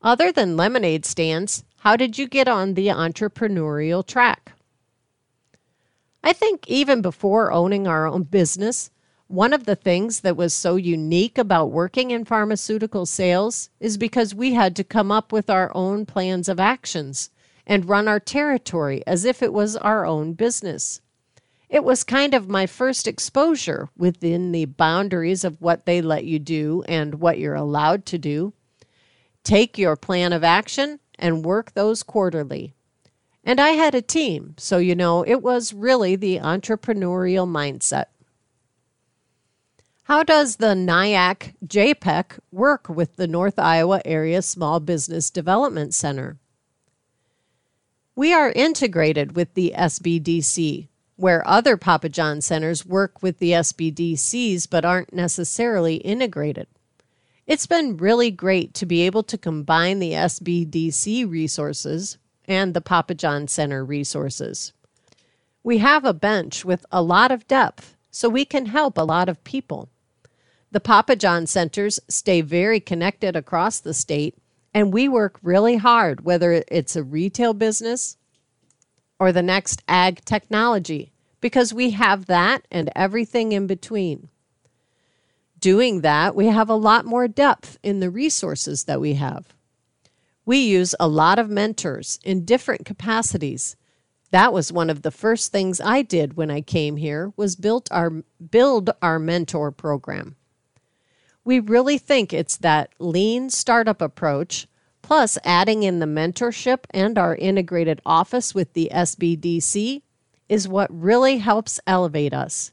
Other 0.00 0.30
than 0.30 0.56
lemonade 0.56 1.04
stands, 1.04 1.64
how 1.78 1.96
did 1.96 2.16
you 2.16 2.28
get 2.28 2.46
on 2.46 2.74
the 2.74 2.86
entrepreneurial 2.86 4.06
track? 4.06 4.52
I 6.22 6.32
think 6.32 6.68
even 6.68 7.02
before 7.02 7.50
owning 7.50 7.88
our 7.88 8.06
own 8.06 8.22
business, 8.22 8.90
one 9.26 9.52
of 9.52 9.64
the 9.64 9.74
things 9.74 10.20
that 10.20 10.36
was 10.36 10.54
so 10.54 10.76
unique 10.76 11.36
about 11.36 11.72
working 11.72 12.12
in 12.12 12.24
pharmaceutical 12.24 13.06
sales 13.06 13.70
is 13.80 13.98
because 13.98 14.36
we 14.36 14.52
had 14.52 14.76
to 14.76 14.84
come 14.84 15.10
up 15.10 15.32
with 15.32 15.50
our 15.50 15.72
own 15.74 16.06
plans 16.06 16.48
of 16.48 16.60
actions 16.60 17.28
and 17.66 17.88
run 17.88 18.06
our 18.06 18.20
territory 18.20 19.02
as 19.04 19.24
if 19.24 19.42
it 19.42 19.52
was 19.52 19.76
our 19.76 20.06
own 20.06 20.34
business. 20.34 21.00
It 21.74 21.82
was 21.82 22.04
kind 22.04 22.34
of 22.34 22.48
my 22.48 22.66
first 22.66 23.08
exposure 23.08 23.88
within 23.96 24.52
the 24.52 24.64
boundaries 24.64 25.42
of 25.42 25.60
what 25.60 25.86
they 25.86 26.00
let 26.00 26.24
you 26.24 26.38
do 26.38 26.84
and 26.86 27.16
what 27.16 27.40
you're 27.40 27.56
allowed 27.56 28.06
to 28.06 28.16
do. 28.16 28.52
Take 29.42 29.76
your 29.76 29.96
plan 29.96 30.32
of 30.32 30.44
action 30.44 31.00
and 31.18 31.44
work 31.44 31.72
those 31.72 32.04
quarterly. 32.04 32.74
And 33.42 33.60
I 33.60 33.70
had 33.70 33.92
a 33.92 34.00
team, 34.00 34.54
so 34.56 34.78
you 34.78 34.94
know, 34.94 35.24
it 35.24 35.42
was 35.42 35.72
really 35.72 36.14
the 36.14 36.38
entrepreneurial 36.38 37.48
mindset. 37.48 38.04
How 40.04 40.22
does 40.22 40.56
the 40.56 40.76
NIACC 40.76 41.54
JPEC 41.66 42.38
work 42.52 42.88
with 42.88 43.16
the 43.16 43.26
North 43.26 43.58
Iowa 43.58 44.00
Area 44.04 44.42
Small 44.42 44.78
Business 44.78 45.28
Development 45.28 45.92
Center? 45.92 46.36
We 48.14 48.32
are 48.32 48.52
integrated 48.52 49.34
with 49.34 49.54
the 49.54 49.74
SBDC, 49.76 50.86
where 51.16 51.46
other 51.46 51.76
Pappajohn 51.76 52.42
centers 52.42 52.84
work 52.84 53.22
with 53.22 53.38
the 53.38 53.52
SBDCs 53.52 54.68
but 54.68 54.84
aren't 54.84 55.12
necessarily 55.12 55.96
integrated. 55.96 56.66
It's 57.46 57.66
been 57.66 57.96
really 57.98 58.30
great 58.30 58.74
to 58.74 58.86
be 58.86 59.02
able 59.02 59.22
to 59.24 59.38
combine 59.38 59.98
the 59.98 60.12
SBDC 60.12 61.28
resources 61.28 62.18
and 62.46 62.74
the 62.74 62.80
Pappajohn 62.80 63.48
Center 63.48 63.84
resources. 63.84 64.72
We 65.62 65.78
have 65.78 66.04
a 66.04 66.14
bench 66.14 66.64
with 66.64 66.84
a 66.90 67.02
lot 67.02 67.30
of 67.30 67.46
depth, 67.46 67.96
so 68.10 68.28
we 68.28 68.44
can 68.44 68.66
help 68.66 68.96
a 68.96 69.02
lot 69.02 69.28
of 69.28 69.44
people. 69.44 69.88
The 70.70 70.80
Pappajohn 70.80 71.46
centers 71.46 72.00
stay 72.08 72.40
very 72.40 72.80
connected 72.80 73.36
across 73.36 73.78
the 73.78 73.94
state, 73.94 74.36
and 74.72 74.92
we 74.92 75.08
work 75.08 75.38
really 75.42 75.76
hard, 75.76 76.24
whether 76.24 76.64
it's 76.68 76.96
a 76.96 77.04
retail 77.04 77.54
business 77.54 78.16
or 79.18 79.32
the 79.32 79.42
next 79.42 79.82
ag 79.88 80.24
technology, 80.24 81.12
because 81.40 81.74
we 81.74 81.90
have 81.90 82.26
that 82.26 82.66
and 82.70 82.90
everything 82.94 83.52
in 83.52 83.66
between 83.66 84.28
doing 85.64 86.02
that, 86.02 86.34
we 86.34 86.44
have 86.48 86.68
a 86.68 86.74
lot 86.74 87.06
more 87.06 87.26
depth 87.26 87.78
in 87.82 88.00
the 88.00 88.10
resources 88.10 88.84
that 88.84 89.00
we 89.00 89.14
have. 89.14 89.54
We 90.44 90.58
use 90.58 90.94
a 91.00 91.08
lot 91.08 91.38
of 91.38 91.48
mentors 91.48 92.20
in 92.22 92.44
different 92.44 92.84
capacities. 92.84 93.74
That 94.30 94.52
was 94.52 94.70
one 94.70 94.90
of 94.90 95.00
the 95.00 95.10
first 95.10 95.52
things 95.52 95.80
I 95.80 96.02
did 96.02 96.36
when 96.36 96.50
I 96.50 96.60
came 96.60 96.96
here 96.96 97.32
was 97.34 97.56
build 97.56 97.88
our 97.90 98.10
build 98.50 98.90
our 99.00 99.18
mentor 99.18 99.72
program. 99.72 100.36
We 101.44 101.60
really 101.60 101.96
think 101.96 102.34
it's 102.34 102.58
that 102.58 102.90
lean 102.98 103.48
startup 103.48 104.02
approach 104.02 104.66
plus 105.04 105.36
adding 105.44 105.82
in 105.82 105.98
the 105.98 106.06
mentorship 106.06 106.86
and 106.92 107.18
our 107.18 107.36
integrated 107.36 108.00
office 108.06 108.54
with 108.54 108.72
the 108.72 108.90
SBDC 108.90 110.00
is 110.48 110.66
what 110.66 110.88
really 110.90 111.36
helps 111.38 111.78
elevate 111.86 112.32
us. 112.32 112.72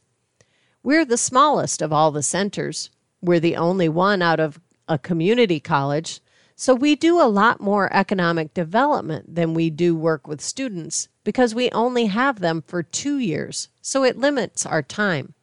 We're 0.81 1.03
the 1.03 1.17
smallest 1.17 1.81
of 1.81 1.91
all 1.91 2.09
the 2.09 2.23
centers. 2.23 2.89
We're 3.21 3.41
the 3.41 3.57
only 3.57 3.89
one 3.89 4.21
out 4.21 4.39
of 4.39 4.61
a 4.87 4.97
community 4.97 5.59
college, 5.59 6.21
so 6.55 6.73
we 6.73 6.95
do 6.95 7.21
a 7.21 7.27
lot 7.27 7.59
more 7.59 7.91
economic 7.93 8.53
development 8.53 9.35
than 9.35 9.53
we 9.53 9.69
do 9.69 9.93
work 9.93 10.25
with 10.25 10.39
students 10.39 11.09
because 11.25 11.53
we 11.53 11.69
only 11.71 12.05
have 12.05 12.39
them 12.39 12.63
for 12.65 12.81
two 12.81 13.17
years, 13.17 13.67
so 13.81 14.05
it 14.05 14.17
limits 14.17 14.65
our 14.65 14.81
time. 14.81 15.33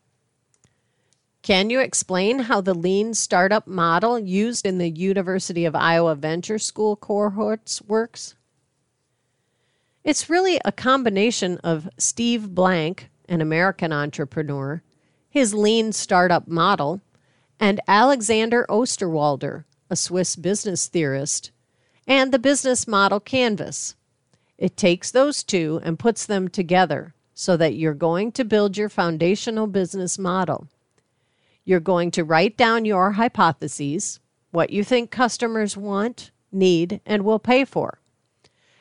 Can 1.48 1.70
you 1.70 1.80
explain 1.80 2.40
how 2.40 2.60
the 2.60 2.74
lean 2.74 3.14
startup 3.14 3.66
model 3.66 4.18
used 4.18 4.66
in 4.66 4.76
the 4.76 4.90
University 4.90 5.64
of 5.64 5.74
Iowa 5.74 6.14
Venture 6.14 6.58
School 6.58 6.94
cohorts 6.94 7.80
works? 7.80 8.34
It's 10.04 10.28
really 10.28 10.60
a 10.62 10.72
combination 10.72 11.56
of 11.64 11.88
Steve 11.96 12.54
Blank, 12.54 13.08
an 13.30 13.40
American 13.40 13.94
entrepreneur, 13.94 14.82
his 15.30 15.54
lean 15.54 15.92
startup 15.92 16.48
model, 16.48 17.00
and 17.58 17.80
Alexander 17.88 18.66
Osterwalder, 18.68 19.64
a 19.88 19.96
Swiss 19.96 20.36
business 20.36 20.86
theorist, 20.86 21.50
and 22.06 22.30
the 22.30 22.38
business 22.38 22.86
model 22.86 23.20
canvas. 23.20 23.94
It 24.58 24.76
takes 24.76 25.10
those 25.10 25.42
two 25.42 25.80
and 25.82 25.98
puts 25.98 26.26
them 26.26 26.48
together 26.48 27.14
so 27.32 27.56
that 27.56 27.72
you're 27.72 27.94
going 27.94 28.32
to 28.32 28.44
build 28.44 28.76
your 28.76 28.90
foundational 28.90 29.66
business 29.66 30.18
model. 30.18 30.68
You're 31.68 31.80
going 31.80 32.12
to 32.12 32.24
write 32.24 32.56
down 32.56 32.86
your 32.86 33.12
hypotheses, 33.12 34.20
what 34.52 34.70
you 34.70 34.82
think 34.82 35.10
customers 35.10 35.76
want, 35.76 36.30
need, 36.50 37.02
and 37.04 37.26
will 37.26 37.38
pay 37.38 37.66
for. 37.66 37.98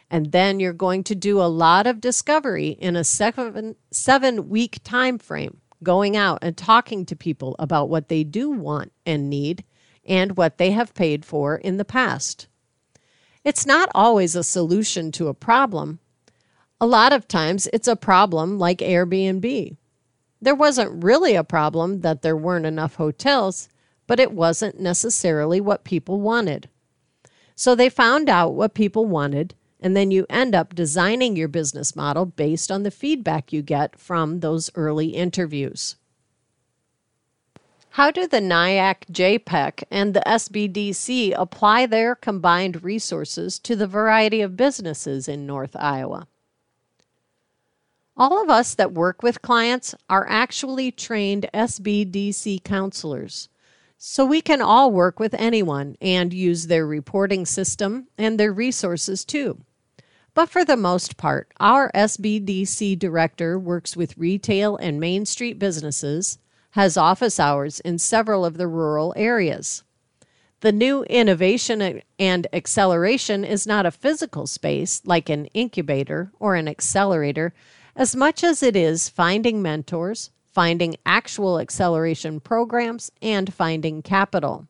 And 0.10 0.32
then 0.32 0.62
you're 0.62 0.72
going 0.72 1.04
to 1.04 1.14
do 1.14 1.42
a 1.42 1.52
lot 1.52 1.86
of 1.86 2.00
discovery 2.00 2.70
in 2.70 2.96
a 2.96 3.04
seven, 3.04 3.76
seven 3.92 4.48
week 4.48 4.80
time 4.86 5.18
frame 5.18 5.60
going 5.84 6.16
out 6.16 6.40
and 6.42 6.56
talking 6.56 7.06
to 7.08 7.14
people 7.18 7.58
about 7.60 7.90
what 7.90 8.08
they 8.08 8.24
do 8.24 8.52
want 8.52 8.94
and 9.06 9.30
need 9.30 9.66
and 10.06 10.38
what 10.38 10.58
they 10.58 10.72
have 10.72 10.94
paid 10.94 11.26
for 11.26 11.58
in 11.58 11.76
the 11.76 11.84
past. 11.84 12.48
It's 13.44 13.66
not 13.66 13.90
always 13.94 14.34
a 14.34 14.46
solution 14.46 15.12
to 15.12 15.28
a 15.28 15.34
problem. 15.34 16.00
A 16.80 16.88
lot 16.88 17.12
of 17.12 17.28
times 17.28 17.68
it's 17.74 17.90
a 17.90 17.98
problem 17.98 18.58
like 18.58 18.78
Airbnb. 18.78 19.76
There 20.42 20.56
wasn't 20.56 21.04
really 21.04 21.36
a 21.36 21.44
problem 21.44 22.02
that 22.02 22.22
there 22.22 22.38
weren't 22.38 22.66
enough 22.66 22.96
hotels, 22.96 23.70
but 24.06 24.20
it 24.20 24.32
wasn't 24.32 24.80
necessarily 24.80 25.60
what 25.60 25.84
people 25.84 26.22
wanted. 26.22 26.70
So 27.56 27.74
they 27.74 27.90
found 27.90 28.30
out 28.30 28.54
what 28.54 28.74
people 28.74 29.06
wanted 29.06 29.56
and 29.80 29.96
then 29.96 30.12
you 30.12 30.26
end 30.30 30.56
up 30.56 30.74
designing 30.74 31.36
your 31.36 31.48
business 31.48 31.96
model 31.96 32.26
based 32.26 32.72
on 32.72 32.84
the 32.84 32.92
feedback 32.92 33.54
you 33.54 33.62
get 33.62 34.00
from 34.00 34.40
those 34.40 34.72
early 34.76 35.10
interviews. 35.10 35.96
How 37.92 38.12
do 38.12 38.28
the 38.28 38.40
NIACC 38.40 39.06
JPEC 39.12 39.84
and 39.90 40.14
the 40.14 40.24
SBDC 40.26 41.34
apply 41.36 41.88
their 41.88 42.16
combined 42.16 42.84
resources 42.84 43.58
to 43.60 43.76
the 43.76 43.88
variety 43.88 44.42
of 44.42 44.58
businesses 44.58 45.28
in 45.28 45.48
North 45.48 45.76
Iowa? 45.76 46.28
All 48.20 48.42
of 48.42 48.50
us 48.50 48.74
that 48.74 48.94
work 48.94 49.22
with 49.22 49.44
clients 49.44 49.94
are 50.10 50.26
actually 50.28 50.92
trained 50.92 51.50
SBDC 51.54 52.64
counselors. 52.64 53.48
So 54.00 54.26
we 54.26 54.42
can 54.42 54.60
all 54.60 54.92
work 54.92 55.20
with 55.20 55.36
anyone 55.36 55.96
and 56.02 56.34
use 56.34 56.66
their 56.66 56.88
reporting 56.88 57.46
system 57.46 58.08
and 58.18 58.40
their 58.40 58.52
resources 58.52 59.24
too. 59.24 59.60
But 60.34 60.50
for 60.50 60.66
the 60.66 60.78
most 60.78 61.18
part, 61.18 61.52
our 61.60 61.92
SBDC 61.94 62.98
director 62.98 63.60
works 63.60 63.96
with 63.96 64.18
retail 64.18 64.78
and 64.78 65.00
Main 65.00 65.26
Street 65.28 65.60
businesses, 65.60 66.40
has 66.72 66.98
office 66.98 67.40
hours 67.40 67.80
in 67.82 68.00
several 68.00 68.46
of 68.46 68.58
the 68.58 68.68
rural 68.68 69.14
areas. 69.16 69.84
The 70.62 70.72
new 70.72 71.04
innovation 71.04 72.02
and 72.18 72.48
acceleration 72.52 73.44
is 73.44 73.68
not 73.68 73.86
a 73.86 73.92
physical 73.92 74.48
space 74.48 75.04
like 75.06 75.30
an 75.30 75.46
incubator 75.54 76.32
or 76.40 76.56
an 76.56 76.68
accelerator, 76.68 77.54
as 77.98 78.16
much 78.16 78.44
as 78.44 78.62
it 78.62 78.76
is 78.76 79.10
finding 79.10 79.60
mentors, 79.60 80.30
finding 80.54 80.96
actual 81.04 81.60
acceleration 81.60 82.40
programs, 82.40 83.12
and 83.24 83.52
finding 83.52 84.04
capital. 84.04 84.68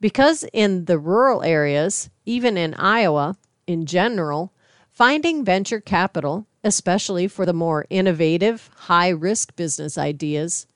Because 0.00 0.44
in 0.52 0.84
the 0.84 0.98
rural 0.98 1.42
areas, 1.42 2.10
even 2.26 2.58
in 2.58 2.74
Iowa, 2.74 3.36
in 3.66 3.86
general, 3.86 4.52
finding 4.90 5.46
venture 5.46 5.80
capital, 5.80 6.46
especially 6.62 7.26
for 7.26 7.46
the 7.46 7.54
more 7.54 7.86
innovative, 7.88 8.68
high 8.76 9.08
risk 9.08 9.56
business 9.56 9.96
ideas, 9.96 10.66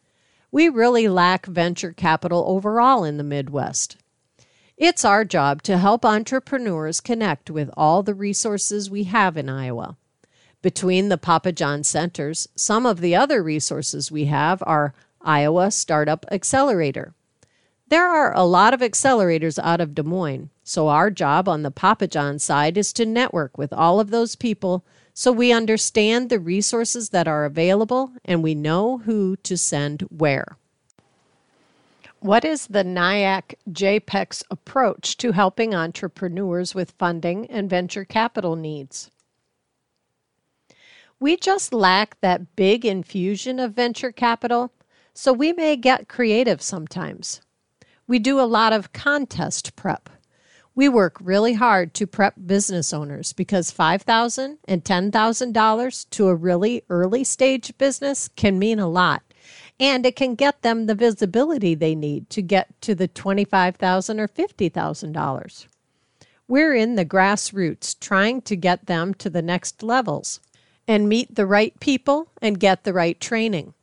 we 0.50 0.70
really 0.70 1.08
lack 1.08 1.44
venture 1.44 1.92
capital 1.92 2.42
overall 2.46 3.04
in 3.04 3.18
the 3.18 3.22
Midwest. 3.22 3.98
It's 4.78 5.04
our 5.04 5.26
job 5.26 5.60
to 5.64 5.76
help 5.76 6.06
entrepreneurs 6.06 7.00
connect 7.00 7.50
with 7.50 7.68
all 7.76 8.02
the 8.02 8.14
resources 8.14 8.88
we 8.88 9.04
have 9.04 9.36
in 9.36 9.50
Iowa. 9.50 9.98
Between 10.60 11.08
the 11.08 11.18
Pappajohn 11.18 11.84
centers, 11.84 12.48
some 12.56 12.84
of 12.84 13.00
the 13.00 13.14
other 13.14 13.42
resources 13.42 14.10
we 14.10 14.24
have 14.24 14.62
are 14.66 14.94
Iowa 15.20 15.70
Startup 15.70 16.24
Accelerator. 16.30 17.14
There 17.88 18.06
are 18.06 18.36
a 18.36 18.44
lot 18.44 18.74
of 18.74 18.80
accelerators 18.80 19.58
out 19.62 19.80
of 19.80 19.94
Des 19.94 20.02
Moines, 20.02 20.50
so, 20.68 20.88
our 20.88 21.10
job 21.10 21.48
on 21.48 21.62
the 21.62 21.72
Pappajohn 21.72 22.38
side 22.38 22.76
is 22.76 22.92
to 22.92 23.06
network 23.06 23.56
with 23.56 23.72
all 23.72 24.00
of 24.00 24.10
those 24.10 24.36
people 24.36 24.84
so 25.14 25.32
we 25.32 25.50
understand 25.50 26.28
the 26.28 26.38
resources 26.38 27.08
that 27.08 27.26
are 27.26 27.46
available 27.46 28.12
and 28.22 28.42
we 28.42 28.54
know 28.54 28.98
who 28.98 29.36
to 29.36 29.56
send 29.56 30.02
where. 30.02 30.58
What 32.20 32.44
is 32.44 32.66
the 32.66 32.84
NIACC 32.84 33.54
JPEC's 33.70 34.44
approach 34.50 35.16
to 35.16 35.32
helping 35.32 35.74
entrepreneurs 35.74 36.74
with 36.74 36.90
funding 36.98 37.46
and 37.46 37.70
venture 37.70 38.04
capital 38.04 38.54
needs? 38.54 39.10
We 41.20 41.36
just 41.36 41.72
lack 41.74 42.20
that 42.20 42.54
big 42.54 42.84
infusion 42.84 43.58
of 43.58 43.74
venture 43.74 44.12
capital, 44.12 44.72
so 45.12 45.32
we 45.32 45.52
may 45.52 45.74
get 45.74 46.08
creative 46.08 46.62
sometimes. 46.62 47.40
We 48.06 48.20
do 48.20 48.38
a 48.38 48.42
lot 48.42 48.72
of 48.72 48.92
contest 48.92 49.74
prep. 49.74 50.08
We 50.76 50.88
work 50.88 51.16
really 51.20 51.54
hard 51.54 51.92
to 51.94 52.06
prep 52.06 52.34
business 52.46 52.92
owners 52.92 53.32
because 53.32 53.72
$5,000 53.72 54.58
and 54.68 54.84
$10,000 54.84 56.10
to 56.10 56.28
a 56.28 56.34
really 56.36 56.84
early 56.88 57.24
stage 57.24 57.76
business 57.78 58.28
can 58.28 58.56
mean 58.56 58.78
a 58.78 58.88
lot. 58.88 59.22
And 59.80 60.06
it 60.06 60.14
can 60.14 60.36
get 60.36 60.62
them 60.62 60.86
the 60.86 60.94
visibility 60.94 61.74
they 61.74 61.96
need 61.96 62.30
to 62.30 62.42
get 62.42 62.80
to 62.82 62.94
the 62.94 63.08
$25,000 63.08 64.20
or 64.20 64.28
$50,000. 64.28 65.66
We're 66.46 66.74
in 66.74 66.94
the 66.94 67.04
grassroots 67.04 67.98
trying 67.98 68.42
to 68.42 68.54
get 68.54 68.86
them 68.86 69.14
to 69.14 69.28
the 69.28 69.42
next 69.42 69.82
levels 69.82 70.38
and 70.88 71.08
meet 71.08 71.34
the 71.34 71.46
right 71.46 71.78
people 71.78 72.32
and 72.40 72.58
get 72.58 72.82
the 72.82 72.94
right 72.94 73.20
training. 73.20 73.74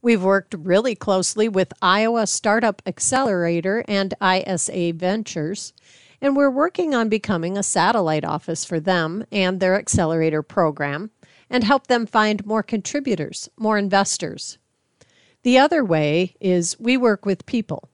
We've 0.00 0.22
worked 0.22 0.54
really 0.56 0.94
closely 0.94 1.48
with 1.48 1.72
Iowa 1.82 2.26
Startup 2.26 2.80
Accelerator 2.86 3.84
and 3.88 4.14
ISA 4.22 4.92
Ventures, 4.92 5.72
and 6.20 6.36
we're 6.36 6.50
working 6.50 6.94
on 6.94 7.08
becoming 7.08 7.58
a 7.58 7.62
satellite 7.62 8.24
office 8.24 8.64
for 8.64 8.78
them 8.78 9.24
and 9.32 9.58
their 9.58 9.74
accelerator 9.74 10.42
program 10.42 11.10
and 11.50 11.64
help 11.64 11.88
them 11.88 12.06
find 12.06 12.46
more 12.46 12.62
contributors, 12.62 13.48
more 13.56 13.76
investors. 13.76 14.58
The 15.42 15.58
other 15.58 15.84
way 15.84 16.36
is 16.40 16.78
we 16.78 16.96
work 16.96 17.26
with 17.26 17.46
people. 17.46 17.88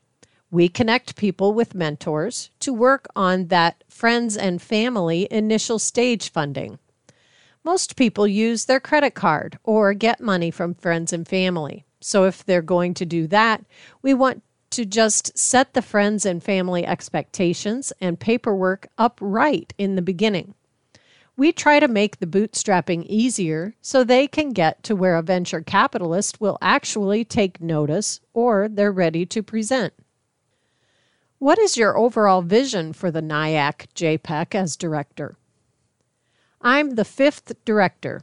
We 0.50 0.68
connect 0.68 1.16
people 1.16 1.54
with 1.54 1.74
mentors 1.74 2.50
to 2.60 2.72
work 2.72 3.06
on 3.14 3.46
that 3.48 3.84
friends 3.88 4.36
and 4.36 4.60
family 4.60 5.28
initial 5.30 5.78
stage 5.78 6.30
funding. 6.30 6.78
Most 7.62 7.96
people 7.96 8.26
use 8.26 8.64
their 8.64 8.80
credit 8.80 9.14
card 9.14 9.58
or 9.64 9.92
get 9.92 10.20
money 10.20 10.50
from 10.50 10.74
friends 10.74 11.12
and 11.12 11.28
family. 11.28 11.84
So 12.00 12.24
if 12.24 12.44
they're 12.44 12.62
going 12.62 12.94
to 12.94 13.04
do 13.04 13.26
that, 13.26 13.64
we 14.00 14.14
want 14.14 14.42
to 14.70 14.86
just 14.86 15.36
set 15.36 15.74
the 15.74 15.82
friends 15.82 16.24
and 16.24 16.42
family 16.42 16.86
expectations 16.86 17.92
and 18.00 18.18
paperwork 18.18 18.88
up 18.96 19.18
right 19.20 19.72
in 19.76 19.96
the 19.96 20.02
beginning. 20.02 20.54
We 21.36 21.52
try 21.52 21.80
to 21.80 21.88
make 21.88 22.18
the 22.18 22.26
bootstrapping 22.26 23.04
easier 23.06 23.74
so 23.80 24.04
they 24.04 24.26
can 24.26 24.52
get 24.52 24.82
to 24.84 24.96
where 24.96 25.16
a 25.16 25.22
venture 25.22 25.62
capitalist 25.62 26.40
will 26.40 26.58
actually 26.60 27.24
take 27.24 27.60
notice 27.60 28.20
or 28.32 28.68
they're 28.68 28.92
ready 28.92 29.26
to 29.26 29.42
present. 29.42 29.92
What 31.38 31.58
is 31.58 31.76
your 31.76 31.96
overall 31.96 32.42
vision 32.42 32.92
for 32.92 33.10
the 33.10 33.22
NIACC 33.22 33.86
JPEC 33.94 34.54
as 34.54 34.76
director? 34.76 35.36
I'm 36.60 36.96
the 36.96 37.04
fifth 37.04 37.52
director. 37.64 38.22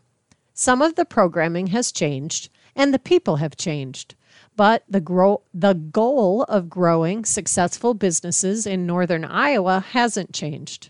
Some 0.54 0.82
of 0.82 0.96
the 0.96 1.06
programming 1.06 1.68
has 1.68 1.92
changed 1.92 2.50
and 2.76 2.94
the 2.94 3.00
people 3.00 3.38
have 3.38 3.58
changed. 3.58 4.16
But 4.56 4.84
the 4.88 5.02
grow 5.02 5.42
the 5.54 5.74
goal 5.74 6.44
of 6.44 6.70
growing 6.70 7.26
successful 7.26 7.94
businesses 7.94 8.66
in 8.66 8.86
northern 8.86 9.26
Iowa 9.26 9.84
hasn't 9.92 10.34
changed. 10.34 10.90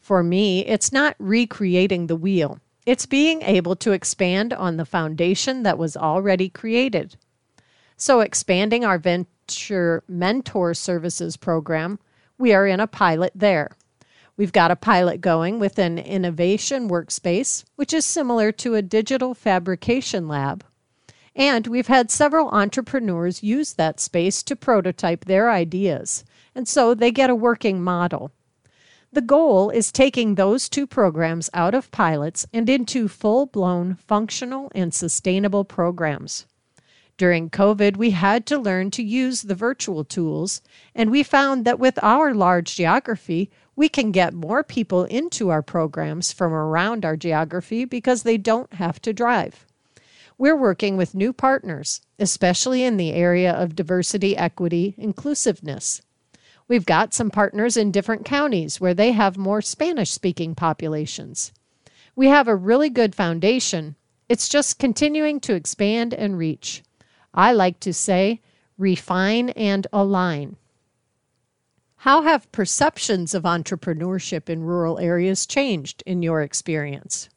For 0.00 0.22
me, 0.22 0.66
it's 0.66 0.92
not 0.92 1.14
recreating 1.18 2.06
the 2.06 2.16
wheel. 2.16 2.58
It's 2.84 3.06
being 3.06 3.42
able 3.42 3.76
to 3.76 3.92
expand 3.92 4.52
on 4.52 4.76
the 4.76 4.84
foundation 4.84 5.62
that 5.62 5.78
was 5.78 5.96
already 5.96 6.48
created. 6.48 7.16
So 7.96 8.20
expanding 8.20 8.84
our 8.84 8.98
venture 8.98 10.02
mentor 10.08 10.74
services 10.74 11.36
program, 11.36 12.00
we 12.38 12.52
are 12.52 12.66
in 12.66 12.80
a 12.80 12.88
pilot 12.88 13.32
there. 13.36 13.70
We've 14.36 14.52
got 14.52 14.70
a 14.70 14.76
pilot 14.76 15.20
going 15.20 15.58
with 15.58 15.78
an 15.78 15.98
innovation 15.98 16.88
workspace, 16.88 17.64
which 17.76 17.92
is 17.92 18.04
similar 18.04 18.52
to 18.52 18.74
a 18.74 18.82
digital 18.82 19.34
fabrication 19.34 20.26
lab 20.26 20.64
and 21.34 21.66
we've 21.66 21.86
had 21.86 22.10
several 22.10 22.48
entrepreneurs 22.50 23.42
use 23.42 23.72
that 23.74 24.00
space 24.00 24.42
to 24.42 24.56
prototype 24.56 25.24
their 25.24 25.50
ideas, 25.50 26.24
and 26.54 26.68
so 26.68 26.94
they 26.94 27.10
get 27.10 27.30
a 27.30 27.34
working 27.34 27.82
model. 27.82 28.32
The 29.12 29.22
goal 29.22 29.70
is 29.70 29.92
taking 29.92 30.34
those 30.34 30.68
two 30.68 30.86
programs 30.86 31.50
out 31.52 31.74
of 31.74 31.90
pilots 31.90 32.46
and 32.52 32.68
into 32.68 33.08
full 33.08 33.46
blown 33.46 33.94
functional 33.94 34.70
and 34.74 34.92
sustainable 34.92 35.64
programs. 35.64 36.46
During 37.18 37.50
COVID, 37.50 37.96
we 37.96 38.10
had 38.10 38.46
to 38.46 38.58
learn 38.58 38.90
to 38.92 39.02
use 39.02 39.42
the 39.42 39.54
virtual 39.54 40.02
tools, 40.02 40.62
and 40.94 41.10
we 41.10 41.22
found 41.22 41.64
that 41.66 41.78
with 41.78 42.02
our 42.02 42.34
large 42.34 42.74
geography, 42.74 43.50
we 43.74 43.88
can 43.88 44.12
get 44.12 44.34
more 44.34 44.62
people 44.62 45.04
into 45.04 45.48
our 45.48 45.62
programs 45.62 46.32
from 46.32 46.52
around 46.52 47.04
our 47.04 47.16
geography 47.16 47.84
because 47.84 48.22
they 48.22 48.36
don't 48.36 48.74
have 48.74 49.00
to 49.02 49.12
drive. 49.12 49.66
We're 50.38 50.56
working 50.56 50.96
with 50.96 51.14
new 51.14 51.32
partners, 51.32 52.00
especially 52.18 52.82
in 52.82 52.96
the 52.96 53.12
area 53.12 53.52
of 53.52 53.76
diversity, 53.76 54.36
equity, 54.36 54.94
inclusiveness. 54.98 56.02
We've 56.68 56.86
got 56.86 57.14
some 57.14 57.30
partners 57.30 57.76
in 57.76 57.92
different 57.92 58.24
counties 58.24 58.80
where 58.80 58.94
they 58.94 59.12
have 59.12 59.36
more 59.36 59.62
Spanish 59.62 60.10
speaking 60.10 60.54
populations. 60.54 61.52
We 62.14 62.28
have 62.28 62.48
a 62.48 62.56
really 62.56 62.90
good 62.90 63.14
foundation. 63.14 63.96
It's 64.28 64.48
just 64.48 64.78
continuing 64.78 65.40
to 65.40 65.54
expand 65.54 66.14
and 66.14 66.38
reach. 66.38 66.82
I 67.34 67.52
like 67.52 67.80
to 67.80 67.92
say, 67.92 68.40
refine 68.78 69.50
and 69.50 69.86
align. 69.92 70.56
How 72.02 72.22
have 72.22 72.50
perceptions 72.50 73.32
of 73.32 73.44
entrepreneurship 73.44 74.48
in 74.48 74.64
rural 74.64 74.98
areas 74.98 75.46
changed 75.46 76.02
in 76.04 76.20
your 76.20 76.42
experience? 76.42 77.28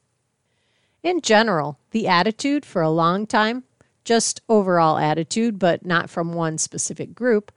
In 1.04 1.22
general, 1.22 1.78
the 1.92 2.08
attitude 2.08 2.66
for 2.66 2.82
a 2.82 2.90
long 2.90 3.28
time, 3.28 3.64
just 4.04 4.42
overall 4.50 4.98
attitude, 4.98 5.60
but 5.60 5.86
not 5.86 6.10
from 6.10 6.34
one 6.34 6.58
specific 6.58 7.14
group, 7.14 7.52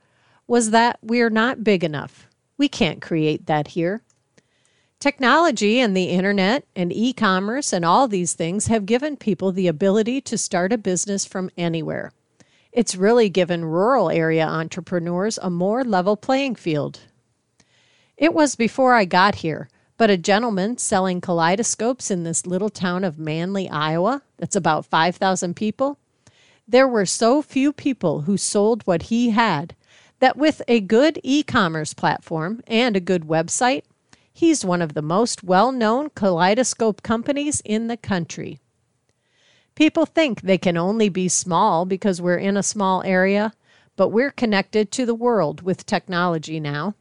was 0.46 0.70
that 0.70 0.98
we're 1.00 1.30
not 1.30 1.64
big 1.64 1.82
enough. 1.82 2.28
We 2.58 2.68
can't 2.68 3.00
create 3.00 3.46
that 3.46 3.68
here. 3.68 4.02
Technology 5.00 5.80
and 5.80 5.96
the 5.96 6.10
internet 6.10 6.66
and 6.76 6.92
e 6.92 7.14
commerce 7.14 7.72
and 7.72 7.86
all 7.86 8.06
these 8.06 8.34
things 8.34 8.66
have 8.66 8.84
given 8.84 9.16
people 9.16 9.50
the 9.50 9.66
ability 9.66 10.20
to 10.20 10.36
start 10.36 10.74
a 10.74 10.76
business 10.76 11.24
from 11.24 11.48
anywhere. 11.56 12.12
It's 12.78 12.94
really 12.94 13.28
given 13.28 13.64
rural 13.64 14.08
area 14.08 14.46
entrepreneurs 14.46 15.36
a 15.42 15.50
more 15.50 15.82
level 15.82 16.16
playing 16.16 16.54
field. 16.54 17.00
It 18.16 18.32
was 18.32 18.54
before 18.54 18.94
I 18.94 19.04
got 19.04 19.34
here 19.34 19.68
but 19.96 20.10
a 20.10 20.16
gentleman 20.16 20.78
selling 20.78 21.20
kaleidoscopes 21.20 22.08
in 22.08 22.22
this 22.22 22.46
little 22.46 22.68
town 22.68 23.02
of 23.02 23.18
Manly, 23.18 23.68
Iowa, 23.68 24.22
that's 24.36 24.54
about 24.54 24.86
5,000 24.86 25.56
people, 25.56 25.98
there 26.68 26.86
were 26.86 27.04
so 27.04 27.42
few 27.42 27.72
people 27.72 28.20
who 28.20 28.36
sold 28.36 28.86
what 28.86 29.10
he 29.10 29.30
had 29.30 29.74
that 30.20 30.36
with 30.36 30.62
a 30.68 30.78
good 30.78 31.18
e 31.24 31.42
commerce 31.42 31.94
platform 31.94 32.62
and 32.68 32.94
a 32.94 33.00
good 33.00 33.24
website, 33.24 33.82
he's 34.32 34.64
one 34.64 34.82
of 34.82 34.94
the 34.94 35.02
most 35.02 35.42
well 35.42 35.72
known 35.72 36.10
kaleidoscope 36.10 37.02
companies 37.02 37.60
in 37.64 37.88
the 37.88 37.96
country. 37.96 38.60
People 39.78 40.06
think 40.06 40.40
they 40.40 40.58
can 40.58 40.76
only 40.76 41.08
be 41.08 41.28
small 41.28 41.86
because 41.86 42.20
we're 42.20 42.36
in 42.36 42.56
a 42.56 42.64
small 42.64 43.00
area, 43.04 43.52
but 43.94 44.08
we're 44.08 44.32
connected 44.32 44.90
to 44.90 45.06
the 45.06 45.14
world 45.14 45.62
with 45.62 45.86
technology 45.86 46.58
now. 46.58 46.96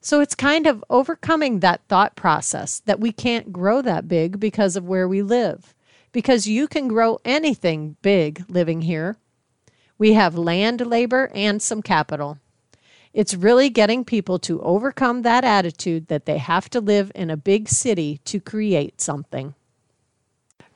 So 0.00 0.22
it's 0.22 0.34
kind 0.34 0.66
of 0.66 0.82
overcoming 0.88 1.60
that 1.60 1.82
thought 1.88 2.16
process 2.16 2.80
that 2.86 3.00
we 3.00 3.12
can't 3.12 3.52
grow 3.52 3.82
that 3.82 4.08
big 4.08 4.40
because 4.40 4.76
of 4.76 4.88
where 4.88 5.06
we 5.06 5.20
live. 5.20 5.74
Because 6.10 6.46
you 6.46 6.68
can 6.68 6.88
grow 6.88 7.18
anything 7.22 7.96
big 8.00 8.46
living 8.48 8.80
here. 8.80 9.18
We 9.98 10.14
have 10.14 10.38
land, 10.38 10.80
labor, 10.86 11.30
and 11.34 11.60
some 11.60 11.82
capital. 11.82 12.38
It's 13.12 13.34
really 13.34 13.68
getting 13.68 14.06
people 14.06 14.38
to 14.38 14.62
overcome 14.62 15.20
that 15.20 15.44
attitude 15.44 16.08
that 16.08 16.24
they 16.24 16.38
have 16.38 16.70
to 16.70 16.80
live 16.80 17.12
in 17.14 17.28
a 17.28 17.36
big 17.36 17.68
city 17.68 18.22
to 18.24 18.40
create 18.40 19.02
something. 19.02 19.54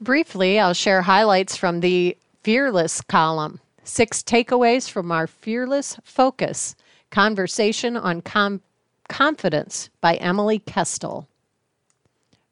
Briefly, 0.05 0.61
I'll 0.61 0.75
share 0.75 1.01
highlights 1.01 1.57
from 1.57 1.81
the 1.81 2.19
Fearless 2.43 3.01
column. 3.01 3.59
Six 3.85 4.23
takeaways 4.23 4.91
from 4.91 5.11
our 5.11 5.27
Fearless 5.27 5.97
Focus 6.05 6.77
conversation 7.11 7.97
on 7.97 8.21
com- 8.21 8.61
Confidence 9.09 9.89
by 10.03 10.17
Emily 10.17 10.59
Kestel 10.59 11.27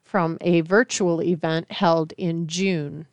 from 0.03 0.39
a 0.41 0.61
virtual 0.61 1.21
event 1.21 1.71
held 1.71 2.11
in 2.13 2.47
June, 2.47 3.05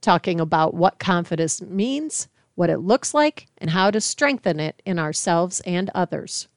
talking 0.00 0.40
about 0.40 0.74
what 0.74 0.98
confidence 0.98 1.62
means, 1.62 2.26
what 2.56 2.70
it 2.70 2.78
looks 2.78 3.14
like, 3.14 3.46
and 3.58 3.70
how 3.70 3.92
to 3.92 4.00
strengthen 4.00 4.58
it 4.58 4.82
in 4.86 4.98
ourselves 4.98 5.60
and 5.60 5.88
others. 5.94 6.48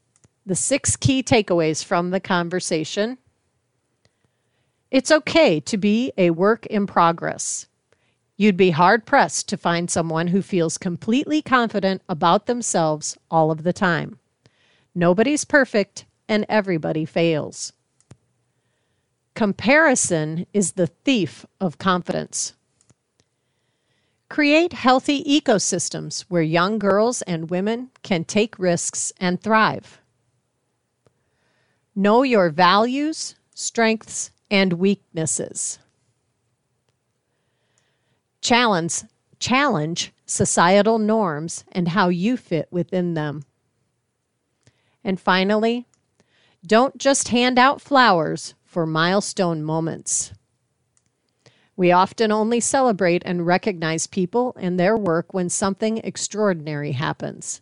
The 0.47 0.55
six 0.55 0.95
key 0.95 1.21
takeaways 1.21 1.85
from 1.85 2.09
the 2.09 2.19
conversation 2.19 3.19
It's 4.91 5.09
okay 5.11 5.61
to 5.61 5.77
be 5.77 6.11
a 6.17 6.31
work 6.31 6.65
in 6.65 6.85
progress. 6.85 7.67
You'd 8.35 8.57
be 8.57 8.71
hard 8.71 9.05
pressed 9.05 9.47
to 9.49 9.57
find 9.57 9.89
someone 9.89 10.27
who 10.27 10.41
feels 10.41 10.77
completely 10.77 11.41
confident 11.41 12.01
about 12.09 12.45
themselves 12.45 13.17
all 13.29 13.51
of 13.51 13.63
the 13.63 13.71
time. 13.71 14.19
Nobody's 14.93 15.45
perfect, 15.45 16.05
and 16.27 16.45
everybody 16.49 17.05
fails. 17.05 17.71
Comparison 19.33 20.45
is 20.53 20.73
the 20.73 20.87
thief 20.87 21.45
of 21.61 21.77
confidence. 21.77 22.53
Create 24.27 24.73
healthy 24.73 25.23
ecosystems 25.23 26.21
where 26.27 26.41
young 26.41 26.79
girls 26.79 27.21
and 27.21 27.49
women 27.49 27.91
can 28.03 28.25
take 28.25 28.59
risks 28.59 29.13
and 29.19 29.41
thrive. 29.41 30.01
Know 31.95 32.23
your 32.23 32.49
values, 32.49 33.35
strengths, 33.53 34.31
and 34.51 34.73
weaknesses. 34.73 35.79
Challenge, 38.41 39.03
challenge 39.39 40.11
societal 40.25 40.99
norms 40.99 41.63
and 41.71 41.87
how 41.87 42.09
you 42.09 42.35
fit 42.37 42.67
within 42.69 43.13
them. 43.13 43.43
And 45.03 45.19
finally, 45.19 45.87
don't 46.65 46.97
just 46.97 47.29
hand 47.29 47.57
out 47.57 47.81
flowers 47.81 48.53
for 48.65 48.85
milestone 48.85 49.63
moments. 49.63 50.33
We 51.75 51.91
often 51.91 52.31
only 52.31 52.59
celebrate 52.59 53.23
and 53.25 53.47
recognize 53.47 54.05
people 54.05 54.55
and 54.59 54.79
their 54.79 54.97
work 54.97 55.33
when 55.33 55.49
something 55.49 55.97
extraordinary 55.99 56.91
happens. 56.91 57.61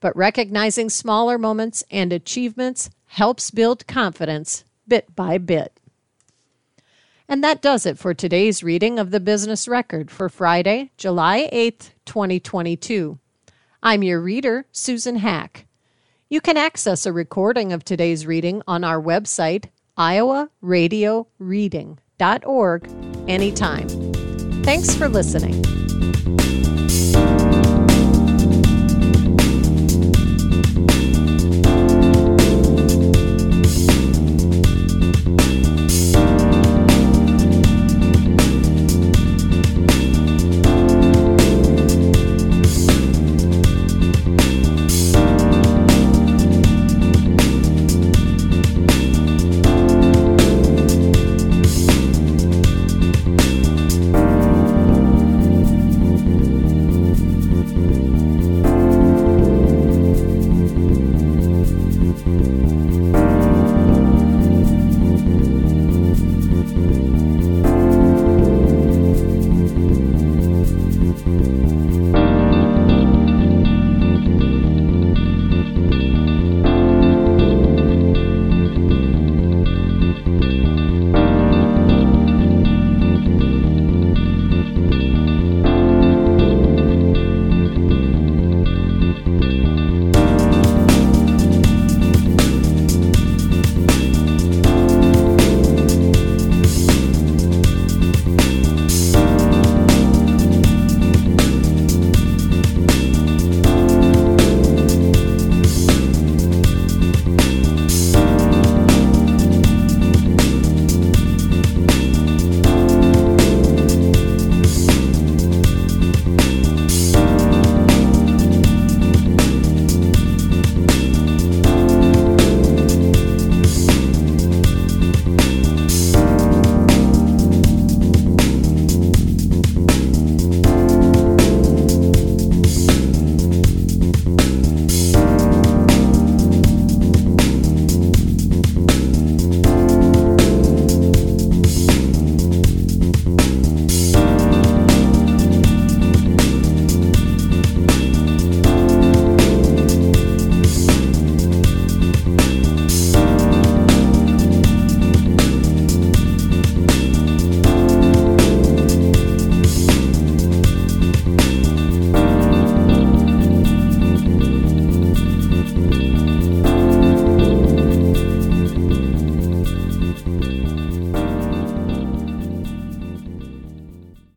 But 0.00 0.16
recognizing 0.16 0.88
smaller 0.88 1.36
moments 1.36 1.84
and 1.90 2.12
achievements 2.12 2.90
helps 3.06 3.50
build 3.50 3.86
confidence 3.86 4.64
bit 4.88 5.14
by 5.14 5.38
bit. 5.38 5.78
And 7.28 7.42
that 7.42 7.62
does 7.62 7.86
it 7.86 7.98
for 7.98 8.14
today's 8.14 8.62
reading 8.62 8.98
of 8.98 9.10
the 9.10 9.20
Business 9.20 9.66
Record 9.68 10.10
for 10.10 10.28
Friday, 10.28 10.90
July 10.96 11.48
8th, 11.52 11.90
2022. 12.04 13.18
I'm 13.82 14.02
your 14.02 14.20
reader, 14.20 14.66
Susan 14.72 15.16
Hack. 15.16 15.66
You 16.28 16.40
can 16.40 16.56
access 16.56 17.04
a 17.04 17.12
recording 17.12 17.72
of 17.72 17.84
today's 17.84 18.26
reading 18.26 18.62
on 18.66 18.84
our 18.84 19.00
website, 19.00 19.66
iowaradioreading.org, 19.98 22.88
anytime. 23.28 23.88
Thanks 24.62 24.94
for 24.94 25.08
listening. 25.08 25.81